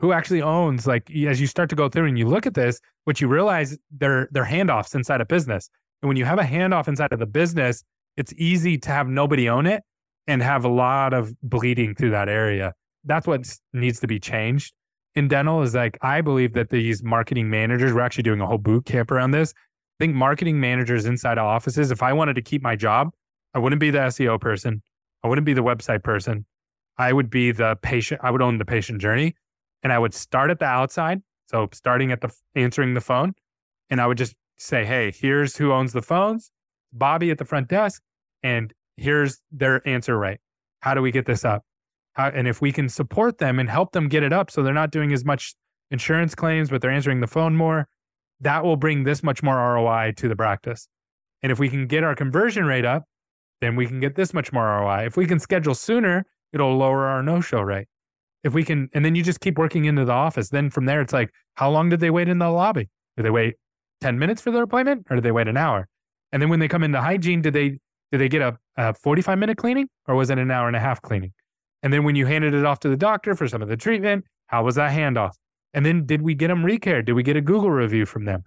Who 0.00 0.12
actually 0.12 0.42
owns 0.42 0.86
like 0.86 1.10
as 1.10 1.40
you 1.40 1.46
start 1.46 1.70
to 1.70 1.76
go 1.76 1.88
through 1.88 2.06
and 2.06 2.18
you 2.18 2.26
look 2.26 2.46
at 2.46 2.54
this, 2.54 2.80
what 3.04 3.20
you 3.20 3.28
realize 3.28 3.78
they're 3.96 4.28
they're 4.32 4.46
handoffs 4.46 4.94
inside 4.94 5.20
a 5.20 5.26
business. 5.26 5.70
And 6.02 6.08
when 6.08 6.16
you 6.16 6.24
have 6.24 6.38
a 6.38 6.44
handoff 6.44 6.88
inside 6.88 7.12
of 7.12 7.18
the 7.18 7.26
business, 7.26 7.84
it's 8.16 8.32
easy 8.36 8.78
to 8.78 8.90
have 8.90 9.08
nobody 9.08 9.48
own 9.48 9.66
it 9.66 9.82
and 10.26 10.42
have 10.42 10.64
a 10.64 10.68
lot 10.68 11.12
of 11.12 11.34
bleeding 11.42 11.94
through 11.94 12.10
that 12.10 12.28
area. 12.28 12.72
that's 13.04 13.26
what 13.26 13.40
needs 13.72 13.98
to 14.00 14.06
be 14.06 14.20
changed 14.20 14.74
in 15.14 15.28
dental 15.28 15.62
is 15.62 15.74
like 15.74 15.98
I 16.02 16.20
believe 16.20 16.54
that 16.54 16.70
these 16.70 17.02
marketing 17.02 17.50
managers, 17.50 17.92
we're 17.92 18.00
actually 18.00 18.22
doing 18.22 18.40
a 18.40 18.46
whole 18.46 18.58
boot 18.58 18.86
camp 18.86 19.10
around 19.10 19.32
this. 19.32 19.52
I 20.00 20.04
think 20.06 20.14
marketing 20.14 20.58
managers 20.58 21.04
inside 21.04 21.36
of 21.36 21.44
offices, 21.44 21.90
if 21.90 22.02
I 22.02 22.14
wanted 22.14 22.32
to 22.36 22.40
keep 22.40 22.62
my 22.62 22.74
job, 22.74 23.10
I 23.52 23.58
wouldn't 23.58 23.80
be 23.80 23.90
the 23.90 23.98
SEO 23.98 24.40
person. 24.40 24.82
I 25.22 25.28
wouldn't 25.28 25.44
be 25.44 25.52
the 25.52 25.62
website 25.62 26.02
person. 26.02 26.46
I 26.96 27.12
would 27.12 27.28
be 27.28 27.52
the 27.52 27.76
patient. 27.82 28.22
I 28.24 28.30
would 28.30 28.40
own 28.40 28.56
the 28.56 28.64
patient 28.64 29.02
journey 29.02 29.34
and 29.82 29.92
I 29.92 29.98
would 29.98 30.14
start 30.14 30.50
at 30.50 30.58
the 30.58 30.64
outside. 30.64 31.20
So 31.50 31.68
starting 31.74 32.12
at 32.12 32.22
the 32.22 32.34
answering 32.54 32.94
the 32.94 33.02
phone 33.02 33.34
and 33.90 34.00
I 34.00 34.06
would 34.06 34.16
just 34.16 34.34
say, 34.56 34.86
Hey, 34.86 35.12
here's 35.14 35.58
who 35.58 35.70
owns 35.70 35.92
the 35.92 36.00
phones, 36.00 36.50
Bobby 36.94 37.30
at 37.30 37.36
the 37.36 37.44
front 37.44 37.68
desk. 37.68 38.00
And 38.42 38.72
here's 38.96 39.42
their 39.52 39.86
answer 39.86 40.16
rate. 40.16 40.38
How 40.80 40.94
do 40.94 41.02
we 41.02 41.10
get 41.10 41.26
this 41.26 41.44
up? 41.44 41.62
How, 42.14 42.28
and 42.28 42.48
if 42.48 42.62
we 42.62 42.72
can 42.72 42.88
support 42.88 43.36
them 43.36 43.58
and 43.58 43.68
help 43.68 43.92
them 43.92 44.08
get 44.08 44.22
it 44.22 44.32
up 44.32 44.50
so 44.50 44.62
they're 44.62 44.72
not 44.72 44.92
doing 44.92 45.12
as 45.12 45.26
much 45.26 45.54
insurance 45.90 46.34
claims, 46.34 46.70
but 46.70 46.80
they're 46.80 46.90
answering 46.90 47.20
the 47.20 47.26
phone 47.26 47.54
more, 47.54 47.86
that 48.40 48.64
will 48.64 48.76
bring 48.76 49.04
this 49.04 49.22
much 49.22 49.42
more 49.42 49.56
ROI 49.56 50.14
to 50.16 50.28
the 50.28 50.36
practice. 50.36 50.88
And 51.42 51.52
if 51.52 51.58
we 51.58 51.68
can 51.68 51.86
get 51.86 52.04
our 52.04 52.14
conversion 52.14 52.64
rate 52.64 52.84
up, 52.84 53.04
then 53.60 53.76
we 53.76 53.86
can 53.86 54.00
get 54.00 54.14
this 54.14 54.32
much 54.32 54.52
more 54.52 54.64
ROI. 54.64 55.06
If 55.06 55.16
we 55.16 55.26
can 55.26 55.38
schedule 55.38 55.74
sooner, 55.74 56.26
it'll 56.52 56.76
lower 56.76 57.06
our 57.06 57.22
no 57.22 57.40
show 57.40 57.60
rate. 57.60 57.86
If 58.42 58.54
we 58.54 58.64
can, 58.64 58.88
and 58.94 59.04
then 59.04 59.14
you 59.14 59.22
just 59.22 59.40
keep 59.40 59.58
working 59.58 59.84
into 59.84 60.04
the 60.04 60.12
office. 60.12 60.48
Then 60.48 60.70
from 60.70 60.86
there, 60.86 61.00
it's 61.00 61.12
like, 61.12 61.30
how 61.54 61.70
long 61.70 61.90
did 61.90 62.00
they 62.00 62.10
wait 62.10 62.28
in 62.28 62.38
the 62.38 62.48
lobby? 62.48 62.88
Did 63.16 63.24
they 63.24 63.30
wait 63.30 63.56
10 64.00 64.18
minutes 64.18 64.40
for 64.40 64.50
their 64.50 64.62
appointment 64.62 65.06
or 65.10 65.16
did 65.16 65.24
they 65.24 65.32
wait 65.32 65.48
an 65.48 65.56
hour? 65.56 65.88
And 66.32 66.40
then 66.40 66.48
when 66.48 66.60
they 66.60 66.68
come 66.68 66.82
into 66.82 67.00
hygiene, 67.00 67.42
did 67.42 67.52
they 67.52 67.78
did 68.12 68.18
they 68.18 68.28
get 68.28 68.42
a, 68.42 68.58
a 68.76 68.94
45 68.94 69.38
minute 69.38 69.58
cleaning 69.58 69.88
or 70.08 70.14
was 70.14 70.30
it 70.30 70.38
an 70.38 70.50
hour 70.50 70.66
and 70.66 70.76
a 70.76 70.80
half 70.80 71.02
cleaning? 71.02 71.32
And 71.82 71.92
then 71.92 72.04
when 72.04 72.16
you 72.16 72.26
handed 72.26 72.54
it 72.54 72.64
off 72.64 72.80
to 72.80 72.88
the 72.88 72.96
doctor 72.96 73.34
for 73.34 73.46
some 73.46 73.62
of 73.62 73.68
the 73.68 73.76
treatment, 73.76 74.24
how 74.46 74.64
was 74.64 74.74
that 74.76 74.92
handoff? 74.92 75.32
And 75.72 75.86
then 75.86 76.06
did 76.06 76.22
we 76.22 76.34
get 76.34 76.48
them 76.48 76.62
recare? 76.62 77.04
Did 77.04 77.12
we 77.12 77.22
get 77.22 77.36
a 77.36 77.40
Google 77.40 77.70
review 77.70 78.06
from 78.06 78.24
them? 78.24 78.42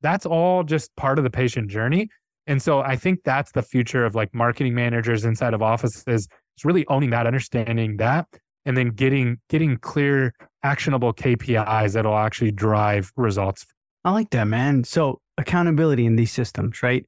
That's 0.00 0.26
all 0.26 0.64
just 0.64 0.94
part 0.96 1.18
of 1.18 1.24
the 1.24 1.30
patient 1.30 1.70
journey. 1.70 2.08
And 2.46 2.60
so 2.60 2.80
I 2.80 2.96
think 2.96 3.20
that's 3.24 3.52
the 3.52 3.62
future 3.62 4.04
of 4.04 4.14
like 4.14 4.34
marketing 4.34 4.74
managers 4.74 5.24
inside 5.24 5.54
of 5.54 5.62
offices 5.62 6.04
is 6.06 6.28
really 6.64 6.86
owning 6.88 7.10
that, 7.10 7.26
understanding 7.26 7.96
that, 7.98 8.26
and 8.66 8.76
then 8.76 8.90
getting 8.90 9.38
getting 9.48 9.78
clear, 9.78 10.34
actionable 10.62 11.14
KPIs 11.14 11.94
that'll 11.94 12.16
actually 12.16 12.52
drive 12.52 13.12
results. 13.16 13.64
I 14.04 14.10
like 14.10 14.30
that, 14.30 14.44
man. 14.44 14.84
So 14.84 15.20
accountability 15.38 16.04
in 16.04 16.16
these 16.16 16.32
systems, 16.32 16.82
right? 16.82 17.06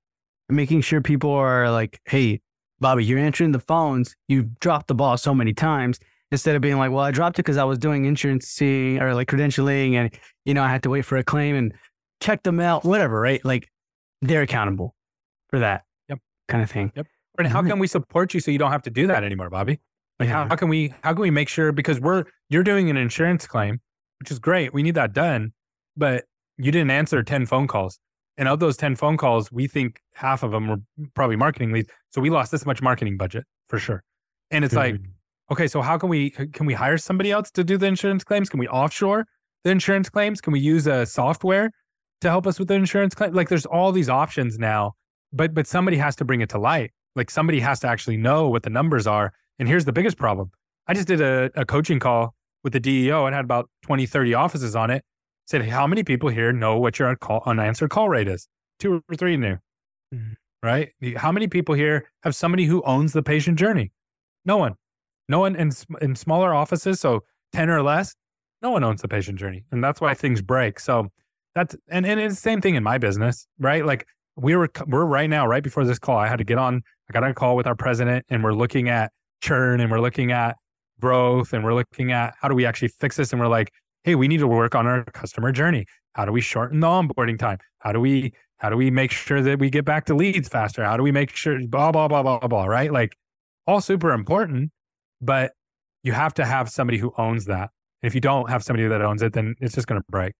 Making 0.49 0.81
sure 0.81 1.01
people 1.01 1.33
are 1.33 1.71
like, 1.71 2.01
hey, 2.07 2.41
Bobby, 2.81 3.05
you're 3.05 3.19
answering 3.19 3.53
the 3.53 3.61
phones. 3.61 4.15
You've 4.29 4.59
dropped 4.61 4.89
the 4.89 4.95
ball 4.95 5.17
so 5.17 5.35
many 5.35 5.53
times. 5.53 5.99
Instead 6.33 6.57
of 6.57 6.63
being 6.63 6.77
like, 6.77 6.91
well, 6.91 7.05
I 7.05 7.13
dropped 7.13 7.39
it 7.39 7.45
because 7.45 7.57
I 7.57 7.65
was 7.65 7.79
doing 7.79 8.05
insurance 8.05 8.61
or 8.61 9.15
like 9.15 9.29
credentialing 9.29 9.95
and, 9.95 10.13
you 10.45 10.55
know, 10.55 10.63
I 10.63 10.69
had 10.69 10.83
to 10.83 10.91
wait 10.91 11.05
for 11.05 11.17
a 11.17 11.23
claim 11.23 11.55
and 11.55 11.73
check 12.21 12.43
them 12.43 12.59
out, 12.59 12.85
whatever, 12.85 13.21
right? 13.21 13.45
Like 13.45 13.69
they're 14.23 14.43
accountable 14.43 14.95
for 15.51 15.61
that. 15.61 15.85
Yep. 16.09 16.19
Kind 16.49 16.63
of 16.65 16.71
thing. 16.71 16.93
Yep. 16.97 17.07
And 17.39 17.47
how 17.47 17.61
mm-hmm. 17.61 17.71
can 17.71 17.79
we 17.79 17.87
support 17.87 18.35
you 18.35 18.41
so 18.41 18.51
you 18.51 18.59
don't 18.59 18.73
have 18.73 18.83
to 18.83 18.91
do 18.91 19.07
that 19.07 19.23
anymore, 19.23 19.51
Bobby? 19.51 19.81
Like 20.19 20.29
yeah. 20.29 20.45
how, 20.45 20.49
how 20.49 20.57
can 20.57 20.69
we 20.69 20.95
how 21.03 21.13
can 21.13 21.21
we 21.21 21.31
make 21.31 21.49
sure 21.49 21.73
because 21.73 22.01
we're 22.01 22.25
you're 22.49 22.63
doing 22.63 22.89
an 22.91 22.97
insurance 22.97 23.47
claim, 23.47 23.81
which 24.21 24.31
is 24.31 24.39
great. 24.39 24.73
We 24.73 24.83
need 24.83 24.95
that 24.95 25.13
done, 25.13 25.53
but 25.97 26.25
you 26.57 26.73
didn't 26.73 26.91
answer 26.91 27.23
10 27.23 27.47
phone 27.47 27.67
calls. 27.67 27.99
And 28.39 28.49
of 28.49 28.61
those 28.61 28.77
10 28.77 28.97
phone 28.97 29.17
calls, 29.17 29.51
we 29.51 29.67
think 29.67 30.01
half 30.15 30.43
of 30.43 30.51
them 30.51 30.69
were 30.69 30.77
probably 31.15 31.37
marketing 31.37 31.73
leads. 31.73 31.89
So 32.11 32.21
we 32.21 32.31
lost 32.31 32.53
this 32.53 32.67
much 32.67 32.83
marketing 32.83 33.17
budget 33.17 33.45
for 33.67 33.79
sure. 33.79 34.03
And 34.51 34.65
it's 34.65 34.75
like, 34.75 34.97
okay, 35.51 35.67
so 35.67 35.83
how 35.83 35.99
can 35.99 36.09
we 36.09 36.31
can 36.31 36.67
we 36.67 36.75
hire 36.75 36.99
somebody 36.99 37.31
else 37.31 37.51
to 37.53 37.65
do 37.65 37.77
the 37.77 37.87
insurance 37.87 38.25
claims? 38.25 38.49
Can 38.49 38.61
we 38.61 38.69
offshore 38.69 39.27
the 39.65 39.71
insurance 39.71 40.09
claims? 40.09 40.41
Can 40.41 40.53
we 40.53 40.61
use 40.61 40.87
a 40.87 41.07
software 41.07 41.71
to 42.21 42.29
help 42.29 42.47
us 42.47 42.59
with 42.59 42.69
the 42.69 42.75
insurance 42.75 43.15
claim? 43.15 43.33
Like 43.33 43.49
there's 43.49 43.67
all 43.67 43.93
these 43.93 44.09
options 44.09 44.59
now, 44.59 44.95
but 45.33 45.55
but 45.55 45.67
somebody 45.67 45.97
has 45.97 46.17
to 46.17 46.25
bring 46.25 46.41
it 46.41 46.49
to 46.51 46.59
light. 46.59 46.93
Like 47.15 47.31
somebody 47.31 47.61
has 47.61 47.81
to 47.81 47.89
actually 47.89 48.17
know 48.17 48.49
what 48.49 48.63
the 48.63 48.71
numbers 48.71 49.07
are. 49.07 49.33
And 49.59 49.69
here's 49.69 49.87
the 49.87 49.93
biggest 49.93 50.19
problem. 50.19 50.51
I 50.87 50.95
just 50.95 51.09
did 51.09 51.21
a, 51.21 51.51
a 51.55 51.65
coaching 51.65 51.99
call 51.99 52.35
with 52.63 52.73
the 52.73 52.81
DEO 52.81 53.27
and 53.27 53.35
had 53.35 53.45
about 53.45 53.71
20, 53.83 54.07
30 54.07 54.35
offices 54.35 54.77
on 54.77 54.91
it 54.91 55.05
said, 55.47 55.67
How 55.67 55.87
many 55.87 56.03
people 56.03 56.29
here 56.29 56.53
know 56.53 56.79
what 56.79 56.99
your 56.99 57.15
call, 57.17 57.43
unanswered 57.47 57.91
call 57.91 58.09
rate 58.09 58.29
is? 58.29 58.49
Two 58.79 59.03
or 59.09 59.17
three 59.17 59.37
knew, 59.37 59.57
mm-hmm. 60.15 60.33
right? 60.63 60.91
How 61.17 61.33
many 61.33 61.49
people 61.49 61.75
here 61.75 62.11
have 62.23 62.35
somebody 62.35 62.67
who 62.67 62.83
owns 62.83 63.13
the 63.13 63.23
patient 63.23 63.59
journey? 63.59 63.93
No 64.45 64.59
one. 64.59 64.75
No 65.29 65.41
one 65.41 65.57
in, 65.57 65.73
in 66.01 66.15
smaller 66.15 66.55
offices, 66.55 67.01
so 67.01 67.25
10 67.53 67.71
or 67.71 67.83
less, 67.83 68.15
no 68.63 68.71
one 68.71 68.85
owns 68.85 69.03
the 69.03 69.09
patient 69.09 69.39
journey. 69.39 69.65
And 69.71 69.83
that's 69.83 70.01
why 70.01 70.15
things 70.15 70.43
break. 70.43 70.79
So 70.81 71.09
that's, 71.55 71.77
and, 71.89 72.07
and 72.07 72.21
it's 72.21 72.37
the 72.37 72.41
same 72.41 72.61
thing 72.61 72.75
in 72.75 72.83
my 72.83 72.99
business, 72.99 73.47
right? 73.59 73.85
Like 73.85 74.07
we 74.37 74.55
were, 74.57 74.69
we're 74.87 75.05
right 75.05 75.29
now, 75.29 75.47
right 75.47 75.63
before 75.63 75.85
this 75.85 75.99
call, 75.99 76.17
I 76.17 76.29
had 76.29 76.39
to 76.39 76.45
get 76.45 76.59
on, 76.59 76.83
I 77.09 77.13
got 77.13 77.25
on 77.25 77.31
a 77.31 77.35
call 77.35 77.57
with 77.57 77.67
our 77.67 77.75
president 77.75 78.25
and 78.29 78.45
we're 78.45 78.53
looking 78.53 78.89
at 78.89 79.13
churn 79.41 79.81
and 79.81 79.91
we're 79.91 80.01
looking 80.01 80.33
at 80.33 80.57
growth 81.01 81.53
and 81.53 81.65
we're 81.65 81.75
looking 81.75 82.13
at 82.13 82.35
how 82.41 82.49
do 82.49 82.55
we 82.55 82.65
actually 82.65 82.89
fix 82.89 83.17
this? 83.17 83.33
And 83.33 83.41
we're 83.41 83.49
like, 83.49 83.73
hey, 84.05 84.15
we 84.15 84.29
need 84.29 84.39
to 84.39 84.49
work 84.49 84.75
on 84.75 84.87
our 84.87 85.05
customer 85.05 85.53
journey. 85.53 85.87
How 86.15 86.25
do 86.25 86.33
we 86.33 86.41
shorten 86.41 86.81
the 86.81 86.87
onboarding 86.87 87.39
time? 87.39 87.59
How 87.79 87.93
do 87.93 88.01
we 88.01 88.33
how 88.59 88.71
do 88.71 88.77
we 88.77 88.91
make 88.91 89.11
sure 89.11 89.43
that 89.43 89.59
we 89.59 89.69
get 89.69 89.85
back 89.85 90.07
to 90.07 90.15
leads 90.15 90.49
faster? 90.49 90.83
How 90.83 90.97
do 90.97 91.03
we 91.03 91.13
make 91.13 91.31
sure 91.37 91.59
blah 91.67 91.93
blah 91.93 92.09
blah 92.09 92.23
blah 92.23 92.39
blah, 92.39 92.65
right? 92.65 92.91
Like 92.91 93.17
all 93.67 93.81
super 93.83 94.13
important, 94.13 94.71
but 95.21 95.53
you 96.03 96.13
have 96.13 96.35
to 96.35 96.45
have 96.45 96.69
somebody 96.69 96.99
who 96.99 97.13
owns 97.19 97.47
that. 97.47 97.71
if 98.03 98.15
you 98.15 98.21
don't 98.21 98.49
have 98.51 98.63
somebody 98.63 98.87
that 98.87 99.03
owns 99.03 99.23
it, 99.23 99.33
then 99.33 99.55
it's 99.61 99.75
just 99.75 99.87
going 99.87 100.01
to 100.01 100.07
break. 100.09 100.35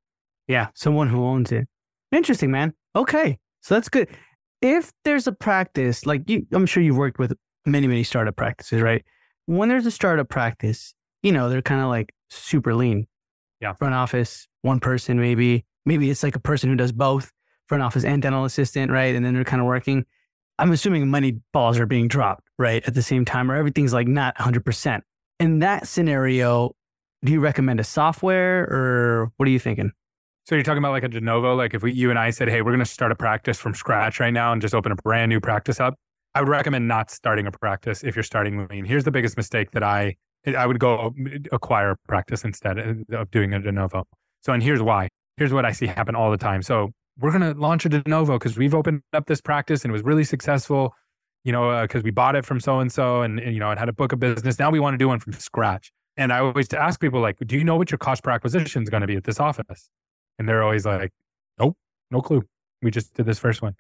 Yeah, 0.47 0.69
someone 0.75 1.09
who 1.09 1.25
owns 1.25 1.51
it. 1.51 1.67
Interesting, 2.13 2.51
man. 2.51 2.73
Okay. 2.95 3.39
So 3.63 3.75
that's 3.75 3.89
good. 3.89 4.09
If 4.63 4.93
there's 5.05 5.27
a 5.27 5.33
practice, 5.33 6.07
like 6.07 6.29
you, 6.31 6.47
I'm 6.53 6.67
sure 6.67 6.83
you've 6.83 6.97
worked 6.97 7.19
with 7.19 7.35
many, 7.65 7.89
many 7.89 8.05
startup 8.05 8.37
practices, 8.37 8.81
right? 8.81 9.05
When 9.47 9.69
there's 9.69 9.87
a 9.87 9.91
startup 9.91 10.29
practice, 10.29 10.95
you 11.23 11.33
know, 11.33 11.49
they're 11.49 11.63
kind 11.63 11.81
of 11.81 11.89
like 11.89 12.13
super 12.31 12.75
lean. 12.75 13.07
Yeah. 13.61 13.73
Front 13.75 13.95
office, 13.95 14.47
one 14.63 14.81
person 14.81 15.19
maybe. 15.19 15.65
Maybe 15.85 16.11
it's 16.11 16.23
like 16.23 16.37
a 16.37 16.41
person 16.41 16.71
who 16.71 16.77
does 16.77 16.93
both 16.93 17.33
front 17.67 17.83
office 17.83 18.05
and 18.05 18.23
dental 18.23 18.45
assistant, 18.45 18.91
right? 18.93 19.15
And 19.15 19.25
then 19.25 19.35
they're 19.35 19.45
kind 19.45 19.61
of 19.61 19.67
working. 19.67 20.05
I'm 20.59 20.73
assuming 20.73 21.09
money 21.09 21.41
balls 21.53 21.79
are 21.79 21.87
being 21.87 22.09
dropped, 22.09 22.46
right? 22.59 22.83
At 22.87 22.95
the 22.95 23.03
same 23.03 23.25
time, 23.25 23.51
or 23.51 23.57
everything's 23.57 23.93
like 23.93 24.09
not 24.09 24.37
100%. 24.37 25.01
In 25.39 25.59
that 25.61 25.87
scenario, 25.87 26.73
do 27.25 27.33
you 27.33 27.41
recommend 27.41 27.81
a 27.81 27.85
software 27.85 28.63
or 28.71 29.33
what 29.37 29.47
are 29.47 29.51
you 29.51 29.59
thinking? 29.59 29.93
So 30.45 30.55
you're 30.55 30.65
talking 30.65 30.79
about 30.79 30.93
like 30.93 31.03
a 31.03 31.09
de 31.09 31.21
novo, 31.21 31.57
like 31.57 31.75
if 31.75 31.83
we, 31.83 31.93
you 31.93 32.09
and 32.11 32.19
I 32.19 32.31
said, 32.31 32.49
hey, 32.49 32.63
we're 32.63 32.71
going 32.71 32.79
to 32.79 32.85
start 32.85 33.11
a 33.11 33.17
practice 33.17 33.59
from 33.59 33.75
scratch 33.75 34.21
right 34.21 34.33
now 34.33 34.53
and 34.53 34.63
just 34.63 34.75
open 34.75 34.93
a 34.93 34.97
brand 34.97 35.29
new 35.29 35.41
practice 35.41 35.81
up. 35.81 35.95
I 36.35 36.41
would 36.41 36.49
recommend 36.49 36.87
not 36.87 37.11
starting 37.11 37.47
a 37.47 37.51
practice 37.51 38.05
if 38.05 38.15
you're 38.15 38.23
starting 38.23 38.67
lean. 38.69 38.85
Here's 38.85 39.05
the 39.05 39.11
biggest 39.11 39.37
mistake 39.37 39.73
that 39.73 39.83
I 39.83 40.17
I 40.55 40.67
would 40.67 40.79
go 40.79 40.99
um, 40.99 41.45
acquire 41.51 41.97
practice 42.07 42.45
instead 42.45 42.79
uh, 42.79 43.17
of 43.17 43.31
doing 43.31 43.53
a 43.53 43.59
de 43.59 43.73
novo. 43.73 44.05
So, 44.43 44.53
and 44.53 44.63
here's 44.63 44.83
why. 44.83 45.09
Here's 45.39 45.53
what 45.53 45.65
I 45.65 45.73
see 45.73 45.87
happen 45.87 46.15
all 46.15 46.31
the 46.31 46.37
time. 46.37 46.63
So, 46.63 46.93
we're 47.19 47.33
going 47.33 47.55
to 47.55 47.59
launch 47.59 47.87
a 47.87 47.89
de 47.89 48.03
novo 48.07 48.39
because 48.39 48.59
we've 48.59 48.75
opened 48.75 49.01
up 49.13 49.27
this 49.27 49.41
practice 49.41 49.83
and 49.83 49.91
it 49.91 49.93
was 49.93 50.03
really 50.03 50.23
successful, 50.23 50.95
you 51.47 51.53
know, 51.53 51.81
because 51.83 52.03
uh, 52.03 52.05
we 52.05 52.11
bought 52.11 52.35
it 52.35 52.45
from 52.45 52.59
so 52.59 52.81
and 52.81 52.91
so 52.91 53.23
and, 53.23 53.39
you 53.39 53.61
know, 53.61 53.71
it 53.71 53.79
had 53.79 53.89
a 53.89 53.93
book 53.93 54.11
of 54.11 54.19
business. 54.19 54.59
Now 54.59 54.69
we 54.69 54.81
want 54.81 54.95
to 54.95 54.99
do 54.99 55.07
one 55.07 55.21
from 55.21 55.33
scratch. 55.35 55.93
And 56.17 56.33
I 56.33 56.41
always 56.41 56.73
ask 56.75 57.01
people, 57.01 57.21
like, 57.21 57.37
do 57.47 57.57
you 57.57 57.63
know 57.63 57.77
what 57.77 57.89
your 57.89 57.99
cost 57.99 58.25
per 58.25 58.33
acquisition 58.33 58.83
is 58.83 58.91
going 58.91 59.03
to 59.03 59.07
be 59.07 59.15
at 59.15 59.23
this 59.23 59.39
office? 59.39 59.89
And 60.41 60.49
they're 60.49 60.65
always 60.65 60.85
like, 60.85 61.13
nope, 61.57 61.77
no 62.11 62.21
clue. 62.21 62.43
We 62.83 62.91
just 62.91 63.15
did 63.15 63.27
this 63.27 63.39
first 63.39 63.63
one. 63.63 63.77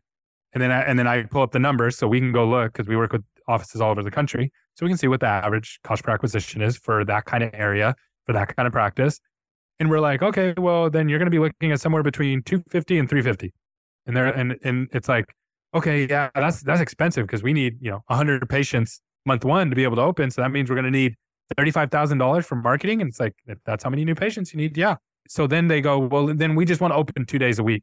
And 0.52 0.62
then 0.62 0.70
I, 0.70 0.82
and 0.82 0.96
then 0.96 1.08
I 1.08 1.24
pull 1.24 1.42
up 1.42 1.50
the 1.50 1.58
numbers 1.58 1.98
so 1.98 2.06
we 2.06 2.20
can 2.20 2.30
go 2.30 2.46
look 2.46 2.72
because 2.72 2.86
we 2.86 2.96
work 2.96 3.12
with 3.12 3.24
offices 3.48 3.80
all 3.80 3.90
over 3.90 4.04
the 4.04 4.12
country. 4.12 4.52
So 4.74 4.86
we 4.86 4.90
can 4.90 4.96
see 4.96 5.08
what 5.08 5.18
the 5.18 5.26
average 5.26 5.80
cost 5.82 6.04
per 6.04 6.12
acquisition 6.12 6.62
is 6.62 6.76
for 6.76 7.04
that 7.04 7.24
kind 7.24 7.42
of 7.42 7.50
area, 7.52 7.96
for 8.26 8.32
that 8.32 8.54
kind 8.54 8.68
of 8.68 8.72
practice. 8.72 9.18
And 9.80 9.90
we're 9.90 9.98
like, 9.98 10.22
okay, 10.22 10.54
well, 10.56 10.88
then 10.88 11.08
you're 11.08 11.18
going 11.18 11.26
to 11.26 11.32
be 11.32 11.40
looking 11.40 11.72
at 11.72 11.80
somewhere 11.80 12.04
between 12.04 12.42
250 12.42 12.96
and 12.96 13.08
350. 13.08 13.52
And 14.06 14.16
there, 14.16 14.26
and, 14.26 14.56
and 14.62 14.88
it's 14.92 15.08
like, 15.08 15.34
okay, 15.74 16.06
yeah, 16.08 16.30
that's, 16.34 16.62
that's 16.62 16.80
expensive 16.80 17.26
because 17.26 17.42
we 17.42 17.52
need, 17.52 17.78
you 17.80 17.90
know, 17.90 18.02
100 18.06 18.48
patients 18.48 19.00
month 19.24 19.44
one 19.44 19.70
to 19.70 19.76
be 19.76 19.84
able 19.84 19.96
to 19.96 20.02
open. 20.02 20.30
So 20.30 20.42
that 20.42 20.50
means 20.50 20.70
we're 20.70 20.76
going 20.76 20.84
to 20.84 20.90
need 20.90 21.16
$35,000 21.58 22.44
for 22.44 22.56
marketing. 22.56 23.00
And 23.00 23.08
it's 23.08 23.20
like, 23.20 23.34
that's 23.64 23.84
how 23.84 23.90
many 23.90 24.04
new 24.04 24.14
patients 24.14 24.52
you 24.52 24.58
need. 24.58 24.76
Yeah. 24.76 24.96
So 25.28 25.46
then 25.46 25.68
they 25.68 25.80
go, 25.80 25.98
well, 25.98 26.26
then 26.28 26.54
we 26.54 26.64
just 26.64 26.80
want 26.80 26.92
to 26.92 26.96
open 26.96 27.26
two 27.26 27.38
days 27.38 27.58
a 27.58 27.62
week. 27.62 27.82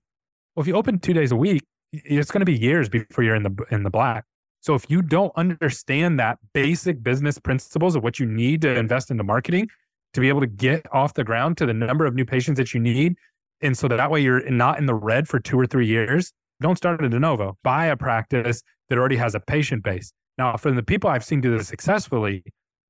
Well, 0.56 0.62
if 0.62 0.68
you 0.68 0.76
open 0.76 1.00
two 1.00 1.14
days 1.14 1.32
a 1.32 1.36
week, 1.36 1.64
it's 1.92 2.32
going 2.32 2.42
to 2.42 2.46
be 2.46 2.58
years 2.58 2.90
before 2.90 3.24
you're 3.24 3.36
in 3.36 3.44
the 3.44 3.66
in 3.70 3.84
the 3.84 3.90
black. 3.90 4.26
So 4.62 4.76
if 4.76 4.90
you 4.90 5.02
don't 5.02 5.32
understand 5.36 6.20
that 6.20 6.40
basic 6.54 7.04
business 7.04 7.38
principles 7.38 7.96
of 7.96 8.04
what 8.04 8.20
you 8.20 8.26
need 8.26 8.62
to 8.62 8.74
invest 8.74 9.12
into 9.12 9.24
marketing 9.24 9.68
to 10.14 10.22
be 10.22 10.30
able 10.30 10.40
to 10.40 10.48
get 10.48 10.86
off 10.94 11.14
the 11.14 11.24
ground 11.24 11.58
to 11.58 11.66
the 11.66 11.74
number 11.74 12.06
of 12.06 12.16
new 12.16 12.26
patients 12.26 12.58
that 12.58 12.74
you 12.74 12.80
need, 12.80 13.16
and 13.62 13.78
so 13.78 13.88
that 13.88 14.10
way 14.10 14.22
you're 14.22 14.50
not 14.50 14.80
in 14.80 14.86
the 14.86 14.94
red 14.94 15.28
for 15.28 15.40
two 15.40 15.60
or 15.60 15.66
three 15.66 15.86
years, 15.86 16.34
don't 16.62 16.78
start 16.78 17.04
a 17.04 17.10
de 17.10 17.20
novo. 17.20 17.58
Buy 17.64 17.86
a 17.88 17.98
practice 17.98 18.64
that 18.90 18.98
already 18.98 19.18
has 19.18 19.36
a 19.36 19.40
patient 19.40 19.84
base. 19.84 20.14
Now, 20.38 20.58
for 20.58 20.72
the 20.72 20.84
people 20.84 21.10
I've 21.10 21.24
seen 21.24 21.42
do 21.42 21.56
this 21.58 21.68
successfully, 21.68 22.44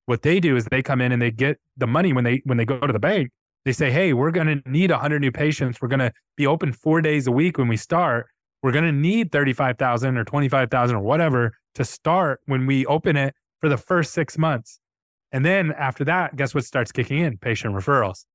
What 0.06 0.22
they 0.22 0.40
do 0.40 0.56
is 0.58 0.66
they 0.66 0.82
come 0.82 1.02
in 1.02 1.12
and 1.12 1.22
they 1.22 1.32
get 1.32 1.60
the 1.78 1.88
money 1.88 2.12
when 2.14 2.24
they 2.24 2.42
when 2.46 2.58
they 2.58 2.66
go 2.66 2.80
to 2.80 2.92
the 2.92 3.00
bank. 3.00 3.32
They 3.66 3.72
say, 3.72 3.92
"Hey, 3.92 4.12
we're 4.12 4.32
going 4.32 4.48
to 4.48 4.70
need 4.70 4.92
100 4.92 5.20
new 5.20 5.32
patients. 5.32 5.82
We're 5.82 5.88
going 5.88 6.00
to 6.00 6.12
be 6.36 6.46
open 6.46 6.74
4 6.74 7.02
days 7.02 7.28
a 7.28 7.32
week 7.32 7.58
when 7.58 7.70
we 7.70 7.78
start. 7.78 8.28
We're 8.62 8.74
going 8.74 8.86
to 8.86 8.92
need 8.92 9.32
35,000 9.32 10.18
or 10.18 10.26
25,000 10.26 10.96
or 10.96 11.02
whatever 11.02 11.54
to 11.76 11.86
start 11.86 12.42
when 12.46 12.66
we 12.66 12.86
open 12.86 13.16
it 13.16 13.34
for 13.62 13.70
the 13.70 13.78
first 13.78 14.14
6 14.14 14.38
months." 14.38 14.80
And 15.32 15.46
then 15.46 15.72
after 15.72 16.04
that, 16.06 16.36
guess 16.36 16.54
what 16.54 16.66
starts 16.66 16.92
kicking 16.92 17.20
in? 17.20 17.38
Patient 17.38 17.74
referrals. 17.74 18.26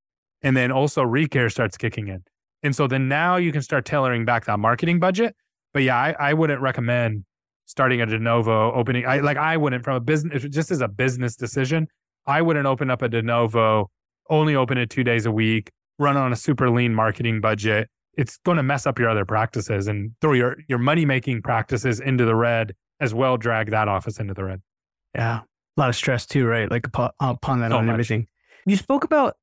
And 0.42 0.56
then 0.56 0.72
also 0.72 1.02
recare 1.02 1.50
starts 1.50 1.76
kicking 1.76 2.08
in. 2.08 2.24
And 2.62 2.74
so 2.74 2.86
then 2.86 3.08
now 3.08 3.36
you 3.36 3.52
can 3.52 3.62
start 3.62 3.84
tailoring 3.84 4.24
back 4.24 4.46
that 4.46 4.58
marketing 4.58 4.98
budget. 4.98 5.36
But 5.72 5.82
yeah, 5.82 5.96
I, 5.96 6.16
I 6.18 6.32
wouldn't 6.34 6.60
recommend 6.60 7.24
starting 7.66 8.00
a 8.00 8.06
de 8.06 8.18
novo 8.18 8.72
opening. 8.72 9.06
I 9.06 9.18
like 9.20 9.36
I 9.36 9.56
wouldn't 9.56 9.84
from 9.84 9.96
a 9.96 10.00
business 10.00 10.44
just 10.44 10.70
as 10.70 10.80
a 10.80 10.88
business 10.88 11.36
decision. 11.36 11.88
I 12.26 12.42
wouldn't 12.42 12.66
open 12.66 12.90
up 12.90 13.02
a 13.02 13.08
de 13.08 13.22
novo, 13.22 13.90
only 14.28 14.54
open 14.54 14.78
it 14.78 14.90
two 14.90 15.04
days 15.04 15.26
a 15.26 15.32
week, 15.32 15.70
run 15.98 16.16
on 16.16 16.32
a 16.32 16.36
super 16.36 16.70
lean 16.70 16.94
marketing 16.94 17.40
budget. 17.40 17.88
It's 18.16 18.38
going 18.38 18.56
to 18.56 18.62
mess 18.62 18.86
up 18.86 18.98
your 18.98 19.08
other 19.08 19.24
practices 19.24 19.86
and 19.86 20.12
throw 20.20 20.32
your 20.32 20.56
your 20.68 20.78
money 20.78 21.04
making 21.04 21.42
practices 21.42 22.00
into 22.00 22.24
the 22.24 22.34
red 22.34 22.74
as 23.00 23.14
well. 23.14 23.36
Drag 23.36 23.70
that 23.70 23.86
office 23.88 24.18
into 24.18 24.34
the 24.34 24.44
red. 24.44 24.60
Yeah, 25.14 25.40
a 25.40 25.80
lot 25.80 25.88
of 25.88 25.96
stress 25.96 26.26
too, 26.26 26.46
right? 26.46 26.70
Like 26.70 26.86
upon, 26.86 27.10
upon 27.20 27.60
that 27.60 27.70
so 27.70 27.78
on 27.78 27.88
everything. 27.88 28.26
You 28.66 28.76
spoke 28.76 29.04
about 29.04 29.36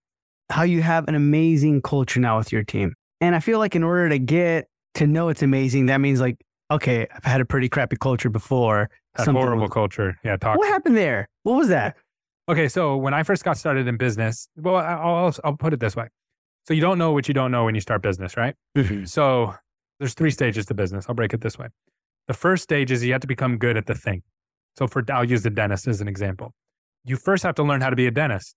how 0.49 0.63
you 0.63 0.81
have 0.81 1.07
an 1.07 1.15
amazing 1.15 1.81
culture 1.81 2.19
now 2.19 2.37
with 2.37 2.51
your 2.51 2.63
team, 2.63 2.93
and 3.25 3.35
I 3.35 3.39
feel 3.39 3.59
like 3.59 3.75
in 3.75 3.83
order 3.83 4.09
to 4.09 4.19
get 4.19 4.67
to 4.95 5.07
know 5.07 5.29
it's 5.29 5.41
amazing, 5.41 5.87
that 5.87 5.99
means 5.99 6.21
like 6.21 6.37
okay, 6.71 7.07
I've 7.13 7.23
had 7.23 7.41
a 7.41 7.45
pretty 7.45 7.69
crappy 7.69 7.95
culture 7.95 8.29
before. 8.29 8.89
That's 9.15 9.29
horrible 9.29 9.63
was, 9.63 9.71
culture. 9.71 10.17
Yeah. 10.23 10.37
Talk. 10.37 10.57
What 10.57 10.67
happened 10.67 10.97
there? 10.97 11.29
What 11.43 11.55
was 11.55 11.67
that? 11.69 11.95
Okay. 12.49 12.67
So 12.67 12.97
when 12.97 13.13
I 13.13 13.23
first 13.23 13.43
got 13.43 13.57
started 13.57 13.87
in 13.87 13.97
business, 13.97 14.47
well, 14.57 14.77
I'll, 14.77 15.33
I'll 15.43 15.57
put 15.57 15.73
it 15.73 15.79
this 15.79 15.95
way. 15.95 16.07
So 16.67 16.73
you 16.73 16.81
don't 16.81 16.97
know 16.97 17.11
what 17.11 17.27
you 17.27 17.33
don't 17.33 17.51
know 17.51 17.65
when 17.65 17.75
you 17.75 17.81
start 17.81 18.01
business, 18.01 18.35
right? 18.35 18.55
Mm-hmm. 18.75 19.05
So 19.05 19.53
there's 19.99 20.15
three 20.15 20.31
stages 20.31 20.65
to 20.67 20.73
business. 20.73 21.05
I'll 21.07 21.15
break 21.15 21.33
it 21.33 21.41
this 21.41 21.57
way. 21.57 21.67
The 22.27 22.33
first 22.33 22.63
stage 22.63 22.91
is 22.91 23.03
you 23.03 23.11
have 23.11 23.21
to 23.21 23.27
become 23.27 23.57
good 23.57 23.77
at 23.77 23.85
the 23.85 23.93
thing. 23.93 24.23
So 24.77 24.87
for, 24.87 25.03
I'll 25.11 25.29
use 25.29 25.43
the 25.43 25.51
dentist 25.51 25.87
as 25.87 26.01
an 26.01 26.07
example. 26.07 26.53
You 27.05 27.17
first 27.17 27.43
have 27.43 27.55
to 27.55 27.63
learn 27.63 27.81
how 27.81 27.91
to 27.91 27.95
be 27.95 28.07
a 28.07 28.11
dentist. 28.11 28.55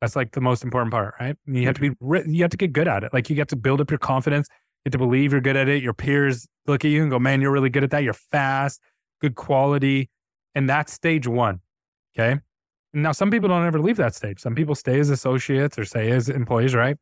That's 0.00 0.16
like 0.16 0.32
the 0.32 0.40
most 0.40 0.64
important 0.64 0.92
part, 0.92 1.14
right? 1.20 1.36
You 1.46 1.66
have 1.66 1.74
to 1.74 1.80
be, 1.80 1.90
mm-hmm. 1.90 2.30
you 2.32 2.42
have 2.42 2.50
to 2.50 2.56
get 2.56 2.72
good 2.72 2.88
at 2.88 3.04
it. 3.04 3.12
Like 3.12 3.28
you 3.28 3.36
have 3.36 3.48
to 3.48 3.56
build 3.56 3.80
up 3.80 3.90
your 3.90 3.98
confidence 3.98 4.48
get 4.84 4.92
to 4.92 4.98
believe 4.98 5.32
you're 5.32 5.40
good 5.40 5.56
at 5.56 5.68
it. 5.68 5.82
Your 5.82 5.92
peers 5.92 6.46
look 6.66 6.84
at 6.84 6.90
you 6.90 7.02
and 7.02 7.10
go, 7.10 7.18
man, 7.18 7.40
you're 7.40 7.50
really 7.50 7.70
good 7.70 7.84
at 7.84 7.90
that. 7.90 8.02
You're 8.02 8.12
fast, 8.12 8.80
good 9.20 9.34
quality. 9.34 10.10
And 10.54 10.68
that's 10.68 10.92
stage 10.92 11.26
one. 11.26 11.60
Okay. 12.18 12.40
Now, 12.92 13.12
some 13.12 13.30
people 13.30 13.48
don't 13.48 13.64
ever 13.64 13.78
leave 13.78 13.98
that 13.98 14.14
stage. 14.14 14.40
Some 14.40 14.54
people 14.54 14.74
stay 14.74 14.98
as 14.98 15.10
associates 15.10 15.78
or 15.78 15.84
stay 15.84 16.10
as 16.10 16.28
employees, 16.28 16.74
right? 16.74 16.96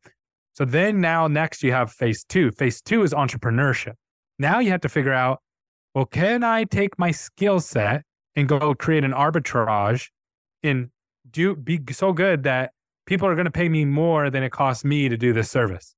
So 0.53 0.65
then 0.65 1.01
now 1.01 1.27
next 1.27 1.63
you 1.63 1.71
have 1.71 1.91
phase 1.91 2.23
two. 2.23 2.51
Phase 2.51 2.81
two 2.81 3.01
is 3.03 3.13
entrepreneurship. 3.13 3.93
Now 4.37 4.59
you 4.59 4.69
have 4.71 4.81
to 4.81 4.89
figure 4.89 5.13
out, 5.13 5.41
well, 5.95 6.05
can 6.05 6.43
I 6.43 6.65
take 6.65 6.99
my 6.99 7.11
skill 7.11 7.59
set 7.59 8.03
and 8.35 8.47
go 8.47 8.75
create 8.75 9.03
an 9.03 9.11
arbitrage 9.11 10.09
and 10.61 10.89
do 11.29 11.55
be 11.55 11.79
so 11.91 12.13
good 12.13 12.43
that 12.43 12.71
people 13.09 13.27
are 13.27 13.33
going 13.33 13.45
to 13.45 13.51
pay 13.51 13.67
me 13.67 13.83
more 13.85 14.29
than 14.29 14.43
it 14.43 14.51
costs 14.51 14.85
me 14.85 15.09
to 15.09 15.17
do 15.17 15.33
this 15.33 15.49
service? 15.49 15.95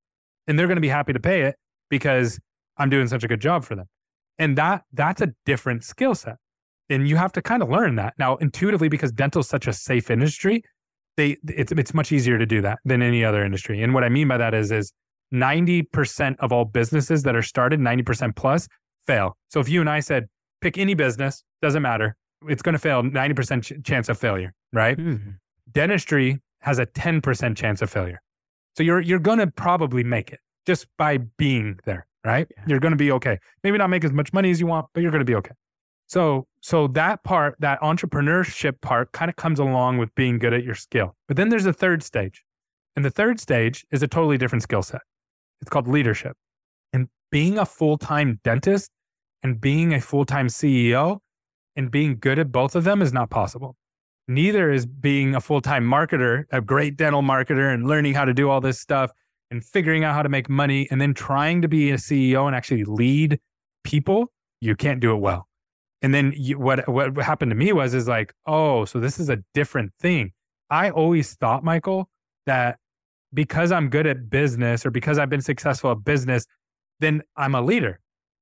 And 0.47 0.57
they're 0.57 0.66
going 0.66 0.78
to 0.78 0.82
be 0.82 0.88
happy 0.88 1.12
to 1.12 1.20
pay 1.20 1.41
it 1.41 1.55
because 1.89 2.39
I'm 2.78 2.89
doing 2.89 3.07
such 3.07 3.24
a 3.24 3.28
good 3.28 3.41
job 3.41 3.66
for 3.66 3.76
them. 3.76 3.88
And 4.39 4.57
that 4.57 4.84
that's 4.93 5.22
a 5.22 5.34
different 5.45 5.84
skill 5.84 6.16
set. 6.16 6.38
And 6.89 7.07
you 7.07 7.18
have 7.18 7.34
to 7.34 7.41
kind 7.41 7.62
of 7.62 7.70
learn 7.70 7.95
that. 7.95 8.14
Now, 8.18 8.38
intuitively, 8.38 8.88
because 8.88 9.12
dental 9.12 9.41
is 9.41 9.47
such 9.47 9.68
a 9.68 9.74
safe 9.74 10.09
industry, 10.09 10.64
they 11.18 11.38
it's 11.47 11.74
it's 11.74 11.93
much 11.93 12.12
easier 12.14 12.38
to 12.38 12.45
do 12.45 12.62
that 12.62 12.80
than 12.86 13.01
any 13.01 13.24
other 13.26 13.43
industry. 13.43 13.84
And 13.84 13.93
what 13.93 14.03
I 14.05 14.09
mean 14.09 14.28
by 14.30 14.38
that 14.38 14.53
is 14.53 14.72
is 14.72 14.93
90% 15.34 16.38
of 16.39 16.51
all 16.51 16.66
businesses 16.66 17.24
that 17.24 17.36
are 17.36 17.41
started, 17.41 17.80
90% 17.80 18.36
plus, 18.36 18.68
fail. 19.05 19.38
So 19.49 19.59
if 19.59 19.70
you 19.70 19.80
and 19.80 19.89
I 19.89 19.99
said, 19.99 20.28
pick 20.59 20.78
any 20.78 20.93
business, 20.93 21.43
doesn't 21.62 21.82
matter, 21.82 22.18
it's 22.47 22.62
going 22.62 22.74
to 22.74 22.80
fail 22.80 23.01
90% 23.01 23.64
ch- 23.64 23.86
chance 23.86 24.09
of 24.09 24.18
failure, 24.18 24.53
right? 24.74 24.97
Mm-hmm. 24.97 25.32
Dentistry 25.72 26.39
has 26.62 26.80
a 26.80 26.86
10% 26.86 27.55
chance 27.55 27.82
of 27.82 27.89
failure. 27.89 28.22
So 28.76 28.84
you're 28.84 29.01
you're 29.01 29.20
going 29.20 29.39
to 29.39 29.47
probably 29.47 30.03
make 30.03 30.32
it 30.32 30.39
just 30.66 30.88
by 30.97 31.18
being 31.18 31.80
there, 31.86 32.07
right? 32.24 32.47
Yeah. 32.55 32.64
You're 32.68 32.80
going 32.80 32.91
to 32.91 32.97
be 32.97 33.12
okay. 33.14 33.39
Maybe 33.64 33.78
not 33.78 33.89
make 33.89 34.03
as 34.03 34.14
much 34.14 34.32
money 34.34 34.51
as 34.51 34.59
you 34.59 34.68
want, 34.68 34.88
but 34.93 35.01
you're 35.01 35.12
going 35.12 35.20
to 35.20 35.26
be 35.26 35.36
okay. 35.36 35.51
So, 36.07 36.45
so 36.59 36.88
that 36.89 37.24
part, 37.24 37.55
that 37.59 37.80
entrepreneurship 37.80 38.82
part 38.82 39.14
kind 39.14 39.30
of 39.30 39.38
comes 39.38 39.59
along 39.59 39.97
with 39.97 40.14
being 40.14 40.39
good 40.39 40.53
at 40.53 40.64
your 40.64 40.76
skill. 40.76 41.16
But 41.28 41.38
then 41.38 41.49
there's 41.49 41.66
a 41.66 41.72
third 41.72 42.03
stage. 42.03 42.43
And 42.97 43.05
the 43.05 43.09
third 43.09 43.39
stage 43.39 43.86
is 43.91 44.03
a 44.03 44.07
totally 44.09 44.38
different 44.38 44.64
skill 44.64 44.82
set. 44.82 45.01
It's 45.62 45.70
called 45.70 45.88
leadership. 45.88 46.36
And 46.91 47.07
being 47.32 47.57
a 47.57 47.66
full-time 47.66 48.41
dentist 48.43 48.91
and 49.41 49.62
being 49.62 49.93
a 49.93 50.01
full-time 50.01 50.47
CEO 50.47 51.20
and 51.78 51.89
being 51.89 52.18
good 52.20 52.39
at 52.39 52.51
both 52.51 52.76
of 52.76 52.84
them 52.84 53.01
is 53.01 53.14
not 53.14 53.30
possible. 53.30 53.78
Neither 54.28 54.72
is 54.72 54.86
being 54.86 55.36
a 55.36 55.41
full-time 55.41 55.86
marketer, 55.86 56.45
a 56.51 56.61
great 56.61 56.95
dental 56.95 57.22
marketer 57.22 57.74
and 57.74 57.88
learning 57.88 58.13
how 58.13 58.26
to 58.26 58.34
do 58.34 58.49
all 58.49 58.61
this 58.61 58.80
stuff 58.80 59.11
and 59.49 59.63
figuring 59.63 60.03
out 60.03 60.13
how 60.13 60.24
to 60.24 60.30
make 60.30 60.49
money 60.49 60.88
and 60.89 61.01
then 61.01 61.13
trying 61.13 61.61
to 61.61 61.67
be 61.67 61.91
a 61.91 61.95
CEO 61.95 62.47
and 62.47 62.55
actually 62.55 62.86
lead 62.86 63.39
people, 63.84 64.32
you 64.61 64.76
can't 64.76 64.99
do 64.99 65.11
it 65.11 65.17
well. 65.17 65.47
And 66.01 66.13
then 66.13 66.34
you, 66.36 66.57
what 66.57 66.88
what 66.88 67.15
happened 67.17 67.51
to 67.51 67.55
me 67.55 67.74
was 67.74 67.93
is 67.93 68.07
like, 68.07 68.34
oh, 68.47 68.86
so 68.86 68.99
this 68.99 69.19
is 69.19 69.30
a 69.30 69.39
different 69.53 69.91
thing. 69.99 70.32
I 70.69 70.89
always 70.89 71.34
thought, 71.34 71.63
Michael, 71.63 72.09
that 72.45 72.80
because 73.34 73.72
I'm 73.72 73.89
good 73.89 74.07
at 74.07 74.30
business 74.30 74.86
or 74.86 74.89
because 74.89 75.19
I've 75.19 75.30
been 75.30 75.41
successful 75.41 75.91
at 75.91 76.03
business, 76.03 76.45
then 76.99 77.22
I'm 77.36 77.53
a 77.53 77.61
leader. 77.61 77.99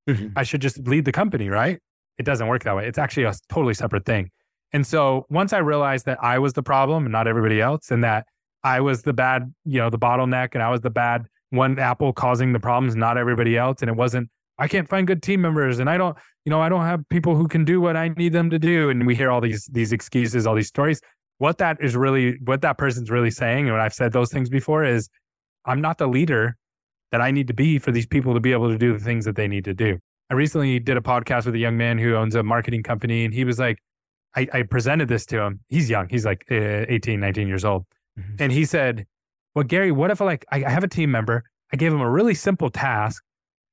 Mm-hmm. 0.07 0.29
I 0.35 0.43
should 0.43 0.61
just 0.61 0.87
lead 0.87 1.05
the 1.05 1.11
company, 1.11 1.49
right? 1.49 1.79
It 2.17 2.23
doesn't 2.23 2.47
work 2.47 2.63
that 2.63 2.75
way. 2.75 2.87
It's 2.87 2.97
actually 2.97 3.23
a 3.23 3.33
totally 3.49 3.73
separate 3.73 4.05
thing. 4.05 4.31
And 4.71 4.85
so 4.85 5.25
once 5.29 5.53
I 5.53 5.59
realized 5.59 6.05
that 6.05 6.23
I 6.23 6.39
was 6.39 6.53
the 6.53 6.63
problem 6.63 7.05
and 7.05 7.11
not 7.11 7.27
everybody 7.27 7.59
else, 7.59 7.91
and 7.91 8.03
that 8.03 8.25
I 8.63 8.81
was 8.81 9.03
the 9.03 9.13
bad, 9.13 9.53
you 9.65 9.79
know, 9.79 9.89
the 9.89 9.97
bottleneck 9.97 10.49
and 10.53 10.61
I 10.61 10.69
was 10.69 10.81
the 10.81 10.89
bad 10.89 11.25
one 11.49 11.79
apple 11.79 12.13
causing 12.13 12.53
the 12.53 12.59
problems, 12.59 12.95
not 12.95 13.17
everybody 13.17 13.57
else. 13.57 13.81
And 13.81 13.89
it 13.89 13.95
wasn't, 13.95 14.29
I 14.57 14.67
can't 14.67 14.87
find 14.87 15.07
good 15.07 15.23
team 15.23 15.41
members 15.41 15.79
and 15.79 15.89
I 15.89 15.97
don't, 15.97 16.17
you 16.45 16.49
know, 16.49 16.61
I 16.61 16.69
don't 16.69 16.85
have 16.85 17.01
people 17.09 17.35
who 17.35 17.47
can 17.47 17.65
do 17.65 17.81
what 17.81 17.95
I 17.95 18.09
need 18.09 18.33
them 18.33 18.49
to 18.49 18.59
do. 18.59 18.89
And 18.89 19.07
we 19.07 19.15
hear 19.15 19.31
all 19.31 19.41
these, 19.41 19.65
these 19.71 19.91
excuses, 19.91 20.45
all 20.45 20.55
these 20.55 20.67
stories. 20.67 21.01
What 21.37 21.57
that 21.59 21.77
is 21.81 21.95
really, 21.95 22.37
what 22.43 22.61
that 22.61 22.77
person's 22.77 23.09
really 23.09 23.31
saying, 23.31 23.69
and 23.69 23.77
I've 23.77 23.93
said 23.93 24.11
those 24.11 24.31
things 24.31 24.49
before 24.49 24.83
is, 24.83 25.09
I'm 25.65 25.81
not 25.81 25.97
the 25.97 26.07
leader 26.07 26.57
that 27.11 27.21
I 27.21 27.31
need 27.31 27.47
to 27.47 27.53
be 27.53 27.79
for 27.79 27.91
these 27.91 28.05
people 28.05 28.33
to 28.33 28.39
be 28.39 28.51
able 28.51 28.69
to 28.69 28.77
do 28.77 28.93
the 28.93 29.03
things 29.03 29.25
that 29.25 29.35
they 29.35 29.47
need 29.47 29.65
to 29.65 29.73
do. 29.73 29.97
I 30.29 30.35
recently 30.35 30.79
did 30.79 30.97
a 30.97 31.01
podcast 31.01 31.45
with 31.45 31.55
a 31.55 31.59
young 31.59 31.77
man 31.77 31.97
who 31.97 32.15
owns 32.15 32.35
a 32.35 32.43
marketing 32.43 32.83
company 32.83 33.25
and 33.25 33.33
he 33.33 33.45
was 33.45 33.57
like, 33.57 33.79
I, 34.35 34.47
I 34.53 34.63
presented 34.63 35.07
this 35.07 35.25
to 35.27 35.41
him. 35.41 35.61
He's 35.67 35.89
young. 35.89 36.07
He's 36.09 36.25
like 36.25 36.45
uh, 36.51 36.85
18, 36.87 37.19
19 37.19 37.47
years 37.47 37.65
old. 37.65 37.85
Mm-hmm. 38.17 38.35
And 38.39 38.51
he 38.51 38.65
said, 38.65 39.05
Well, 39.55 39.63
Gary, 39.63 39.91
what 39.91 40.11
if 40.11 40.21
like 40.21 40.45
I 40.51 40.59
have 40.59 40.83
a 40.83 40.87
team 40.87 41.11
member, 41.11 41.43
I 41.71 41.77
gave 41.77 41.93
him 41.93 42.01
a 42.01 42.09
really 42.09 42.33
simple 42.33 42.69
task 42.69 43.23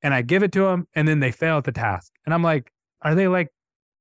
and 0.03 0.15
I 0.15 0.23
give 0.23 0.43
it 0.43 0.53
to 0.53 0.67
him 0.67 0.87
and 0.95 1.07
then 1.07 1.21
they 1.21 1.31
fail 1.31 1.59
at 1.59 1.65
the 1.65 1.73
task. 1.73 2.13
And 2.25 2.35
I'm 2.35 2.43
like, 2.43 2.73
are 3.03 3.15
they 3.15 3.29
like 3.29 3.49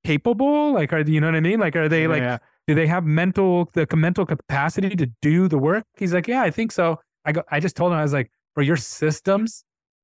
capable? 0.04 0.74
Like 0.74 0.94
are 0.94 1.02
you 1.02 1.20
know 1.20 1.28
what 1.28 1.36
I 1.36 1.42
mean? 1.42 1.60
Like 1.60 1.76
are 1.76 1.90
they 1.90 2.08
like 2.08 2.22
yeah. 2.22 2.38
do 2.68 2.76
they 2.76 2.88
have 2.88 3.06
mental 3.06 3.70
the 3.74 3.88
mental 3.96 4.26
capacity 4.26 4.96
to 4.96 5.08
do 5.22 5.48
the 5.48 5.58
work? 5.58 5.86
He's 5.98 6.14
like, 6.14 6.28
Yeah, 6.28 6.42
I 6.42 6.52
think 6.52 6.72
so. 6.72 7.00
I 7.26 7.32
go 7.32 7.44
I 7.50 7.60
just 7.60 7.76
told 7.76 7.92
him 7.92 7.98
I 7.98 8.04
was 8.04 8.14
like, 8.14 8.32
bro, 8.54 8.64
your 8.64 8.78
systems 8.78 9.64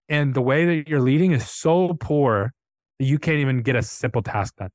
and 0.09 0.33
the 0.33 0.41
way 0.41 0.65
that 0.65 0.89
you're 0.89 1.01
leading 1.01 1.31
is 1.31 1.49
so 1.49 1.95
poor 1.99 2.53
that 2.99 3.05
you 3.05 3.17
can't 3.17 3.37
even 3.37 3.61
get 3.61 3.75
a 3.75 3.83
simple 3.83 4.21
task 4.21 4.55
done. 4.57 4.69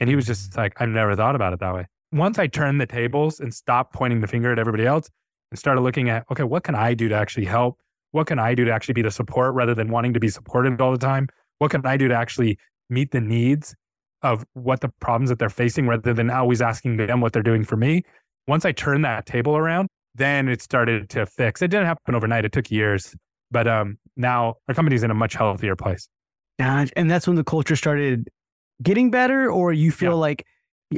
And 0.00 0.10
he 0.10 0.16
was 0.16 0.26
just 0.26 0.56
like, 0.56 0.74
I've 0.80 0.88
never 0.88 1.14
thought 1.14 1.36
about 1.36 1.52
it 1.52 1.60
that 1.60 1.74
way 1.74 1.86
once 2.14 2.38
I 2.38 2.46
turned 2.46 2.80
the 2.80 2.86
tables 2.86 3.40
and 3.40 3.52
stopped 3.52 3.92
pointing 3.92 4.20
the 4.20 4.28
finger 4.28 4.52
at 4.52 4.58
everybody 4.58 4.86
else 4.86 5.10
and 5.50 5.58
started 5.58 5.80
looking 5.80 6.08
at, 6.08 6.24
okay, 6.30 6.44
what 6.44 6.62
can 6.62 6.76
I 6.76 6.94
do 6.94 7.08
to 7.08 7.14
actually 7.14 7.44
help? 7.44 7.80
What 8.12 8.28
can 8.28 8.38
I 8.38 8.54
do 8.54 8.64
to 8.64 8.72
actually 8.72 8.94
be 8.94 9.02
the 9.02 9.10
support 9.10 9.52
rather 9.54 9.74
than 9.74 9.88
wanting 9.88 10.14
to 10.14 10.20
be 10.20 10.28
supported 10.28 10.80
all 10.80 10.92
the 10.92 10.98
time? 10.98 11.28
What 11.58 11.72
can 11.72 11.84
I 11.84 11.96
do 11.96 12.06
to 12.06 12.14
actually 12.14 12.56
meet 12.88 13.10
the 13.10 13.20
needs 13.20 13.74
of 14.22 14.44
what 14.52 14.80
the 14.80 14.90
problems 15.00 15.28
that 15.30 15.40
they're 15.40 15.48
facing 15.48 15.88
rather 15.88 16.14
than 16.14 16.30
always 16.30 16.62
asking 16.62 16.98
them 16.98 17.20
what 17.20 17.32
they're 17.32 17.42
doing 17.42 17.64
for 17.64 17.76
me? 17.76 18.04
Once 18.46 18.64
I 18.64 18.70
turned 18.70 19.04
that 19.04 19.26
table 19.26 19.56
around, 19.56 19.88
then 20.14 20.48
it 20.48 20.62
started 20.62 21.10
to 21.10 21.26
fix. 21.26 21.62
It 21.62 21.68
didn't 21.68 21.86
happen 21.86 22.14
overnight. 22.14 22.44
It 22.44 22.52
took 22.52 22.70
years, 22.70 23.16
but 23.50 23.66
um, 23.66 23.98
now 24.16 24.54
our 24.68 24.74
company's 24.74 25.02
in 25.02 25.10
a 25.10 25.14
much 25.14 25.34
healthier 25.34 25.74
place. 25.74 26.08
And 26.94 27.10
that's 27.10 27.26
when 27.26 27.34
the 27.34 27.42
culture 27.42 27.74
started 27.74 28.28
getting 28.82 29.10
better, 29.10 29.50
or 29.50 29.72
you 29.72 29.90
feel 29.90 30.12
yeah. 30.12 30.16
like 30.16 30.46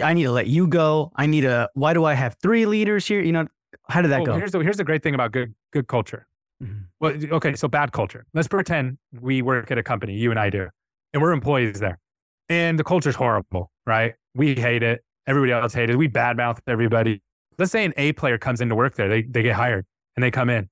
I 0.03 0.13
need 0.15 0.25
to 0.25 0.33
let 0.33 0.47
you 0.47 0.67
go. 0.67 1.13
I 1.17 1.27
need 1.27 1.45
a. 1.45 1.69
Why 1.75 1.95
do 1.95 2.05
I 2.05 2.15
have 2.15 2.37
three 2.43 2.67
leaders 2.67 3.07
here? 3.07 3.21
You 3.21 3.33
know, 3.33 3.47
how 3.89 4.03
did 4.03 4.11
that 4.11 4.23
well, 4.23 4.27
go? 4.27 4.39
Here's 4.39 4.53
the 4.53 4.61
here's 4.61 4.77
the 4.77 4.85
great 4.85 5.03
thing 5.03 5.15
about 5.15 5.33
good 5.33 5.55
good 5.73 5.89
culture. 5.89 6.27
Mm-hmm. 6.63 6.83
Well, 7.01 7.13
okay, 7.37 7.55
so 7.55 7.69
bad 7.69 7.93
culture. 7.93 8.27
Let's 8.33 8.49
pretend 8.49 8.99
we 9.21 9.43
work 9.43 9.71
at 9.71 9.79
a 9.79 9.83
company, 9.83 10.15
you 10.15 10.31
and 10.31 10.41
I 10.41 10.51
do, 10.51 10.69
and 11.13 11.23
we're 11.23 11.33
employees 11.33 11.81
there, 11.81 11.99
and 12.49 12.79
the 12.79 12.85
culture's 12.85 13.15
horrible, 13.15 13.71
right? 13.87 14.15
We 14.35 14.55
hate 14.55 14.83
it. 14.83 15.03
Everybody 15.27 15.53
else 15.53 15.75
hates 15.75 15.91
it. 15.93 15.97
We 15.97 16.09
badmouth 16.09 16.59
everybody. 16.67 17.21
let's 17.59 17.73
say 17.73 17.85
an 17.85 17.93
A 17.97 18.13
player 18.13 18.39
comes 18.39 18.61
into 18.61 18.75
work 18.75 18.95
there, 18.95 19.09
they, 19.09 19.23
they 19.23 19.43
get 19.43 19.55
hired 19.55 19.87
and 20.15 20.23
they 20.23 20.31
come 20.31 20.49
in. 20.49 20.69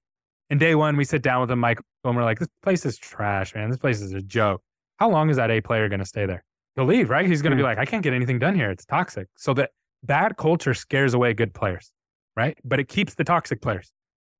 And 0.51 0.61
day 0.61 0.75
one, 0.75 0.97
we 0.97 1.05
sit 1.05 1.23
down 1.23 1.41
with 1.41 1.49
them, 1.49 1.59
Mike, 1.59 1.81
and 2.05 2.17
we're 2.17 2.25
like, 2.25 2.39
this 2.39 2.49
place 2.63 2.85
is 2.87 2.97
trash, 2.97 3.55
man. 3.55 3.71
This 3.71 3.79
place 3.79 4.01
is 4.01 4.13
a 4.13 4.21
joke. 4.21 4.63
How 4.99 5.11
long 5.11 5.31
is 5.31 5.37
that 5.37 5.51
A 5.51 5.61
player 5.61 5.89
going 5.89 6.01
to 6.01 6.07
stay 6.07 6.27
there? 6.27 6.45
He'll 6.77 6.87
leave, 6.87 7.11
right? 7.11 7.27
He's 7.27 7.43
going 7.43 7.53
to 7.53 7.57
be 7.57 7.63
hmm. 7.63 7.69
like, 7.69 7.79
I 7.79 7.85
can't 7.85 8.03
get 8.03 8.13
anything 8.13 8.39
done 8.39 8.55
here. 8.55 8.71
It's 8.71 8.85
toxic. 8.85 9.29
So 9.37 9.55
that 9.55 9.71
bad 10.03 10.37
culture 10.37 10.75
scares 10.75 11.15
away 11.15 11.35
good 11.35 11.55
players, 11.55 11.93
right? 12.37 12.59
But 12.65 12.81
it 12.81 12.89
keeps 12.89 13.15
the 13.15 13.25
toxic 13.25 13.63
players. 13.63 13.93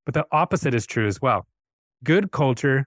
But 0.05 0.15
the 0.15 0.27
opposite 0.33 0.75
is 0.75 0.87
true 0.87 1.07
as 1.07 1.21
well. 1.23 1.47
Good 2.03 2.33
culture 2.33 2.87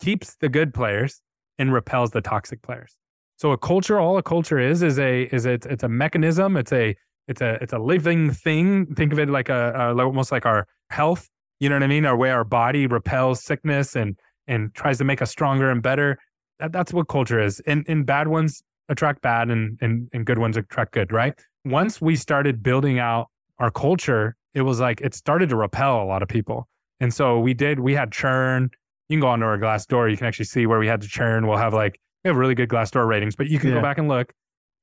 keeps 0.00 0.36
the 0.36 0.48
good 0.48 0.72
players 0.72 1.20
and 1.58 1.72
repels 1.72 2.10
the 2.10 2.20
toxic 2.20 2.62
players. 2.62 2.96
So 3.36 3.52
a 3.52 3.58
culture, 3.58 3.98
all 3.98 4.16
a 4.16 4.22
culture 4.22 4.58
is, 4.58 4.82
is 4.82 4.98
a 4.98 5.24
is 5.24 5.44
a, 5.44 5.54
it's 5.54 5.82
a 5.82 5.88
mechanism. 5.88 6.56
It's 6.56 6.72
a 6.72 6.96
it's 7.26 7.40
a 7.40 7.58
it's 7.60 7.72
a 7.72 7.78
living 7.78 8.30
thing. 8.30 8.94
Think 8.94 9.12
of 9.12 9.18
it 9.18 9.28
like 9.28 9.48
a, 9.48 9.94
a 9.96 10.04
almost 10.04 10.30
like 10.30 10.46
our 10.46 10.66
health. 10.90 11.28
You 11.58 11.68
know 11.68 11.76
what 11.76 11.82
I 11.82 11.88
mean? 11.88 12.06
Our 12.06 12.16
way 12.16 12.30
our 12.30 12.44
body 12.44 12.86
repels 12.86 13.44
sickness 13.44 13.96
and 13.96 14.16
and 14.46 14.72
tries 14.74 14.98
to 14.98 15.04
make 15.04 15.20
us 15.20 15.30
stronger 15.30 15.70
and 15.70 15.82
better. 15.82 16.18
That, 16.60 16.72
that's 16.72 16.92
what 16.92 17.08
culture 17.08 17.40
is. 17.40 17.60
And 17.60 17.84
and 17.88 18.06
bad 18.06 18.28
ones 18.28 18.62
attract 18.88 19.22
bad, 19.22 19.50
and 19.50 19.78
and 19.80 20.08
and 20.12 20.24
good 20.26 20.38
ones 20.38 20.56
attract 20.56 20.92
good. 20.92 21.12
Right? 21.12 21.34
Once 21.64 22.00
we 22.00 22.16
started 22.16 22.62
building 22.62 22.98
out 22.98 23.28
our 23.58 23.70
culture, 23.70 24.36
it 24.52 24.62
was 24.62 24.80
like 24.80 25.00
it 25.00 25.14
started 25.14 25.48
to 25.50 25.56
repel 25.56 26.02
a 26.02 26.04
lot 26.04 26.22
of 26.22 26.28
people. 26.28 26.68
And 27.00 27.12
so 27.12 27.38
we 27.38 27.54
did. 27.54 27.80
We 27.80 27.94
had 27.94 28.12
churn. 28.12 28.70
You 29.08 29.16
can 29.16 29.20
go 29.20 29.28
onto 29.28 29.44
our 29.44 29.58
Glassdoor. 29.58 30.10
You 30.10 30.16
can 30.16 30.26
actually 30.26 30.46
see 30.46 30.66
where 30.66 30.78
we 30.78 30.86
had 30.86 31.00
to 31.02 31.08
churn. 31.08 31.46
We'll 31.46 31.58
have 31.58 31.74
like 31.74 31.98
we 32.24 32.28
have 32.28 32.36
really 32.36 32.54
good 32.54 32.68
Glassdoor 32.68 33.06
ratings, 33.06 33.36
but 33.36 33.48
you 33.48 33.58
can 33.58 33.70
yeah. 33.70 33.76
go 33.76 33.82
back 33.82 33.98
and 33.98 34.08
look. 34.08 34.32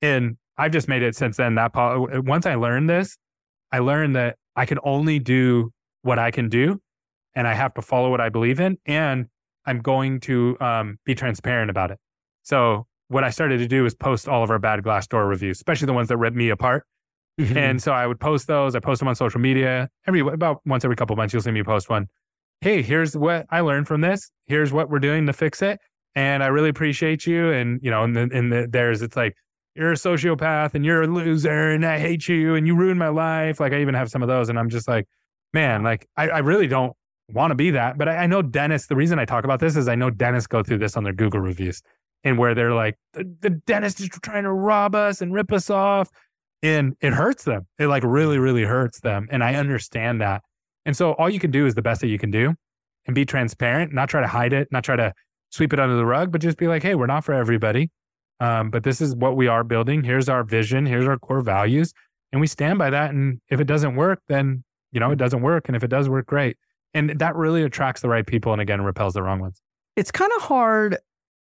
And 0.02 0.38
I've 0.58 0.72
just 0.72 0.88
made 0.88 1.02
it 1.02 1.16
since 1.16 1.38
then. 1.38 1.56
That 1.56 1.72
once 1.76 2.46
I 2.46 2.56
learned 2.56 2.90
this, 2.90 3.18
I 3.72 3.80
learned 3.80 4.16
that 4.16 4.38
I 4.56 4.66
can 4.66 4.78
only 4.84 5.20
do 5.20 5.72
what 6.04 6.20
I 6.20 6.32
can 6.32 6.50
do, 6.50 6.82
and 7.36 7.48
I 7.48 7.54
have 7.54 7.74
to 7.76 7.82
follow 7.82 8.10
what 8.10 8.22
I 8.22 8.30
believe 8.30 8.60
in, 8.60 8.78
and 8.86 9.28
I'm 9.66 9.80
going 9.80 10.20
to 10.22 10.58
um, 10.60 10.98
be 11.06 11.16
transparent 11.16 11.70
about 11.70 11.92
it. 11.92 12.00
So 12.44 12.88
what 13.12 13.24
I 13.24 13.30
started 13.30 13.60
to 13.60 13.68
do 13.68 13.86
is 13.86 13.94
post 13.94 14.28
all 14.28 14.44
of 14.44 14.50
our 14.50 14.60
bad 14.60 14.82
Glassdoor 14.82 15.28
reviews, 15.28 15.58
especially 15.58 15.86
the 15.86 15.94
ones 15.94 16.08
that 16.10 16.18
rip 16.18 16.34
me 16.34 16.50
apart. 16.50 16.86
Mm-hmm. 17.40 17.58
And 17.58 17.82
so 17.82 17.92
I 17.92 18.08
would 18.08 18.20
post 18.20 18.48
those. 18.48 18.76
I 18.76 18.80
post 18.80 19.00
them 19.00 19.08
on 19.08 19.16
social 19.16 19.40
media 19.40 19.90
every 20.08 20.20
about 20.20 20.62
once 20.66 20.84
every 20.84 20.96
couple 20.96 21.16
months. 21.16 21.34
You'll 21.34 21.44
see 21.44 21.52
me 21.52 21.64
post 21.64 21.90
one. 21.90 22.08
Hey, 22.60 22.82
here's 22.82 23.16
what 23.16 23.46
I 23.50 23.62
learned 23.62 23.88
from 23.88 24.02
this. 24.02 24.30
Here's 24.46 24.72
what 24.72 24.90
we're 24.90 25.00
doing 25.00 25.26
to 25.26 25.34
fix 25.34 25.62
it 25.62 25.80
and 26.16 26.44
I 26.44 26.48
really 26.48 26.70
appreciate 26.70 27.26
you. 27.26 27.52
And 27.52 27.80
you 27.82 27.92
know, 27.92 28.04
and 28.04 28.16
then 28.16 28.32
in 28.32 28.50
the, 28.50 28.68
there's 28.70 29.02
it's 29.02 29.16
like 29.16 29.36
you're 29.76 29.92
a 29.92 29.96
sociopath 29.96 30.74
and 30.74 30.86
you're 30.86 31.04
a 31.04 31.08
loser 31.08 31.72
and 31.72 31.86
I 31.86 32.00
hate 32.00 32.28
you 32.28 32.56
and 32.56 32.68
you 32.68 32.76
ruined 32.76 33.00
my 33.00 33.08
life. 33.08 33.60
Like 33.60 33.74
I 33.74 33.82
even 33.82 33.96
have 33.96 34.10
some 34.10 34.22
of 34.22 34.28
those, 34.28 34.50
and 34.50 34.60
I'm 34.60 34.70
just 34.70 34.88
like, 34.88 35.08
man, 35.54 35.84
like 35.84 36.08
I, 36.18 36.30
I 36.30 36.40
really 36.40 36.68
don't 36.68 36.94
want 37.30 37.52
to 37.52 37.56
be 37.56 37.72
that. 37.72 37.98
But 37.98 38.10
I, 38.10 38.18
I 38.18 38.28
know 38.28 38.42
dentists. 38.42 38.88
The 38.88 38.96
reason 38.96 39.20
I 39.20 39.26
talk 39.26 39.44
about 39.44 39.60
this 39.60 39.76
is 39.76 39.88
I 39.88 39.96
know 39.96 40.10
dentists 40.10 40.48
go 40.48 40.64
through 40.64 40.80
this 40.80 40.98
on 40.98 41.04
their 41.04 41.14
Google 41.14 41.40
reviews, 41.40 41.82
and 42.24 42.38
where 42.38 42.54
they're 42.54 42.74
like, 42.74 42.98
the, 43.14 43.30
the 43.42 43.50
dentist 43.50 44.00
is 44.00 44.10
trying 44.22 44.44
to 44.44 44.52
rob 44.52 44.96
us 44.96 45.22
and 45.22 45.34
rip 45.34 45.52
us 45.52 45.70
off, 45.70 46.10
and 46.62 46.96
it 47.02 47.14
hurts 47.14 47.44
them. 47.44 47.68
It 47.80 47.88
like 47.88 48.04
really, 48.04 48.38
really 48.38 48.64
hurts 48.64 49.00
them, 49.00 49.28
and 49.32 49.44
I 49.44 49.56
understand 49.56 50.22
that. 50.22 50.44
And 50.86 50.96
so 50.96 51.14
all 51.14 51.30
you 51.30 51.40
can 51.40 51.52
do 51.52 51.66
is 51.66 51.76
the 51.76 51.82
best 51.82 52.02
that 52.02 52.08
you 52.08 52.20
can 52.20 52.32
do, 52.32 52.56
and 53.06 53.16
be 53.16 53.26
transparent, 53.26 53.94
not 53.94 54.10
try 54.10 54.22
to 54.22 54.28
hide 54.28 54.54
it, 54.54 54.68
not 54.72 54.84
try 54.84 54.96
to 54.96 55.14
sweep 55.50 55.74
it 55.74 55.80
under 55.80 55.96
the 55.96 56.06
rug, 56.06 56.32
but 56.32 56.42
just 56.42 56.58
be 56.58 56.68
like, 56.68 56.84
hey, 56.84 56.96
we're 56.96 57.08
not 57.08 57.24
for 57.24 57.34
everybody. 57.34 57.90
Um, 58.40 58.70
but 58.72 58.84
this 58.84 59.02
is 59.02 59.16
what 59.16 59.36
we 59.36 59.48
are 59.48 59.64
building. 59.64 60.04
Here's 60.04 60.30
our 60.30 60.44
vision. 60.44 60.86
Here's 60.86 61.08
our 61.08 61.20
core 61.20 61.42
values. 61.42 61.94
And 62.32 62.40
we 62.40 62.48
stand 62.48 62.80
by 62.80 62.90
that. 62.90 63.12
And 63.12 63.42
if 63.50 63.60
it 63.60 63.66
doesn't 63.66 63.96
work, 63.96 64.22
then, 64.28 64.64
you 64.92 65.00
know, 65.00 65.12
it 65.12 65.18
doesn't 65.18 65.42
work. 65.42 65.68
And 65.68 65.76
if 65.76 65.84
it 65.84 65.90
does 65.90 66.10
work, 66.10 66.26
great. 66.26 66.58
And 66.94 67.20
that 67.20 67.36
really 67.36 67.64
attracts 67.64 68.02
the 68.02 68.10
right 68.10 68.26
people 68.26 68.52
and 68.52 68.62
again, 68.62 68.82
repels 68.82 69.14
the 69.14 69.22
wrong 69.22 69.40
ones. 69.40 69.62
It's 69.96 70.12
kind 70.12 70.32
of 70.38 70.44
hard. 70.44 70.98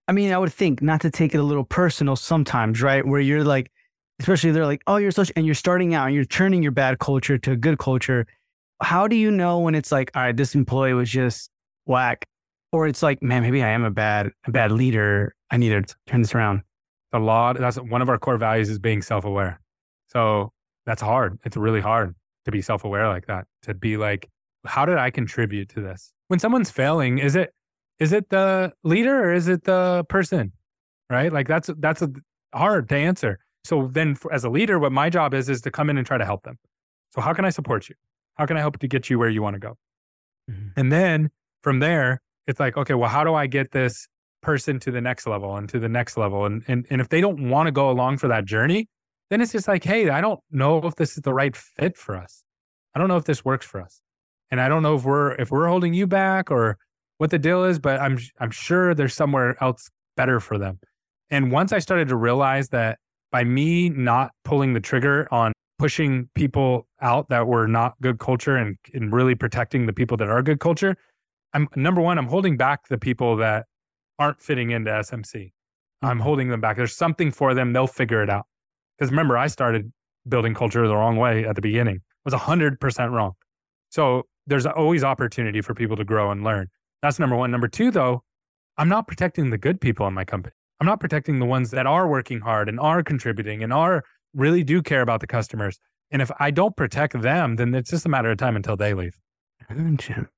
I 0.06 0.12
mean, 0.12 0.32
I 0.32 0.38
would 0.38 0.52
think 0.52 0.82
not 0.82 1.00
to 1.02 1.10
take 1.10 1.34
it 1.34 1.38
a 1.38 1.42
little 1.42 1.64
personal 1.64 2.16
sometimes, 2.16 2.82
right? 2.82 3.06
Where 3.06 3.20
you're 3.20 3.44
like, 3.44 3.70
especially 4.20 4.50
they're 4.50 4.66
like, 4.66 4.82
oh, 4.86 4.96
you're 4.96 5.10
social, 5.10 5.32
and 5.36 5.46
you're 5.46 5.54
starting 5.54 5.94
out 5.94 6.06
and 6.06 6.14
you're 6.14 6.24
turning 6.24 6.62
your 6.62 6.72
bad 6.72 6.98
culture 6.98 7.38
to 7.38 7.52
a 7.52 7.56
good 7.56 7.78
culture. 7.78 8.26
How 8.82 9.08
do 9.08 9.16
you 9.16 9.30
know 9.30 9.60
when 9.60 9.74
it's 9.74 9.90
like, 9.90 10.10
all 10.14 10.22
right, 10.22 10.36
this 10.36 10.54
employee 10.54 10.92
was 10.92 11.10
just 11.10 11.50
whack 11.86 12.26
or 12.72 12.86
it's 12.86 13.02
like, 13.02 13.22
man, 13.22 13.42
maybe 13.42 13.62
I 13.62 13.70
am 13.70 13.84
a 13.84 13.90
bad, 13.90 14.30
a 14.46 14.50
bad 14.50 14.72
leader. 14.72 15.34
I 15.50 15.56
need 15.56 15.70
to 15.70 15.94
turn 16.06 16.22
this 16.22 16.34
around. 16.34 16.62
A 17.12 17.18
lot. 17.18 17.58
That's 17.58 17.76
one 17.76 18.02
of 18.02 18.08
our 18.08 18.18
core 18.18 18.36
values 18.36 18.68
is 18.68 18.80
being 18.80 19.00
self-aware. 19.00 19.60
So 20.08 20.52
that's 20.84 21.00
hard. 21.00 21.38
It's 21.44 21.56
really 21.56 21.80
hard 21.80 22.14
to 22.44 22.50
be 22.50 22.60
self-aware 22.60 23.08
like 23.08 23.26
that. 23.26 23.46
To 23.62 23.74
be 23.74 23.96
like, 23.96 24.28
how 24.66 24.84
did 24.84 24.98
I 24.98 25.10
contribute 25.10 25.68
to 25.70 25.80
this? 25.80 26.12
When 26.28 26.40
someone's 26.40 26.70
failing, 26.70 27.18
is 27.18 27.36
it 27.36 27.54
is 27.98 28.12
it 28.12 28.30
the 28.30 28.72
leader 28.82 29.24
or 29.24 29.32
is 29.32 29.48
it 29.48 29.64
the 29.64 30.04
person? 30.08 30.52
Right? 31.10 31.32
Like 31.32 31.46
that's 31.46 31.70
that's 31.78 32.02
a, 32.02 32.10
hard 32.52 32.88
to 32.88 32.96
answer. 32.96 33.38
So 33.64 33.88
then, 33.90 34.14
for, 34.14 34.32
as 34.32 34.44
a 34.44 34.50
leader, 34.50 34.78
what 34.78 34.92
my 34.92 35.10
job 35.10 35.34
is 35.34 35.48
is 35.48 35.60
to 35.62 35.70
come 35.70 35.90
in 35.90 35.96
and 35.96 36.06
try 36.06 36.18
to 36.18 36.24
help 36.24 36.42
them. 36.42 36.58
So 37.14 37.20
how 37.20 37.32
can 37.32 37.44
I 37.44 37.50
support 37.50 37.88
you? 37.88 37.94
How 38.34 38.46
can 38.46 38.56
I 38.56 38.60
help 38.60 38.78
to 38.78 38.88
get 38.88 39.08
you 39.08 39.18
where 39.18 39.28
you 39.28 39.42
want 39.42 39.54
to 39.54 39.60
go? 39.60 39.76
Mm-hmm. 40.50 40.68
And 40.76 40.92
then 40.92 41.30
from 41.62 41.78
there, 41.78 42.20
it's 42.46 42.60
like, 42.60 42.76
okay, 42.76 42.94
well, 42.94 43.08
how 43.08 43.24
do 43.24 43.34
I 43.34 43.46
get 43.46 43.70
this 43.72 44.08
person 44.42 44.78
to 44.80 44.90
the 44.90 45.00
next 45.00 45.26
level 45.26 45.56
and 45.56 45.68
to 45.70 45.78
the 45.78 45.88
next 45.88 46.16
level? 46.16 46.44
And 46.44 46.62
and 46.68 46.86
and 46.90 47.00
if 47.00 47.08
they 47.08 47.20
don't 47.20 47.48
want 47.48 47.66
to 47.66 47.72
go 47.72 47.90
along 47.90 48.18
for 48.18 48.28
that 48.28 48.44
journey, 48.44 48.88
then 49.30 49.40
it's 49.40 49.52
just 49.52 49.68
like, 49.68 49.84
hey, 49.84 50.10
I 50.10 50.20
don't 50.20 50.40
know 50.50 50.78
if 50.86 50.96
this 50.96 51.16
is 51.16 51.22
the 51.22 51.32
right 51.32 51.56
fit 51.56 51.96
for 51.96 52.16
us. 52.16 52.44
I 52.94 52.98
don't 52.98 53.08
know 53.08 53.16
if 53.16 53.24
this 53.24 53.44
works 53.44 53.66
for 53.66 53.80
us. 53.80 54.00
And 54.50 54.60
I 54.60 54.68
don't 54.68 54.82
know 54.82 54.94
if 54.96 55.04
we're 55.04 55.32
if 55.32 55.50
we're 55.50 55.68
holding 55.68 55.94
you 55.94 56.06
back 56.06 56.50
or 56.50 56.78
what 57.18 57.30
the 57.30 57.38
deal 57.38 57.64
is, 57.64 57.78
but 57.78 58.00
I'm 58.00 58.18
I'm 58.40 58.50
sure 58.50 58.94
there's 58.94 59.14
somewhere 59.14 59.56
else 59.62 59.90
better 60.16 60.40
for 60.40 60.58
them. 60.58 60.78
And 61.30 61.50
once 61.50 61.72
I 61.72 61.78
started 61.78 62.08
to 62.08 62.16
realize 62.16 62.68
that 62.70 62.98
by 63.32 63.44
me 63.44 63.88
not 63.88 64.32
pulling 64.44 64.74
the 64.74 64.80
trigger 64.80 65.26
on 65.32 65.52
pushing 65.78 66.28
people 66.34 66.86
out 67.00 67.28
that 67.30 67.46
were 67.46 67.66
not 67.66 67.94
good 68.00 68.18
culture 68.18 68.56
and, 68.56 68.76
and 68.92 69.12
really 69.12 69.34
protecting 69.34 69.86
the 69.86 69.92
people 69.92 70.16
that 70.16 70.28
are 70.28 70.42
good 70.42 70.60
culture, 70.60 70.96
I'm 71.52 71.68
number 71.76 72.00
one, 72.00 72.18
I'm 72.18 72.28
holding 72.28 72.56
back 72.56 72.88
the 72.88 72.98
people 72.98 73.36
that 73.36 73.66
aren't 74.18 74.40
fitting 74.40 74.70
into 74.70 74.90
SMC. 74.90 75.34
Mm-hmm. 75.34 76.06
I'm 76.06 76.20
holding 76.20 76.48
them 76.48 76.60
back. 76.60 76.76
There's 76.76 76.96
something 76.96 77.30
for 77.30 77.54
them. 77.54 77.72
They'll 77.72 77.86
figure 77.86 78.22
it 78.22 78.30
out. 78.30 78.46
Because 78.98 79.10
remember, 79.10 79.36
I 79.36 79.48
started 79.48 79.92
building 80.28 80.54
culture 80.54 80.86
the 80.86 80.94
wrong 80.94 81.16
way 81.16 81.44
at 81.44 81.56
the 81.56 81.62
beginning. 81.62 81.96
It 81.96 82.32
was 82.32 82.34
100% 82.34 83.10
wrong. 83.10 83.32
So 83.90 84.24
there's 84.46 84.66
always 84.66 85.04
opportunity 85.04 85.60
for 85.60 85.74
people 85.74 85.96
to 85.96 86.04
grow 86.04 86.30
and 86.30 86.44
learn. 86.44 86.68
That's 87.04 87.18
number 87.18 87.36
one. 87.36 87.50
Number 87.50 87.68
two, 87.68 87.90
though, 87.90 88.22
I'm 88.78 88.88
not 88.88 89.06
protecting 89.06 89.50
the 89.50 89.58
good 89.58 89.78
people 89.78 90.06
in 90.06 90.14
my 90.14 90.24
company. 90.24 90.54
I'm 90.80 90.86
not 90.86 91.00
protecting 91.00 91.38
the 91.38 91.44
ones 91.44 91.70
that 91.72 91.86
are 91.86 92.08
working 92.08 92.40
hard 92.40 92.66
and 92.66 92.80
are 92.80 93.02
contributing 93.02 93.62
and 93.62 93.74
are 93.74 94.04
really 94.32 94.64
do 94.64 94.80
care 94.80 95.02
about 95.02 95.20
the 95.20 95.26
customers. 95.26 95.78
And 96.10 96.22
if 96.22 96.30
I 96.40 96.50
don't 96.50 96.74
protect 96.74 97.20
them, 97.20 97.56
then 97.56 97.74
it's 97.74 97.90
just 97.90 98.06
a 98.06 98.08
matter 98.08 98.30
of 98.30 98.38
time 98.38 98.56
until 98.56 98.74
they 98.74 98.94
leave. 98.94 99.18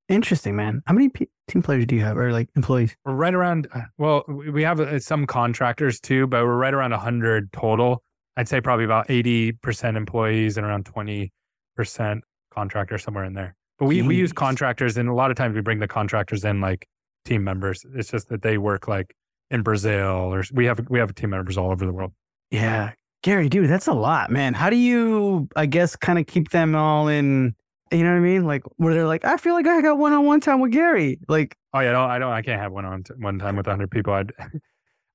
Interesting, 0.09 0.57
man. 0.57 0.83
How 0.87 0.95
many 0.95 1.09
p- 1.09 1.29
team 1.47 1.63
players 1.63 1.87
do 1.87 1.95
you 1.95 2.03
have, 2.03 2.17
or 2.17 2.33
like 2.33 2.49
employees? 2.57 2.97
We're 3.05 3.15
right 3.15 3.35
around. 3.35 3.69
Uh, 3.73 3.83
well, 3.97 4.25
we 4.27 4.65
have 4.65 4.81
uh, 4.81 4.99
some 4.99 5.25
contractors 5.25 6.01
too, 6.01 6.27
but 6.27 6.45
we're 6.45 6.57
right 6.57 6.75
around 6.75 6.91
hundred 6.91 7.53
total. 7.53 8.03
I'd 8.37 8.49
say 8.49 8.61
probably 8.61 8.87
about 8.87 9.09
eighty 9.09 9.53
percent 9.53 9.97
employees 9.97 10.57
and 10.57 10.67
around 10.67 10.85
twenty 10.85 11.33
percent 11.77 12.25
contractors, 12.53 13.05
somewhere 13.05 13.25
in 13.25 13.35
there. 13.35 13.55
But 13.79 13.87
we 13.87 14.01
Jeez. 14.01 14.07
we 14.07 14.17
use 14.17 14.33
contractors, 14.33 14.97
and 14.97 15.09
a 15.09 15.15
lot 15.15 15.31
of 15.31 15.37
times 15.37 15.55
we 15.55 15.61
bring 15.61 15.81
the 15.81 15.89
contractors 15.89 16.45
in 16.45 16.61
like 16.61 16.89
team 17.25 17.45
members. 17.45 17.85
It's 17.95 18.11
just 18.11 18.29
that 18.29 18.43
they 18.43 18.59
work 18.59 18.89
like 18.89 19.15
in 19.51 19.63
Brazil, 19.63 20.35
or 20.35 20.43
we 20.53 20.67
have 20.67 20.81
we 20.89 20.99
have 20.99 21.15
team 21.15 21.31
members 21.31 21.59
all 21.59 21.71
over 21.71 21.85
the 21.85 21.93
world. 21.93 22.13
Yeah, 22.51 22.93
Gary, 23.23 23.49
dude, 23.49 23.69
that's 23.69 23.87
a 23.87 23.93
lot, 23.93 24.31
man. 24.31 24.55
How 24.55 24.71
do 24.71 24.77
you, 24.77 25.49
I 25.57 25.67
guess, 25.67 25.97
kind 25.97 26.19
of 26.19 26.27
keep 26.27 26.51
them 26.51 26.75
all 26.75 27.09
in 27.09 27.55
you 27.93 28.03
know 28.03 28.11
what 28.11 28.17
I 28.17 28.21
mean? 28.21 28.45
Like 28.45 28.65
where 28.77 28.95
they're 28.95 29.07
like, 29.07 29.25
I 29.25 29.37
feel 29.37 29.55
like 29.55 29.67
I 29.67 29.81
got 29.81 29.99
one 29.99 30.13
on 30.13 30.25
one 30.25 30.41
time 30.41 30.61
with 30.61 30.73
Gary. 30.73 31.19
Like, 31.29 31.57
oh 31.73 31.81
yeah, 31.81 31.93
no, 31.93 32.05
I 32.05 32.19
don't, 32.19 32.33
I 32.33 32.43
can't 32.43 32.61
have 32.61 32.73
one 32.73 32.85
on 32.85 33.05
one 33.19 33.39
time 33.39 33.57
with 33.57 33.67
hundred 33.67 33.91
people. 33.91 34.13
I'd, 34.13 34.33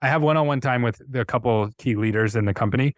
I 0.01 0.07
have 0.07 0.22
one 0.22 0.38
on 0.38 0.47
one 0.47 0.62
time 0.62 0.82
with 0.82 1.01
a 1.14 1.26
couple 1.26 1.70
key 1.78 1.95
leaders 1.95 2.36
in 2.36 2.45
the 2.45 2.53
company, 2.53 2.93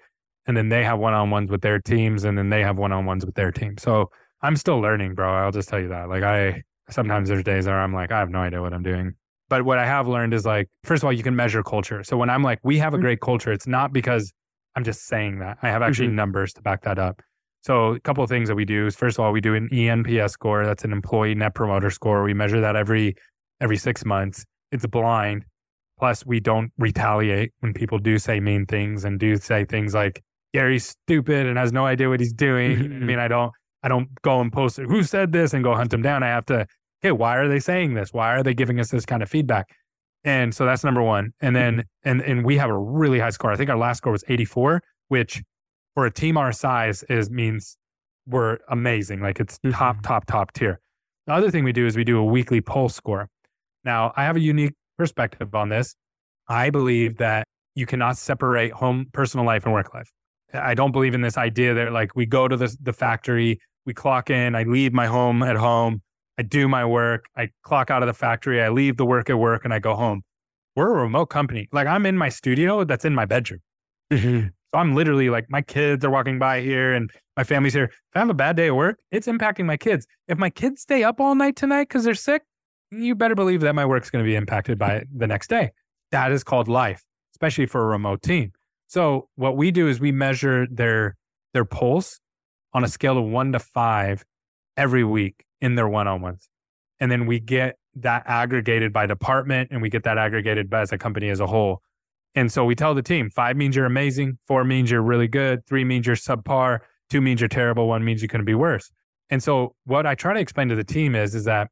and 0.46 0.56
then 0.56 0.70
they 0.70 0.84
have 0.84 1.00
one 1.00 1.14
on 1.14 1.32
ones 1.32 1.50
with 1.50 1.62
their 1.62 1.80
teams, 1.80 2.24
and 2.24 2.38
then 2.38 2.50
they 2.50 2.62
have 2.62 2.78
one 2.78 2.92
on 2.92 3.06
ones 3.06 3.26
with 3.26 3.36
their 3.36 3.52
team. 3.52 3.78
So 3.78 4.12
I'm 4.44 4.58
still 4.58 4.80
learning, 4.80 5.16
bro. 5.16 5.34
I'll 5.34 5.52
just 5.52 5.70
tell 5.70 5.80
you 5.80 5.88
that. 5.88 6.10
Like 6.10 6.24
I 6.24 6.64
sometimes 6.90 7.30
there's 7.30 7.44
days 7.44 7.66
where 7.66 7.80
I'm 7.80 7.94
like, 7.94 8.12
I 8.12 8.20
have 8.20 8.30
no 8.30 8.40
idea 8.40 8.62
what 8.62 8.74
I'm 8.74 8.84
doing. 8.84 9.14
But 9.50 9.64
what 9.64 9.78
I 9.78 9.86
have 9.86 10.08
learned 10.08 10.34
is 10.34 10.46
like, 10.46 10.70
first 10.84 11.04
of 11.04 11.06
all, 11.06 11.14
you 11.14 11.24
can 11.24 11.36
measure 11.36 11.64
culture. 11.64 12.04
So 12.04 12.18
when 12.18 12.30
I'm 12.30 12.44
like, 12.44 12.60
we 12.64 12.78
have 12.80 12.94
a 12.94 12.98
mm-hmm. 12.98 13.04
great 13.04 13.22
culture, 13.22 13.52
it's 13.52 13.68
not 13.68 13.94
because 13.94 14.34
I'm 14.76 14.84
just 14.84 15.06
saying 15.06 15.40
that. 15.40 15.58
I 15.62 15.70
have 15.70 15.82
actually 15.82 16.08
mm-hmm. 16.08 16.18
numbers 16.18 16.54
to 16.54 16.62
back 16.62 16.82
that 16.84 17.00
up. 17.00 17.22
So 17.62 17.94
a 17.94 18.00
couple 18.02 18.24
of 18.24 18.30
things 18.30 18.50
that 18.50 18.56
we 18.56 18.66
do 18.66 18.88
is 18.88 18.96
first 18.96 19.18
of 19.18 19.24
all, 19.24 19.32
we 19.32 19.40
do 19.40 19.56
an 19.56 19.70
ENPS 19.72 20.32
score. 20.32 20.66
That's 20.66 20.84
an 20.84 20.92
employee 20.92 21.36
net 21.36 21.56
promoter 21.56 21.90
score. 21.90 22.24
We 22.24 22.34
measure 22.34 22.60
that 22.60 22.76
every 22.76 23.16
every 23.62 23.78
six 23.78 24.04
months. 24.04 24.46
It's 24.72 24.86
blind. 24.86 25.46
Plus, 26.00 26.26
we 26.26 26.40
don't 26.40 26.72
retaliate 26.78 27.52
when 27.60 27.74
people 27.74 28.00
do 28.00 28.18
say 28.18 28.40
mean 28.40 28.66
things 28.66 29.06
and 29.06 29.20
do 29.20 29.38
say 29.38 29.64
things 29.64 29.94
like 29.94 30.22
Gary's 30.54 30.88
stupid 30.88 31.46
and 31.46 31.58
has 31.58 31.72
no 31.72 31.86
idea 31.86 32.10
what 32.10 32.20
he's 32.20 32.34
doing. 32.34 32.82
I 32.82 33.06
mean, 33.06 33.20
I 33.20 33.28
don't 33.28 33.54
I 33.84 33.90
don't 33.90 34.10
go 34.22 34.40
and 34.40 34.52
post 34.52 34.80
it, 34.80 34.88
who 34.88 35.04
said 35.04 35.32
this 35.32 35.54
and 35.54 35.64
go 35.64 35.76
hunt 35.76 35.92
them 35.92 36.02
down. 36.02 36.24
I 36.24 36.28
have 36.28 36.46
to, 36.48 36.66
okay, 37.04 37.12
why 37.12 37.38
are 37.38 37.48
they 37.48 37.60
saying 37.60 37.94
this? 37.94 38.14
Why 38.14 38.34
are 38.34 38.44
they 38.44 38.54
giving 38.54 38.80
us 38.80 38.90
this 38.90 39.06
kind 39.06 39.22
of 39.22 39.30
feedback? 39.30 39.70
And 40.24 40.56
so 40.56 40.66
that's 40.66 40.84
number 40.84 41.02
one. 41.02 41.34
And 41.42 41.56
then, 41.56 41.74
mm-hmm. 41.74 42.10
and 42.10 42.22
and 42.22 42.46
we 42.46 42.58
have 42.58 42.70
a 42.70 42.78
really 42.78 43.20
high 43.20 43.30
score. 43.30 43.52
I 43.52 43.58
think 43.58 43.70
our 43.70 43.78
last 43.78 43.98
score 43.98 44.14
was 44.14 44.24
84, 44.28 44.82
which 45.10 45.44
for 45.96 46.06
a 46.06 46.12
team 46.12 46.38
our 46.38 46.52
size 46.52 47.04
is 47.04 47.30
means 47.30 47.78
we're 48.26 48.60
amazing. 48.70 49.20
Like 49.20 49.40
it's 49.40 49.58
mm-hmm. 49.60 49.72
top, 49.72 50.02
top, 50.02 50.26
top 50.26 50.54
tier. 50.54 50.80
The 51.28 51.34
other 51.34 51.52
thing 51.52 51.64
we 51.64 51.74
do 51.74 51.86
is 51.86 51.96
we 51.96 52.04
do 52.04 52.18
a 52.18 52.24
weekly 52.24 52.62
poll 52.62 52.90
score. 52.90 53.30
Now, 53.84 54.14
I 54.16 54.24
have 54.24 54.36
a 54.36 54.42
unique 54.42 54.74
perspective 54.98 55.54
on 55.56 55.70
this. 55.70 55.96
I 56.48 56.70
believe 56.70 57.18
that 57.18 57.48
you 57.76 57.86
cannot 57.86 58.18
separate 58.18 58.72
home, 58.72 59.08
personal 59.14 59.46
life, 59.46 59.66
and 59.66 59.74
work 59.74 59.94
life. 59.94 60.10
I 60.54 60.74
don't 60.74 60.92
believe 60.92 61.16
in 61.16 61.22
this 61.22 61.38
idea 61.38 61.74
that 61.74 61.92
like 61.92 62.16
we 62.16 62.26
go 62.26 62.48
to 62.48 62.56
the, 62.56 62.76
the 62.82 62.94
factory, 62.94 63.60
we 63.86 63.94
clock 63.94 64.30
in, 64.30 64.56
I 64.56 64.64
leave 64.64 64.94
my 64.94 65.08
home 65.08 65.44
at 65.44 65.56
home, 65.56 66.02
I 66.38 66.44
do 66.44 66.68
my 66.68 66.86
work, 66.86 67.26
I 67.38 67.50
clock 67.64 67.92
out 67.92 68.02
of 68.04 68.08
the 68.08 68.14
factory, 68.14 68.62
I 68.62 68.70
leave 68.70 68.98
the 68.98 69.06
work 69.06 69.30
at 69.30 69.38
work, 69.38 69.66
and 69.66 69.74
I 69.74 69.80
go 69.80 69.96
home. 69.96 70.22
We're 70.76 70.98
a 70.98 71.02
remote 71.04 71.28
company. 71.28 71.68
Like 71.72 71.88
I'm 71.88 72.06
in 72.06 72.18
my 72.18 72.30
studio 72.30 72.84
that's 72.84 73.06
in 73.06 73.14
my 73.14 73.26
bedroom. 73.26 73.60
Mm-hmm. 74.12 74.48
So 74.48 74.80
I'm 74.80 74.96
literally 74.96 75.30
like, 75.30 75.46
my 75.50 75.62
kids 75.62 76.04
are 76.04 76.10
walking 76.10 76.40
by 76.40 76.62
here 76.62 76.94
and 76.94 77.12
my 77.38 77.44
family's 77.44 77.74
here. 77.74 77.86
If 77.86 78.16
I 78.16 78.20
have 78.20 78.30
a 78.30 78.34
bad 78.34 78.56
day 78.56 78.68
at 78.68 78.76
work, 78.76 79.00
it's 79.12 79.28
impacting 79.28 79.66
my 79.66 79.78
kids. 79.78 80.08
If 80.28 80.40
my 80.40 80.50
kids 80.50 80.82
stay 80.82 81.04
up 81.04 81.20
all 81.20 81.36
night 81.36 81.56
tonight 81.56 81.90
because 81.90 82.04
they're 82.04 82.16
sick, 82.16 82.42
you 82.90 83.14
better 83.14 83.36
believe 83.36 83.62
that 83.62 83.74
my 83.76 83.86
work's 83.86 84.10
going 84.10 84.26
to 84.26 84.28
be 84.28 84.36
impacted 84.36 84.80
by 84.80 84.96
it 84.96 85.08
the 85.16 85.28
next 85.28 85.50
day. 85.50 85.72
That 86.12 86.32
is 86.32 86.44
called 86.44 86.68
life, 86.68 87.04
especially 87.36 87.68
for 87.68 87.82
a 87.82 87.86
remote 87.86 88.24
team. 88.24 88.52
So 88.88 89.30
what 89.36 89.58
we 89.58 89.72
do 89.72 89.88
is 89.88 90.00
we 90.00 90.12
measure 90.12 90.68
their 90.70 91.16
their 91.54 91.66
pulse 91.66 92.20
on 92.74 92.84
a 92.84 92.88
scale 92.88 93.18
of 93.18 93.26
one 93.26 93.52
to 93.52 93.60
five 93.60 94.26
every 94.76 95.04
week 95.04 95.46
in 95.62 95.76
their 95.76 95.88
one-on-ones. 95.88 96.50
And 97.00 97.12
then 97.12 97.26
we 97.26 97.40
get 97.40 97.78
that 97.96 98.24
aggregated 98.26 98.92
by 98.92 99.06
department 99.06 99.70
and 99.72 99.82
we 99.82 99.90
get 99.90 100.04
that 100.04 100.18
aggregated 100.18 100.70
by 100.70 100.82
as 100.82 100.92
a 100.92 100.98
company 100.98 101.30
as 101.30 101.40
a 101.40 101.48
whole. 101.48 101.82
And 102.36 102.52
so 102.52 102.66
we 102.66 102.76
tell 102.76 102.96
the 102.96 103.04
team 103.04 103.30
five 103.30 103.56
means 103.56 103.76
you're 103.76 103.86
amazing, 103.86 104.40
four 104.46 104.64
means 104.64 104.90
you're 104.90 105.04
really 105.04 105.28
good, 105.28 105.66
three 105.68 105.84
means 105.84 106.08
you're 106.08 106.16
subpar, 106.16 106.80
two 107.10 107.22
means 107.22 107.42
you're 107.42 107.48
terrible, 107.48 107.88
one 107.88 108.04
means 108.04 108.22
you 108.22 108.28
couldn't 108.28 108.46
be 108.46 108.56
worse. 108.56 108.92
And 109.30 109.42
so 109.42 109.76
what 109.86 110.06
I 110.06 110.16
try 110.16 110.34
to 110.34 110.40
explain 110.40 110.70
to 110.70 110.76
the 110.76 110.84
team 110.84 111.16
is, 111.16 111.36
is 111.36 111.46
that 111.46 111.70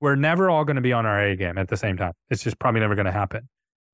we're 0.00 0.16
never 0.16 0.50
all 0.50 0.64
going 0.64 0.76
to 0.76 0.82
be 0.82 0.92
on 0.92 1.06
our 1.06 1.22
A 1.22 1.36
game 1.36 1.58
at 1.58 1.68
the 1.68 1.76
same 1.76 1.96
time. 1.96 2.12
It's 2.28 2.42
just 2.42 2.58
probably 2.58 2.80
never 2.80 2.94
going 2.94 3.06
to 3.06 3.12
happen. 3.12 3.48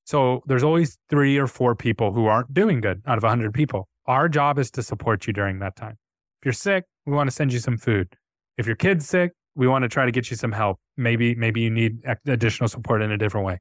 So 0.05 0.41
there's 0.45 0.63
always 0.63 0.97
three 1.09 1.37
or 1.37 1.47
four 1.47 1.75
people 1.75 2.13
who 2.13 2.27
aren't 2.27 2.53
doing 2.53 2.79
good 2.79 3.01
out 3.05 3.17
of 3.17 3.23
100 3.23 3.53
people. 3.53 3.89
Our 4.05 4.29
job 4.29 4.57
is 4.57 4.71
to 4.71 4.83
support 4.83 5.27
you 5.27 5.33
during 5.33 5.59
that 5.59 5.75
time. 5.75 5.97
If 6.41 6.45
you're 6.45 6.53
sick, 6.53 6.85
we 7.05 7.13
want 7.13 7.29
to 7.29 7.35
send 7.35 7.53
you 7.53 7.59
some 7.59 7.77
food. 7.77 8.15
If 8.57 8.67
your 8.67 8.75
kid's 8.75 9.07
sick, 9.07 9.31
we 9.55 9.67
want 9.67 9.83
to 9.83 9.89
try 9.89 10.05
to 10.05 10.11
get 10.11 10.29
you 10.29 10.37
some 10.37 10.51
help. 10.51 10.79
Maybe 10.97 11.35
maybe 11.35 11.61
you 11.61 11.71
need 11.71 11.99
additional 12.27 12.67
support 12.67 13.01
in 13.01 13.11
a 13.11 13.17
different 13.17 13.45
way. 13.45 13.59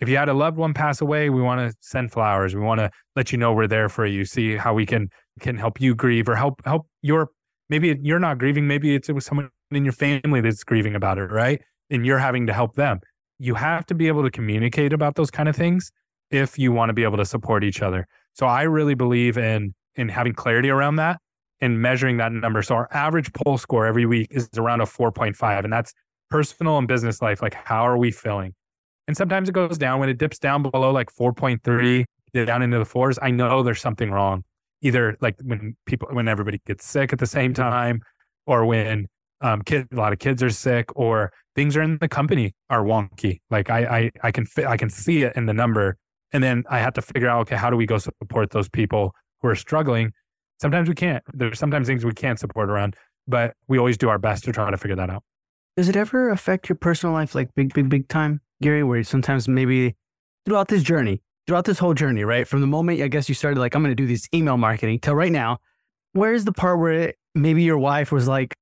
If 0.00 0.08
you 0.08 0.16
had 0.16 0.28
a 0.28 0.34
loved 0.34 0.56
one 0.56 0.74
pass 0.74 1.00
away, 1.00 1.30
we 1.30 1.42
want 1.42 1.60
to 1.60 1.76
send 1.80 2.12
flowers. 2.12 2.54
We 2.54 2.60
want 2.60 2.80
to 2.80 2.90
let 3.16 3.32
you 3.32 3.38
know 3.38 3.52
we're 3.52 3.66
there 3.66 3.88
for 3.88 4.06
you. 4.06 4.24
See 4.24 4.56
how 4.56 4.74
we 4.74 4.86
can 4.86 5.08
can 5.40 5.56
help 5.56 5.80
you 5.80 5.94
grieve 5.94 6.28
or 6.28 6.36
help 6.36 6.62
help 6.64 6.86
your 7.02 7.30
maybe 7.68 7.98
you're 8.02 8.18
not 8.18 8.38
grieving. 8.38 8.66
Maybe 8.66 8.94
it's 8.94 9.08
with 9.08 9.24
someone 9.24 9.50
in 9.70 9.84
your 9.84 9.92
family 9.92 10.40
that's 10.40 10.64
grieving 10.64 10.94
about 10.94 11.18
it, 11.18 11.30
right? 11.30 11.60
And 11.88 12.04
you're 12.04 12.18
having 12.18 12.46
to 12.46 12.52
help 12.52 12.74
them. 12.74 13.00
You 13.38 13.54
have 13.54 13.86
to 13.86 13.94
be 13.94 14.08
able 14.08 14.22
to 14.22 14.30
communicate 14.30 14.92
about 14.92 15.14
those 15.14 15.30
kind 15.30 15.48
of 15.48 15.56
things 15.56 15.90
if 16.30 16.58
you 16.58 16.72
want 16.72 16.90
to 16.90 16.92
be 16.92 17.02
able 17.02 17.16
to 17.16 17.24
support 17.24 17.64
each 17.64 17.80
other. 17.80 18.06
So 18.34 18.46
I 18.46 18.62
really 18.62 18.94
believe 18.94 19.38
in 19.38 19.74
in 19.94 20.10
having 20.10 20.34
clarity 20.34 20.70
around 20.70 20.96
that 20.96 21.18
and 21.60 21.80
measuring 21.80 22.16
that 22.18 22.32
number. 22.32 22.62
So 22.62 22.74
our 22.74 22.88
average 22.92 23.32
poll 23.32 23.58
score 23.58 23.86
every 23.86 24.06
week 24.06 24.28
is 24.30 24.48
around 24.56 24.80
a 24.80 24.86
4.5 24.86 25.64
and 25.64 25.72
that's 25.72 25.92
personal 26.30 26.78
and 26.78 26.86
business 26.86 27.20
life 27.20 27.42
like 27.42 27.54
how 27.54 27.86
are 27.86 27.98
we 27.98 28.10
feeling? 28.10 28.54
And 29.06 29.16
sometimes 29.16 29.48
it 29.48 29.52
goes 29.52 29.76
down 29.76 29.98
when 29.98 30.08
it 30.08 30.18
dips 30.18 30.38
down 30.38 30.62
below 30.62 30.92
like 30.92 31.10
4.3 31.12 32.04
down 32.32 32.62
into 32.62 32.78
the 32.78 32.84
fours. 32.84 33.18
I 33.20 33.30
know 33.30 33.62
there's 33.62 33.80
something 33.80 34.10
wrong. 34.10 34.44
Either 34.82 35.16
like 35.20 35.36
when 35.42 35.76
people, 35.84 36.08
when 36.12 36.28
everybody 36.28 36.60
gets 36.66 36.86
sick 36.86 37.12
at 37.12 37.18
the 37.18 37.26
same 37.26 37.52
time, 37.52 38.00
or 38.46 38.64
when 38.64 39.08
um, 39.40 39.62
kid, 39.62 39.88
a 39.92 39.96
lot 39.96 40.12
of 40.12 40.18
kids 40.18 40.42
are 40.42 40.50
sick, 40.50 40.90
or 40.96 41.32
things 41.54 41.76
are 41.76 41.82
in 41.82 41.98
the 41.98 42.08
company 42.08 42.54
are 42.70 42.82
wonky. 42.82 43.40
Like 43.50 43.68
I, 43.68 43.80
I, 43.80 44.10
I 44.22 44.30
can 44.30 44.46
fit, 44.46 44.66
I 44.66 44.76
can 44.76 44.90
see 44.90 45.22
it 45.22 45.34
in 45.36 45.46
the 45.46 45.52
number, 45.52 45.96
and 46.32 46.42
then 46.42 46.64
I 46.70 46.78
have 46.78 46.94
to 46.94 47.02
figure 47.02 47.28
out, 47.28 47.40
okay, 47.42 47.56
how 47.56 47.70
do 47.70 47.76
we 47.76 47.86
go 47.86 47.98
support 47.98 48.50
those 48.50 48.68
people 48.68 49.14
who 49.40 49.48
are 49.48 49.56
struggling? 49.56 50.12
Sometimes 50.60 50.88
we 50.88 50.94
can't. 50.94 51.24
There's 51.32 51.58
sometimes 51.58 51.86
things 51.86 52.04
we 52.04 52.12
can't 52.12 52.38
support 52.38 52.68
around, 52.68 52.94
but 53.26 53.54
we 53.66 53.78
always 53.78 53.96
do 53.96 54.08
our 54.08 54.18
best 54.18 54.44
to 54.44 54.52
try 54.52 54.70
to 54.70 54.76
figure 54.76 54.96
that 54.96 55.08
out. 55.08 55.22
Does 55.76 55.88
it 55.88 55.96
ever 55.96 56.30
affect 56.30 56.68
your 56.68 56.76
personal 56.76 57.14
life, 57.14 57.34
like 57.34 57.54
big, 57.54 57.72
big, 57.72 57.88
big 57.88 58.08
time? 58.08 58.40
Gary, 58.60 58.82
where 58.82 59.02
sometimes 59.02 59.48
maybe 59.48 59.96
throughout 60.44 60.68
this 60.68 60.82
journey, 60.82 61.22
throughout 61.46 61.64
this 61.64 61.78
whole 61.78 61.94
journey, 61.94 62.24
right? 62.24 62.46
From 62.46 62.60
the 62.60 62.66
moment 62.66 63.00
I 63.00 63.08
guess 63.08 63.28
you 63.28 63.34
started 63.34 63.58
like, 63.58 63.74
I'm 63.74 63.82
going 63.82 63.90
to 63.90 63.94
do 63.94 64.06
this 64.06 64.28
email 64.34 64.58
marketing 64.58 64.98
till 64.98 65.14
right 65.14 65.32
now, 65.32 65.58
where's 66.12 66.44
the 66.44 66.52
part 66.52 66.78
where 66.78 66.92
it, 66.92 67.18
maybe 67.34 67.62
your 67.62 67.78
wife 67.78 68.12
was 68.12 68.28
like, 68.28 68.54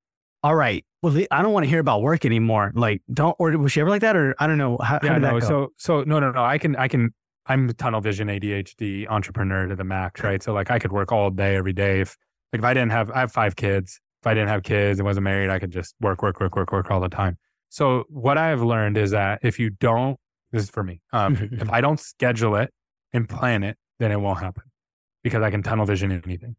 all 0.44 0.54
right, 0.54 0.84
well, 1.02 1.20
I 1.32 1.42
don't 1.42 1.52
want 1.52 1.64
to 1.64 1.70
hear 1.70 1.80
about 1.80 2.02
work 2.02 2.24
anymore. 2.24 2.70
Like, 2.76 3.02
don't, 3.12 3.34
or 3.40 3.56
was 3.58 3.72
she 3.72 3.80
ever 3.80 3.90
like 3.90 4.02
that? 4.02 4.14
Or 4.14 4.36
I 4.38 4.46
don't 4.46 4.58
know. 4.58 4.78
How, 4.80 5.00
yeah, 5.02 5.14
how 5.14 5.18
no. 5.18 5.40
So, 5.40 5.72
so 5.78 6.04
no, 6.04 6.20
no, 6.20 6.30
no. 6.30 6.44
I 6.44 6.58
can, 6.58 6.76
I 6.76 6.86
can, 6.86 7.12
I'm 7.48 7.72
tunnel 7.74 8.00
vision 8.00 8.28
ADHD 8.28 9.08
entrepreneur 9.08 9.66
to 9.66 9.74
the 9.74 9.84
max, 9.84 10.22
right? 10.22 10.42
So 10.42 10.52
like 10.52 10.70
I 10.70 10.78
could 10.78 10.92
work 10.92 11.12
all 11.12 11.30
day, 11.30 11.56
every 11.56 11.72
day. 11.72 12.00
If 12.00 12.16
like 12.52 12.60
if 12.60 12.64
I 12.64 12.74
didn't 12.74 12.92
have, 12.92 13.10
I 13.10 13.20
have 13.20 13.32
five 13.32 13.56
kids. 13.56 14.00
If 14.22 14.26
I 14.26 14.34
didn't 14.34 14.48
have 14.48 14.62
kids 14.62 14.98
and 14.98 15.06
wasn't 15.06 15.24
married, 15.24 15.48
I 15.48 15.58
could 15.58 15.70
just 15.70 15.94
work, 16.00 16.22
work, 16.22 16.40
work, 16.40 16.56
work, 16.56 16.72
work 16.72 16.90
all 16.90 17.00
the 17.00 17.08
time. 17.08 17.38
So 17.68 18.04
what 18.08 18.36
I 18.38 18.48
have 18.48 18.62
learned 18.62 18.96
is 18.96 19.12
that 19.12 19.40
if 19.42 19.58
you 19.58 19.70
don't, 19.70 20.18
this 20.52 20.62
is 20.62 20.70
for 20.70 20.82
me, 20.82 21.00
um, 21.12 21.36
if 21.52 21.70
I 21.70 21.80
don't 21.80 22.00
schedule 22.00 22.56
it 22.56 22.72
and 23.12 23.28
plan 23.28 23.62
it, 23.62 23.76
then 23.98 24.12
it 24.12 24.20
won't 24.20 24.40
happen 24.40 24.64
because 25.22 25.42
I 25.42 25.50
can 25.50 25.62
tunnel 25.62 25.86
vision 25.86 26.12
anything 26.12 26.56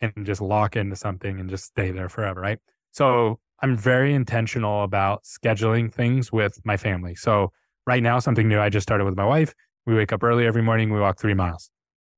and 0.00 0.26
just 0.26 0.40
lock 0.40 0.76
into 0.76 0.96
something 0.96 1.40
and 1.40 1.48
just 1.48 1.64
stay 1.64 1.90
there 1.90 2.08
forever. 2.08 2.40
Right. 2.40 2.58
So 2.92 3.38
I'm 3.62 3.76
very 3.76 4.14
intentional 4.14 4.82
about 4.82 5.24
scheduling 5.24 5.92
things 5.92 6.30
with 6.30 6.60
my 6.64 6.76
family. 6.76 7.14
So 7.14 7.52
right 7.86 8.02
now, 8.02 8.18
something 8.18 8.48
new 8.48 8.60
I 8.60 8.68
just 8.68 8.84
started 8.84 9.04
with 9.04 9.16
my 9.16 9.24
wife. 9.24 9.54
We 9.86 9.94
wake 9.94 10.12
up 10.12 10.22
early 10.22 10.46
every 10.46 10.62
morning. 10.62 10.92
We 10.92 11.00
walk 11.00 11.18
three 11.18 11.34
miles 11.34 11.70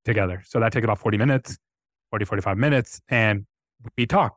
together. 0.05 0.43
So 0.47 0.59
that 0.61 0.73
takes 0.73 0.85
about 0.85 0.99
40 0.99 1.19
minutes, 1.19 1.59
40, 2.11 2.25
45 2.25 2.57
minutes. 2.57 3.01
And 3.09 3.47
we 3.97 4.07
talk 4.07 4.37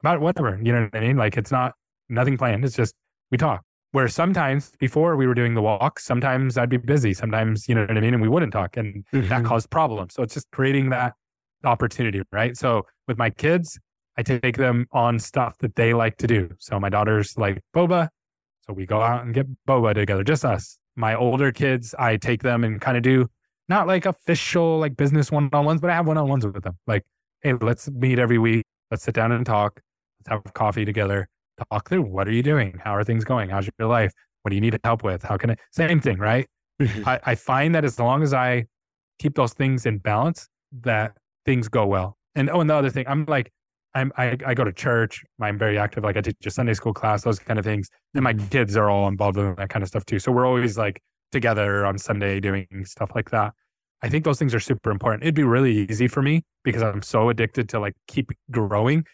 about 0.00 0.20
whatever, 0.20 0.58
you 0.62 0.72
know 0.72 0.82
what 0.82 0.94
I 0.94 1.00
mean? 1.00 1.16
Like 1.16 1.36
it's 1.36 1.50
not 1.50 1.74
nothing 2.08 2.38
planned. 2.38 2.64
It's 2.64 2.76
just 2.76 2.94
we 3.30 3.38
talk. 3.38 3.62
Where 3.92 4.06
sometimes 4.06 4.72
before 4.78 5.16
we 5.16 5.26
were 5.26 5.34
doing 5.34 5.54
the 5.54 5.62
walk, 5.62 5.98
sometimes 5.98 6.58
I'd 6.58 6.68
be 6.68 6.76
busy. 6.76 7.14
Sometimes, 7.14 7.68
you 7.68 7.74
know 7.74 7.80
what 7.86 7.96
I 7.96 8.00
mean? 8.00 8.12
And 8.12 8.22
we 8.22 8.28
wouldn't 8.28 8.52
talk 8.52 8.76
and 8.76 9.04
mm-hmm. 9.12 9.28
that 9.28 9.44
caused 9.44 9.70
problems. 9.70 10.14
So 10.14 10.22
it's 10.22 10.34
just 10.34 10.46
creating 10.52 10.90
that 10.90 11.14
opportunity, 11.64 12.20
right? 12.30 12.56
So 12.56 12.86
with 13.06 13.16
my 13.16 13.30
kids, 13.30 13.78
I 14.18 14.22
take 14.22 14.56
them 14.56 14.86
on 14.92 15.18
stuff 15.18 15.56
that 15.58 15.74
they 15.76 15.94
like 15.94 16.18
to 16.18 16.26
do. 16.26 16.50
So 16.58 16.78
my 16.78 16.90
daughter's 16.90 17.38
like 17.38 17.62
boba. 17.74 18.08
So 18.66 18.74
we 18.74 18.84
go 18.84 19.00
out 19.00 19.24
and 19.24 19.32
get 19.32 19.46
boba 19.66 19.94
together, 19.94 20.22
just 20.22 20.44
us. 20.44 20.77
My 20.98 21.14
older 21.14 21.52
kids, 21.52 21.94
I 21.98 22.16
take 22.16 22.42
them 22.42 22.64
and 22.64 22.80
kind 22.80 22.96
of 22.96 23.02
do 23.02 23.28
not 23.68 23.86
like 23.86 24.04
official 24.04 24.78
like 24.78 24.96
business 24.96 25.30
one 25.30 25.48
on 25.52 25.64
ones, 25.64 25.80
but 25.80 25.90
I 25.90 25.94
have 25.94 26.06
one 26.06 26.18
on 26.18 26.28
ones 26.28 26.44
with 26.44 26.62
them. 26.62 26.76
Like, 26.86 27.04
hey, 27.42 27.54
let's 27.54 27.88
meet 27.90 28.18
every 28.18 28.38
week. 28.38 28.64
Let's 28.90 29.04
sit 29.04 29.14
down 29.14 29.32
and 29.32 29.46
talk. 29.46 29.80
Let's 30.20 30.44
have 30.44 30.54
coffee 30.54 30.84
together 30.84 31.28
talk 31.70 31.88
through 31.88 32.02
what 32.02 32.28
are 32.28 32.32
you 32.32 32.42
doing? 32.42 32.80
How 32.82 32.94
are 32.94 33.04
things 33.04 33.24
going? 33.24 33.50
How's 33.50 33.68
your 33.78 33.88
life? 33.88 34.12
What 34.42 34.50
do 34.50 34.54
you 34.54 34.60
need 34.60 34.78
help 34.84 35.02
with? 35.02 35.22
How 35.22 35.36
can 35.36 35.50
I? 35.50 35.56
Same 35.72 36.00
thing, 36.00 36.18
right? 36.18 36.46
Mm-hmm. 36.80 37.08
I, 37.08 37.20
I 37.24 37.34
find 37.34 37.74
that 37.74 37.84
as 37.84 37.98
long 37.98 38.22
as 38.22 38.32
I 38.32 38.66
keep 39.18 39.34
those 39.34 39.52
things 39.52 39.84
in 39.86 39.98
balance, 39.98 40.48
that 40.82 41.16
things 41.44 41.68
go 41.68 41.86
well. 41.86 42.16
And 42.34 42.48
oh, 42.50 42.60
and 42.60 42.70
the 42.70 42.74
other 42.74 42.90
thing, 42.90 43.04
I'm 43.08 43.24
like, 43.26 43.52
I'm 43.98 44.12
I, 44.16 44.36
I 44.46 44.54
go 44.54 44.64
to 44.64 44.72
church. 44.72 45.24
I'm 45.40 45.58
very 45.58 45.78
active. 45.78 46.04
Like 46.04 46.16
I 46.16 46.20
teach 46.20 46.36
a 46.46 46.50
Sunday 46.50 46.74
school 46.74 46.94
class, 46.94 47.22
those 47.22 47.38
kind 47.38 47.58
of 47.58 47.64
things. 47.64 47.88
And 48.14 48.24
my 48.24 48.34
kids 48.34 48.76
are 48.76 48.90
all 48.90 49.08
involved 49.08 49.38
in 49.38 49.54
that 49.56 49.70
kind 49.70 49.82
of 49.82 49.88
stuff 49.88 50.04
too. 50.04 50.18
So 50.18 50.32
we're 50.32 50.46
always 50.46 50.78
like 50.78 51.00
together 51.32 51.84
on 51.84 51.98
Sunday 51.98 52.40
doing 52.40 52.66
stuff 52.84 53.10
like 53.14 53.30
that. 53.30 53.52
I 54.02 54.08
think 54.08 54.24
those 54.24 54.38
things 54.38 54.54
are 54.54 54.60
super 54.60 54.90
important. 54.90 55.24
It'd 55.24 55.34
be 55.34 55.42
really 55.42 55.86
easy 55.90 56.08
for 56.08 56.22
me 56.22 56.44
because 56.62 56.82
I'm 56.82 57.02
so 57.02 57.28
addicted 57.28 57.68
to 57.70 57.80
like 57.80 57.94
keep 58.06 58.30
growing 58.50 59.04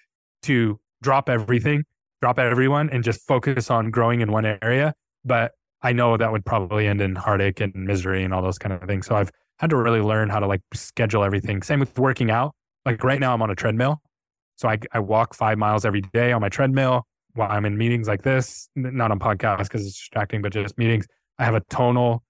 to 0.43 0.78
drop 1.03 1.28
everything 1.28 1.85
drop 2.24 2.39
everyone 2.39 2.89
and 2.89 3.05
just 3.05 3.20
focus 3.26 3.70
on 3.70 3.91
growing 3.91 4.22
in 4.22 4.32
one 4.32 4.47
area. 4.62 4.95
But 5.26 5.53
I 5.82 5.93
know 5.93 6.16
that 6.16 6.32
would 6.32 6.47
probably 6.47 6.87
end 6.87 7.03
in 7.03 7.14
heartache 7.16 7.61
and 7.61 7.74
misery 7.74 8.24
and 8.24 8.32
all 8.32 8.41
those 8.41 8.57
kind 8.57 8.72
of 8.72 8.89
things. 8.89 9.07
So 9.07 9.14
I've 9.14 9.30
had 9.59 9.68
to 9.68 9.76
really 9.76 10.01
learn 10.01 10.30
how 10.30 10.41
to 10.41 10.47
like 10.47 10.62
schedule 10.72 11.22
everything. 11.22 11.61
Same 11.61 11.80
with 11.80 11.99
working 11.99 12.30
out. 12.30 12.55
Like 12.87 13.05
right 13.05 13.20
now, 13.20 13.35
I'm 13.35 13.43
on 13.43 13.51
a 13.51 13.55
treadmill. 13.55 14.01
So 14.57 14.69
I, 14.69 14.79
I 14.93 15.01
walk 15.01 15.35
five 15.35 15.59
miles 15.59 15.85
every 15.85 16.01
day 16.01 16.33
on 16.33 16.41
my 16.41 16.49
treadmill 16.49 17.07
while 17.35 17.51
I'm 17.51 17.65
in 17.65 17.77
meetings 17.77 18.07
like 18.07 18.23
this, 18.23 18.69
not 18.77 19.11
on 19.11 19.19
podcasts 19.19 19.65
because 19.65 19.87
it's 19.87 19.97
distracting, 19.97 20.43
but 20.43 20.53
just 20.53 20.79
meetings. 20.79 21.07
I 21.39 21.45
have 21.45 21.55
a 21.55 21.61
tonal, 21.69 22.23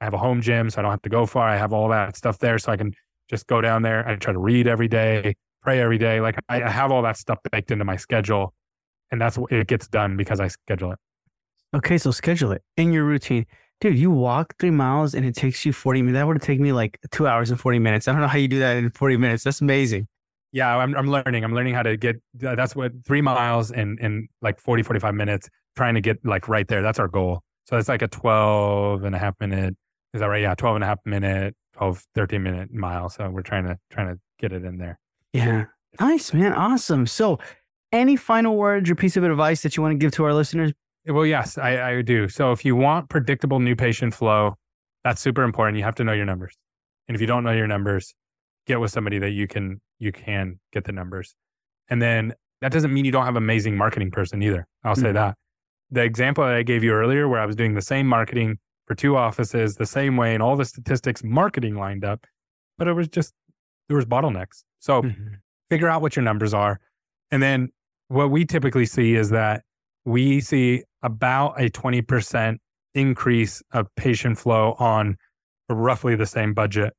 I 0.00 0.04
have 0.04 0.14
a 0.14 0.18
home 0.18 0.42
gym, 0.42 0.70
so 0.70 0.78
I 0.78 0.82
don't 0.82 0.90
have 0.90 1.02
to 1.02 1.08
go 1.08 1.26
far. 1.26 1.48
I 1.48 1.56
have 1.56 1.72
all 1.72 1.88
that 1.88 2.16
stuff 2.16 2.38
there. 2.38 2.58
So 2.58 2.70
I 2.72 2.76
can 2.76 2.92
just 3.28 3.46
go 3.46 3.60
down 3.60 3.82
there. 3.82 4.06
I 4.06 4.16
try 4.16 4.32
to 4.32 4.38
read 4.38 4.66
every 4.66 4.88
day, 4.88 5.34
pray 5.62 5.80
every 5.80 5.98
day. 5.98 6.20
Like 6.20 6.38
I, 6.48 6.62
I 6.62 6.70
have 6.70 6.92
all 6.92 7.02
that 7.02 7.16
stuff 7.16 7.38
baked 7.50 7.70
into 7.70 7.84
my 7.84 7.96
schedule 7.96 8.52
And 9.10 9.20
that's 9.20 9.38
what 9.38 9.50
it 9.52 9.66
gets 9.66 9.88
done 9.88 10.16
because 10.16 10.40
I 10.40 10.48
schedule 10.48 10.92
it. 10.92 10.98
Okay, 11.74 11.98
so 11.98 12.10
schedule 12.10 12.52
it 12.52 12.62
in 12.76 12.92
your 12.92 13.04
routine. 13.04 13.46
Dude, 13.80 13.98
you 13.98 14.10
walk 14.10 14.54
three 14.58 14.70
miles 14.70 15.14
and 15.14 15.24
it 15.24 15.34
takes 15.34 15.64
you 15.64 15.72
40 15.72 16.02
minutes. 16.02 16.18
That 16.18 16.26
would 16.26 16.36
have 16.36 16.42
take 16.42 16.60
me 16.60 16.72
like 16.72 16.98
two 17.10 17.26
hours 17.26 17.50
and 17.50 17.58
40 17.58 17.78
minutes. 17.78 18.08
I 18.08 18.12
don't 18.12 18.20
know 18.20 18.26
how 18.26 18.38
you 18.38 18.48
do 18.48 18.58
that 18.58 18.76
in 18.76 18.90
40 18.90 19.16
minutes. 19.16 19.44
That's 19.44 19.60
amazing. 19.62 20.06
Yeah, 20.52 20.76
I'm, 20.76 20.96
I'm 20.96 21.08
learning. 21.08 21.44
I'm 21.44 21.54
learning 21.54 21.74
how 21.74 21.82
to 21.82 21.96
get, 21.96 22.16
that's 22.34 22.74
what 22.74 22.92
three 23.06 23.20
miles 23.20 23.70
in, 23.70 23.98
in 24.00 24.28
like 24.42 24.58
40, 24.60 24.82
45 24.82 25.14
minutes, 25.14 25.48
trying 25.76 25.94
to 25.94 26.00
get 26.00 26.24
like 26.24 26.48
right 26.48 26.66
there. 26.66 26.82
That's 26.82 26.98
our 26.98 27.08
goal. 27.08 27.42
So 27.66 27.76
it's 27.76 27.88
like 27.88 28.02
a 28.02 28.08
12 28.08 29.04
and 29.04 29.14
a 29.14 29.18
half 29.18 29.34
minute. 29.38 29.76
Is 30.12 30.20
that 30.20 30.26
right? 30.26 30.42
Yeah, 30.42 30.54
12 30.54 30.76
and 30.76 30.84
a 30.84 30.86
half 30.88 30.98
minute, 31.04 31.54
12, 31.74 32.04
13 32.14 32.42
minute 32.42 32.72
mile. 32.72 33.08
So 33.08 33.30
we're 33.30 33.42
trying 33.42 33.64
to, 33.64 33.78
trying 33.90 34.08
to 34.08 34.20
get 34.40 34.52
it 34.52 34.64
in 34.64 34.78
there. 34.78 34.98
Yeah. 35.32 35.66
Nice, 36.00 36.32
man. 36.32 36.52
Awesome. 36.52 37.06
So 37.06 37.38
any 37.92 38.16
final 38.16 38.56
words 38.56 38.90
or 38.90 38.94
piece 38.94 39.16
of 39.16 39.24
advice 39.24 39.62
that 39.62 39.76
you 39.76 39.82
want 39.82 39.92
to 39.92 39.98
give 39.98 40.12
to 40.12 40.24
our 40.24 40.34
listeners 40.34 40.72
eh, 41.06 41.12
well, 41.12 41.26
yes, 41.26 41.58
I, 41.58 41.90
I 41.90 42.02
do. 42.02 42.28
So 42.28 42.52
if 42.52 42.64
you 42.64 42.76
want 42.76 43.08
predictable 43.08 43.60
new 43.60 43.76
patient 43.76 44.14
flow, 44.14 44.56
that's 45.04 45.20
super 45.20 45.42
important. 45.42 45.78
You 45.78 45.84
have 45.84 45.94
to 45.96 46.04
know 46.04 46.12
your 46.12 46.26
numbers. 46.26 46.56
And 47.08 47.14
if 47.14 47.20
you 47.20 47.26
don't 47.26 47.44
know 47.44 47.52
your 47.52 47.66
numbers, 47.66 48.14
get 48.66 48.80
with 48.80 48.90
somebody 48.90 49.18
that 49.18 49.30
you 49.30 49.48
can 49.48 49.80
you 50.00 50.10
can 50.10 50.58
get 50.72 50.84
the 50.84 50.92
numbers. 50.92 51.36
And 51.88 52.02
then 52.02 52.34
that 52.60 52.72
doesn't 52.72 52.92
mean 52.92 53.04
you 53.04 53.12
don't 53.12 53.24
have 53.24 53.36
an 53.36 53.42
amazing 53.42 53.76
marketing 53.76 54.10
person 54.10 54.42
either. 54.42 54.66
I'll 54.82 54.96
say 54.96 55.04
mm-hmm. 55.04 55.14
that. 55.14 55.36
The 55.90 56.02
example 56.02 56.44
that 56.44 56.54
I 56.54 56.62
gave 56.62 56.82
you 56.82 56.92
earlier 56.92 57.28
where 57.28 57.40
I 57.40 57.46
was 57.46 57.56
doing 57.56 57.74
the 57.74 57.82
same 57.82 58.06
marketing 58.06 58.58
for 58.86 58.94
two 58.94 59.16
offices 59.16 59.76
the 59.76 59.86
same 59.86 60.16
way 60.16 60.34
and 60.34 60.42
all 60.42 60.56
the 60.56 60.64
statistics 60.64 61.22
marketing 61.22 61.76
lined 61.76 62.04
up, 62.04 62.26
but 62.76 62.88
it 62.88 62.92
was 62.92 63.08
just 63.08 63.32
there 63.88 63.96
was 63.96 64.06
bottlenecks. 64.06 64.64
So 64.78 65.02
mm-hmm. 65.02 65.34
figure 65.68 65.88
out 65.88 66.02
what 66.02 66.16
your 66.16 66.24
numbers 66.24 66.54
are. 66.54 66.80
And 67.30 67.42
then 67.42 67.68
what 68.08 68.30
we 68.30 68.44
typically 68.44 68.86
see 68.86 69.14
is 69.14 69.30
that 69.30 69.62
we 70.04 70.40
see 70.40 70.84
about 71.02 71.60
a 71.60 71.70
20% 71.70 72.56
increase 72.94 73.62
of 73.72 73.86
patient 73.96 74.38
flow 74.38 74.74
on 74.78 75.16
roughly 75.68 76.16
the 76.16 76.26
same 76.26 76.54
budget. 76.54 76.92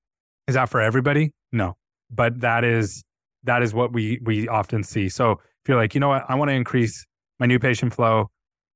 Is 0.47 0.56
that 0.56 0.70
for 0.70 0.82
everybody? 0.82 1.34
No. 1.52 1.76
But 2.14 2.41
that 2.41 2.64
is 2.64 3.03
that 3.43 3.64
is 3.64 3.74
what 3.74 3.93
we 3.93 4.20
we 4.24 4.47
often 4.47 4.84
see. 4.84 5.09
So 5.09 5.32
if 5.32 5.68
you're 5.68 5.78
like, 5.78 5.93
you 5.93 5.99
know 5.99 6.09
what, 6.09 6.26
I 6.28 6.36
want 6.36 6.49
to 6.49 6.55
increase 6.55 7.05
my 7.39 7.45
new 7.45 7.59
patient 7.59 7.93
flow. 7.93 8.30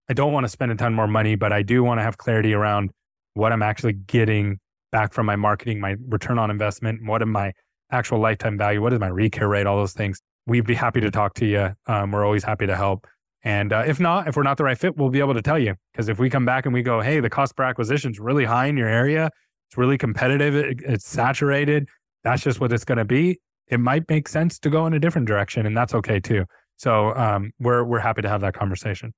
I 0.09 0.13
don't 0.13 0.31
want 0.31 0.43
to 0.43 0.49
spend 0.49 0.71
a 0.71 0.75
ton 0.75 0.93
more 0.93 1.07
money, 1.07 1.35
but 1.35 1.51
I 1.51 1.63
do 1.63 1.83
want 1.83 1.99
to 1.99 2.03
have 2.03 2.17
clarity 2.17 2.53
around 2.53 2.91
what 3.33 3.51
I'm 3.51 3.63
actually 3.63 3.93
getting 3.93 4.59
back 4.91 5.13
from 5.13 5.25
my 5.25 5.35
marketing, 5.35 5.79
my 5.79 5.95
return 6.07 6.37
on 6.39 6.49
investment, 6.51 7.05
what 7.05 7.21
am 7.21 7.31
my 7.31 7.53
actual 7.91 8.19
lifetime 8.19 8.57
value, 8.57 8.81
what 8.81 8.93
is 8.93 8.99
my 8.99 9.09
recare 9.09 9.49
rate, 9.49 9.65
all 9.65 9.77
those 9.77 9.93
things. 9.93 10.19
We'd 10.47 10.65
be 10.65 10.75
happy 10.75 11.01
to 11.01 11.11
talk 11.11 11.33
to 11.35 11.45
you. 11.45 11.75
Um, 11.87 12.11
we're 12.11 12.23
always 12.23 12.43
happy 12.43 12.67
to 12.67 12.75
help. 12.75 13.07
And 13.43 13.73
uh, 13.73 13.83
if 13.85 13.99
not, 13.99 14.27
if 14.27 14.35
we're 14.35 14.43
not 14.43 14.57
the 14.57 14.63
right 14.63 14.77
fit, 14.77 14.97
we'll 14.97 15.09
be 15.09 15.19
able 15.19 15.33
to 15.33 15.41
tell 15.41 15.59
you. 15.59 15.75
Because 15.91 16.07
if 16.09 16.17
we 16.17 16.29
come 16.29 16.45
back 16.45 16.65
and 16.65 16.73
we 16.73 16.81
go, 16.81 17.01
hey, 17.01 17.19
the 17.19 17.29
cost 17.29 17.55
per 17.55 17.63
acquisition 17.63 18.11
is 18.11 18.19
really 18.19 18.45
high 18.45 18.67
in 18.67 18.77
your 18.77 18.87
area, 18.87 19.29
it's 19.69 19.77
really 19.77 19.97
competitive, 19.97 20.55
it, 20.55 20.79
it's 20.83 21.07
saturated, 21.07 21.87
that's 22.25 22.43
just 22.43 22.59
what 22.59 22.73
it's 22.73 22.83
going 22.83 22.97
to 22.97 23.05
be. 23.05 23.39
It 23.67 23.79
might 23.79 24.09
make 24.09 24.27
sense 24.27 24.59
to 24.59 24.69
go 24.69 24.85
in 24.87 24.93
a 24.93 24.99
different 24.99 25.27
direction, 25.27 25.65
and 25.65 25.77
that's 25.77 25.93
okay 25.93 26.19
too. 26.19 26.45
So 26.75 27.15
um, 27.15 27.53
we're 27.59 27.83
we're 27.85 27.99
happy 27.99 28.21
to 28.23 28.29
have 28.29 28.41
that 28.41 28.53
conversation. 28.53 29.13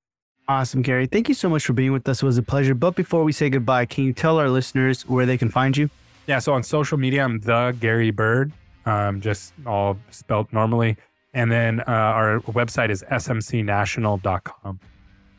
Awesome, 0.47 0.81
Gary. 0.81 1.07
Thank 1.07 1.27
you 1.27 1.33
so 1.33 1.49
much 1.49 1.65
for 1.65 1.73
being 1.73 1.91
with 1.91 2.07
us. 2.07 2.21
It 2.21 2.25
was 2.25 2.37
a 2.37 2.43
pleasure. 2.43 2.75
But 2.75 2.95
before 2.95 3.23
we 3.23 3.31
say 3.31 3.49
goodbye, 3.49 3.85
can 3.85 4.03
you 4.03 4.13
tell 4.13 4.37
our 4.37 4.49
listeners 4.49 5.07
where 5.07 5.25
they 5.25 5.37
can 5.37 5.49
find 5.49 5.75
you? 5.75 5.89
Yeah, 6.27 6.39
so 6.39 6.53
on 6.53 6.63
social 6.63 6.97
media, 6.97 7.23
I'm 7.23 7.39
the 7.39 7.75
Gary 7.79 8.11
Bird, 8.11 8.51
um, 8.85 9.19
just 9.19 9.53
all 9.65 9.97
spelt 10.11 10.51
normally. 10.53 10.97
And 11.33 11.51
then 11.51 11.81
uh, 11.81 11.83
our 11.91 12.39
website 12.41 12.89
is 12.89 13.03
smcnational.com. 13.03 14.79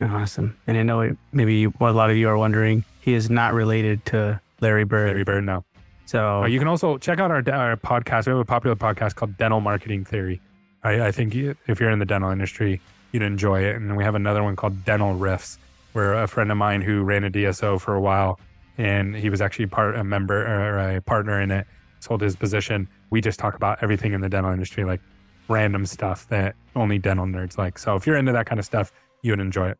Awesome. 0.01 0.57
And 0.65 0.77
I 0.77 0.83
know 0.83 1.15
maybe 1.31 1.65
a 1.65 1.91
lot 1.91 2.09
of 2.09 2.17
you 2.17 2.29
are 2.29 2.37
wondering, 2.37 2.85
he 3.01 3.13
is 3.13 3.29
not 3.29 3.53
related 3.53 4.05
to 4.05 4.39
Larry 4.61 4.83
Bird. 4.83 5.09
Larry 5.09 5.23
Bird, 5.23 5.43
no. 5.43 5.65
So 6.09 6.41
uh, 6.41 6.47
you 6.47 6.57
can 6.57 6.67
also 6.67 6.97
check 6.97 7.19
out 7.19 7.29
our, 7.29 7.47
our 7.53 7.77
podcast. 7.77 8.25
We 8.25 8.31
have 8.31 8.39
a 8.39 8.43
popular 8.43 8.75
podcast 8.75 9.13
called 9.13 9.37
Dental 9.37 9.59
Marketing 9.59 10.03
Theory. 10.03 10.41
I, 10.83 11.01
I 11.09 11.11
think 11.11 11.35
you, 11.35 11.55
if 11.67 11.79
you're 11.79 11.91
in 11.91 11.99
the 11.99 12.05
dental 12.05 12.31
industry, 12.31 12.81
you'd 13.11 13.21
enjoy 13.21 13.61
it. 13.61 13.75
And 13.75 13.95
we 13.95 14.03
have 14.03 14.15
another 14.15 14.41
one 14.41 14.55
called 14.55 14.83
Dental 14.85 15.13
Riffs, 15.13 15.59
where 15.93 16.15
a 16.15 16.27
friend 16.27 16.51
of 16.51 16.57
mine 16.57 16.81
who 16.81 17.03
ran 17.03 17.25
a 17.25 17.29
DSO 17.29 17.79
for 17.79 17.93
a 17.93 18.01
while, 18.01 18.39
and 18.79 19.15
he 19.15 19.29
was 19.29 19.39
actually 19.39 19.67
part 19.67 19.95
a 19.95 20.03
member 20.03 20.47
or 20.47 20.79
a 20.79 21.01
partner 21.01 21.39
in 21.39 21.51
it, 21.51 21.67
sold 21.99 22.21
his 22.21 22.35
position. 22.35 22.89
We 23.11 23.21
just 23.21 23.37
talk 23.37 23.53
about 23.53 23.77
everything 23.83 24.13
in 24.13 24.21
the 24.21 24.29
dental 24.29 24.51
industry, 24.51 24.85
like 24.85 25.01
random 25.47 25.85
stuff 25.85 26.27
that 26.29 26.55
only 26.75 26.97
dental 26.97 27.27
nerds 27.27 27.55
like. 27.59 27.77
So 27.77 27.95
if 27.95 28.07
you're 28.07 28.17
into 28.17 28.31
that 28.31 28.47
kind 28.47 28.57
of 28.57 28.65
stuff, 28.65 28.91
you 29.21 29.31
would 29.31 29.39
enjoy 29.39 29.69
it. 29.69 29.77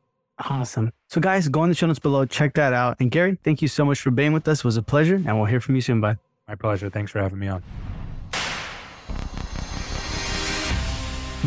Awesome. 0.48 0.94
So 1.10 1.20
guys, 1.20 1.50
go 1.50 1.64
in 1.64 1.70
the 1.70 1.76
show 1.76 1.88
notes 1.88 2.00
below, 2.00 2.26
check 2.26 2.54
that 2.54 2.72
out. 2.74 2.98
And 3.00 3.12
Gary, 3.12 3.38
thank 3.44 3.62
you 3.62 3.68
so 3.68 3.84
much 3.84 4.00
for 4.00 4.12
being 4.12 4.32
with 4.32 4.48
us. 4.48 4.60
It 4.60 4.66
was 4.66 4.78
a 4.78 4.82
pleasure, 4.82 5.16
and 5.16 5.38
we'll 5.38 5.46
hear 5.46 5.60
from 5.60 5.76
you 5.76 5.82
soon. 5.82 6.00
Bye. 6.00 6.18
My 6.48 6.56
pleasure. 6.56 6.90
Thanks 6.90 7.12
for 7.12 7.20
having 7.20 7.40
me 7.40 7.48
on. 7.48 7.62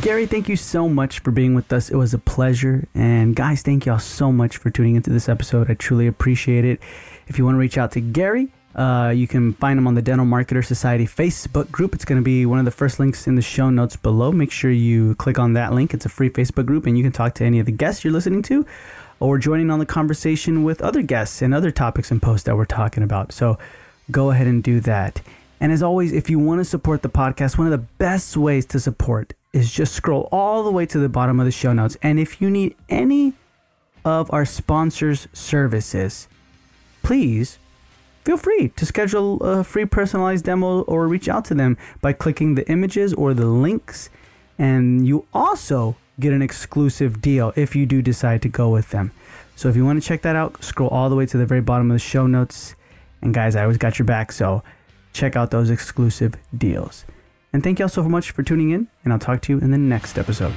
Gary, 0.01 0.27
thank 0.27 0.49
you 0.49 0.57
so 0.57 0.89
much 0.89 1.21
for 1.21 1.31
being 1.31 1.55
with 1.55 1.73
us. 1.73 1.91
It 1.91 1.97
was 1.97 2.13
a 2.15 2.19
pleasure. 2.19 2.89
And 2.95 3.37
guys, 3.37 3.63
thank 3.63 3.87
y'all 3.87 3.99
so 3.99 4.33
much 4.33 4.57
for 4.57 4.71
tuning 4.71 4.97
into 4.97 5.11
this 5.11 5.29
episode. 5.29 5.71
I 5.71 5.75
truly 5.75 6.07
appreciate 6.07 6.65
it. 6.65 6.81
If 7.29 7.39
you 7.39 7.45
want 7.45 7.55
to 7.55 7.59
reach 7.59 7.79
out 7.79 7.93
to 7.93 8.01
Gary, 8.01 8.49
uh, 8.75 9.13
you 9.15 9.27
can 9.27 9.53
find 9.55 9.79
them 9.79 9.87
on 9.87 9.95
the 9.95 10.03
Dental 10.03 10.27
Marketer 10.27 10.65
Society 10.65 11.07
Facebook 11.07 11.71
group. 11.71 11.95
It's 11.95 12.05
going 12.05 12.21
to 12.21 12.25
be 12.25 12.47
one 12.47 12.59
of 12.59 12.65
the 12.65 12.71
first 12.71 12.99
links 12.99 13.27
in 13.27 13.35
the 13.35 13.43
show 13.43 13.69
notes 13.71 13.97
below. 13.97 14.33
Make 14.33 14.51
sure 14.51 14.71
you 14.71 15.15
click 15.17 15.39
on 15.39 15.53
that 15.55 15.73
link. 15.73 15.93
It's 15.93 16.07
a 16.07 16.09
free 16.09 16.31
Facebook 16.31 16.67
group, 16.67 16.87
and 16.87 16.97
you 16.97 17.05
can 17.05 17.13
talk 17.13 17.35
to 17.35 17.45
any 17.45 17.59
of 17.59 17.67
the 17.67 17.73
guests 17.73 18.03
you're 18.03 18.13
listening 18.13 18.43
to 18.43 18.67
or 19.21 19.39
joining 19.39 19.71
on 19.71 19.79
the 19.79 19.87
conversation 19.87 20.65
with 20.65 20.81
other 20.83 21.03
guests 21.03 21.43
and 21.43 21.55
other 21.55 21.71
topics 21.71 22.11
and 22.11 22.21
posts 22.21 22.45
that 22.45 22.57
we're 22.57 22.65
talking 22.65 23.03
about. 23.03 23.31
So 23.33 23.59
go 24.11 24.31
ahead 24.31 24.47
and 24.47 24.63
do 24.63 24.81
that. 24.81 25.21
And 25.61 25.71
as 25.71 25.83
always, 25.83 26.13
if 26.13 26.29
you 26.29 26.41
want 26.41 26.61
to 26.61 26.65
support 26.65 27.03
the 27.03 27.09
podcast, 27.09 27.57
one 27.57 27.69
of 27.69 27.71
the 27.71 27.87
best 27.99 28.37
ways 28.37 28.67
to 28.67 28.81
support 28.81 29.35
is 29.53 29.71
just 29.71 29.95
scroll 29.95 30.29
all 30.33 30.65
the 30.65 30.73
way 30.73 30.87
to 30.87 30.99
the 30.99 31.09
bottom 31.09 31.39
of 31.39 31.47
the 31.47 31.53
show 31.53 31.73
notes. 31.73 31.97
And 32.03 32.19
if 32.19 32.41
you 32.41 32.51
need 32.51 32.75
any 32.89 33.35
of 34.05 34.33
our 34.33 34.45
sponsors' 34.45 35.29
services, 35.33 36.27
please 37.05 37.59
feel 38.25 38.37
free 38.37 38.69
to 38.71 38.87
schedule 38.87 39.41
a 39.43 39.65
free 39.65 39.85
personalized 39.85 40.45
demo 40.45 40.83
or 40.83 41.09
reach 41.09 41.29
out 41.29 41.45
to 41.47 41.55
them 41.55 41.77
by 42.01 42.13
clicking 42.13 42.55
the 42.55 42.69
images 42.69 43.13
or 43.15 43.35
the 43.35 43.47
links. 43.47 44.11
And 44.59 45.07
you 45.07 45.27
also 45.33 45.97
get 46.21 46.33
an 46.33 46.43
exclusive 46.43 47.21
deal 47.21 47.53
if 47.57 47.75
you 47.75 47.87
do 47.87 48.03
decide 48.03 48.43
to 48.43 48.49
go 48.49 48.69
with 48.69 48.91
them. 48.91 49.13
So 49.57 49.69
if 49.69 49.77
you 49.77 49.85
want 49.85 50.03
to 50.03 50.07
check 50.07 50.23
that 50.23 50.37
out, 50.37 50.63
scroll 50.63 50.89
all 50.91 51.09
the 51.09 51.17
way 51.17 51.27
to 51.27 51.37
the 51.37 51.47
very 51.47 51.61
bottom 51.61 51.91
of 51.91 51.95
the 51.95 51.99
show 51.99 52.27
notes. 52.27 52.75
And 53.21 53.33
guys, 53.33 53.57
I 53.57 53.63
always 53.63 53.79
got 53.79 53.99
your 53.99 54.07
back, 54.07 54.33
so 54.33 54.63
check 55.13 55.37
out 55.37 55.51
those 55.51 55.71
exclusive 55.71 56.35
deals. 56.57 57.05
And 57.53 57.63
thank 57.63 57.79
y'all 57.79 57.89
so 57.89 58.03
much 58.03 58.31
for 58.31 58.43
tuning 58.43 58.71
in, 58.71 58.89
and 59.05 59.13
I'll 59.13 59.19
talk 59.19 59.43
to 59.43 59.53
you 59.53 59.59
in 59.59 59.71
the 59.71 59.79
next 59.79 60.19
episode. 60.19 60.55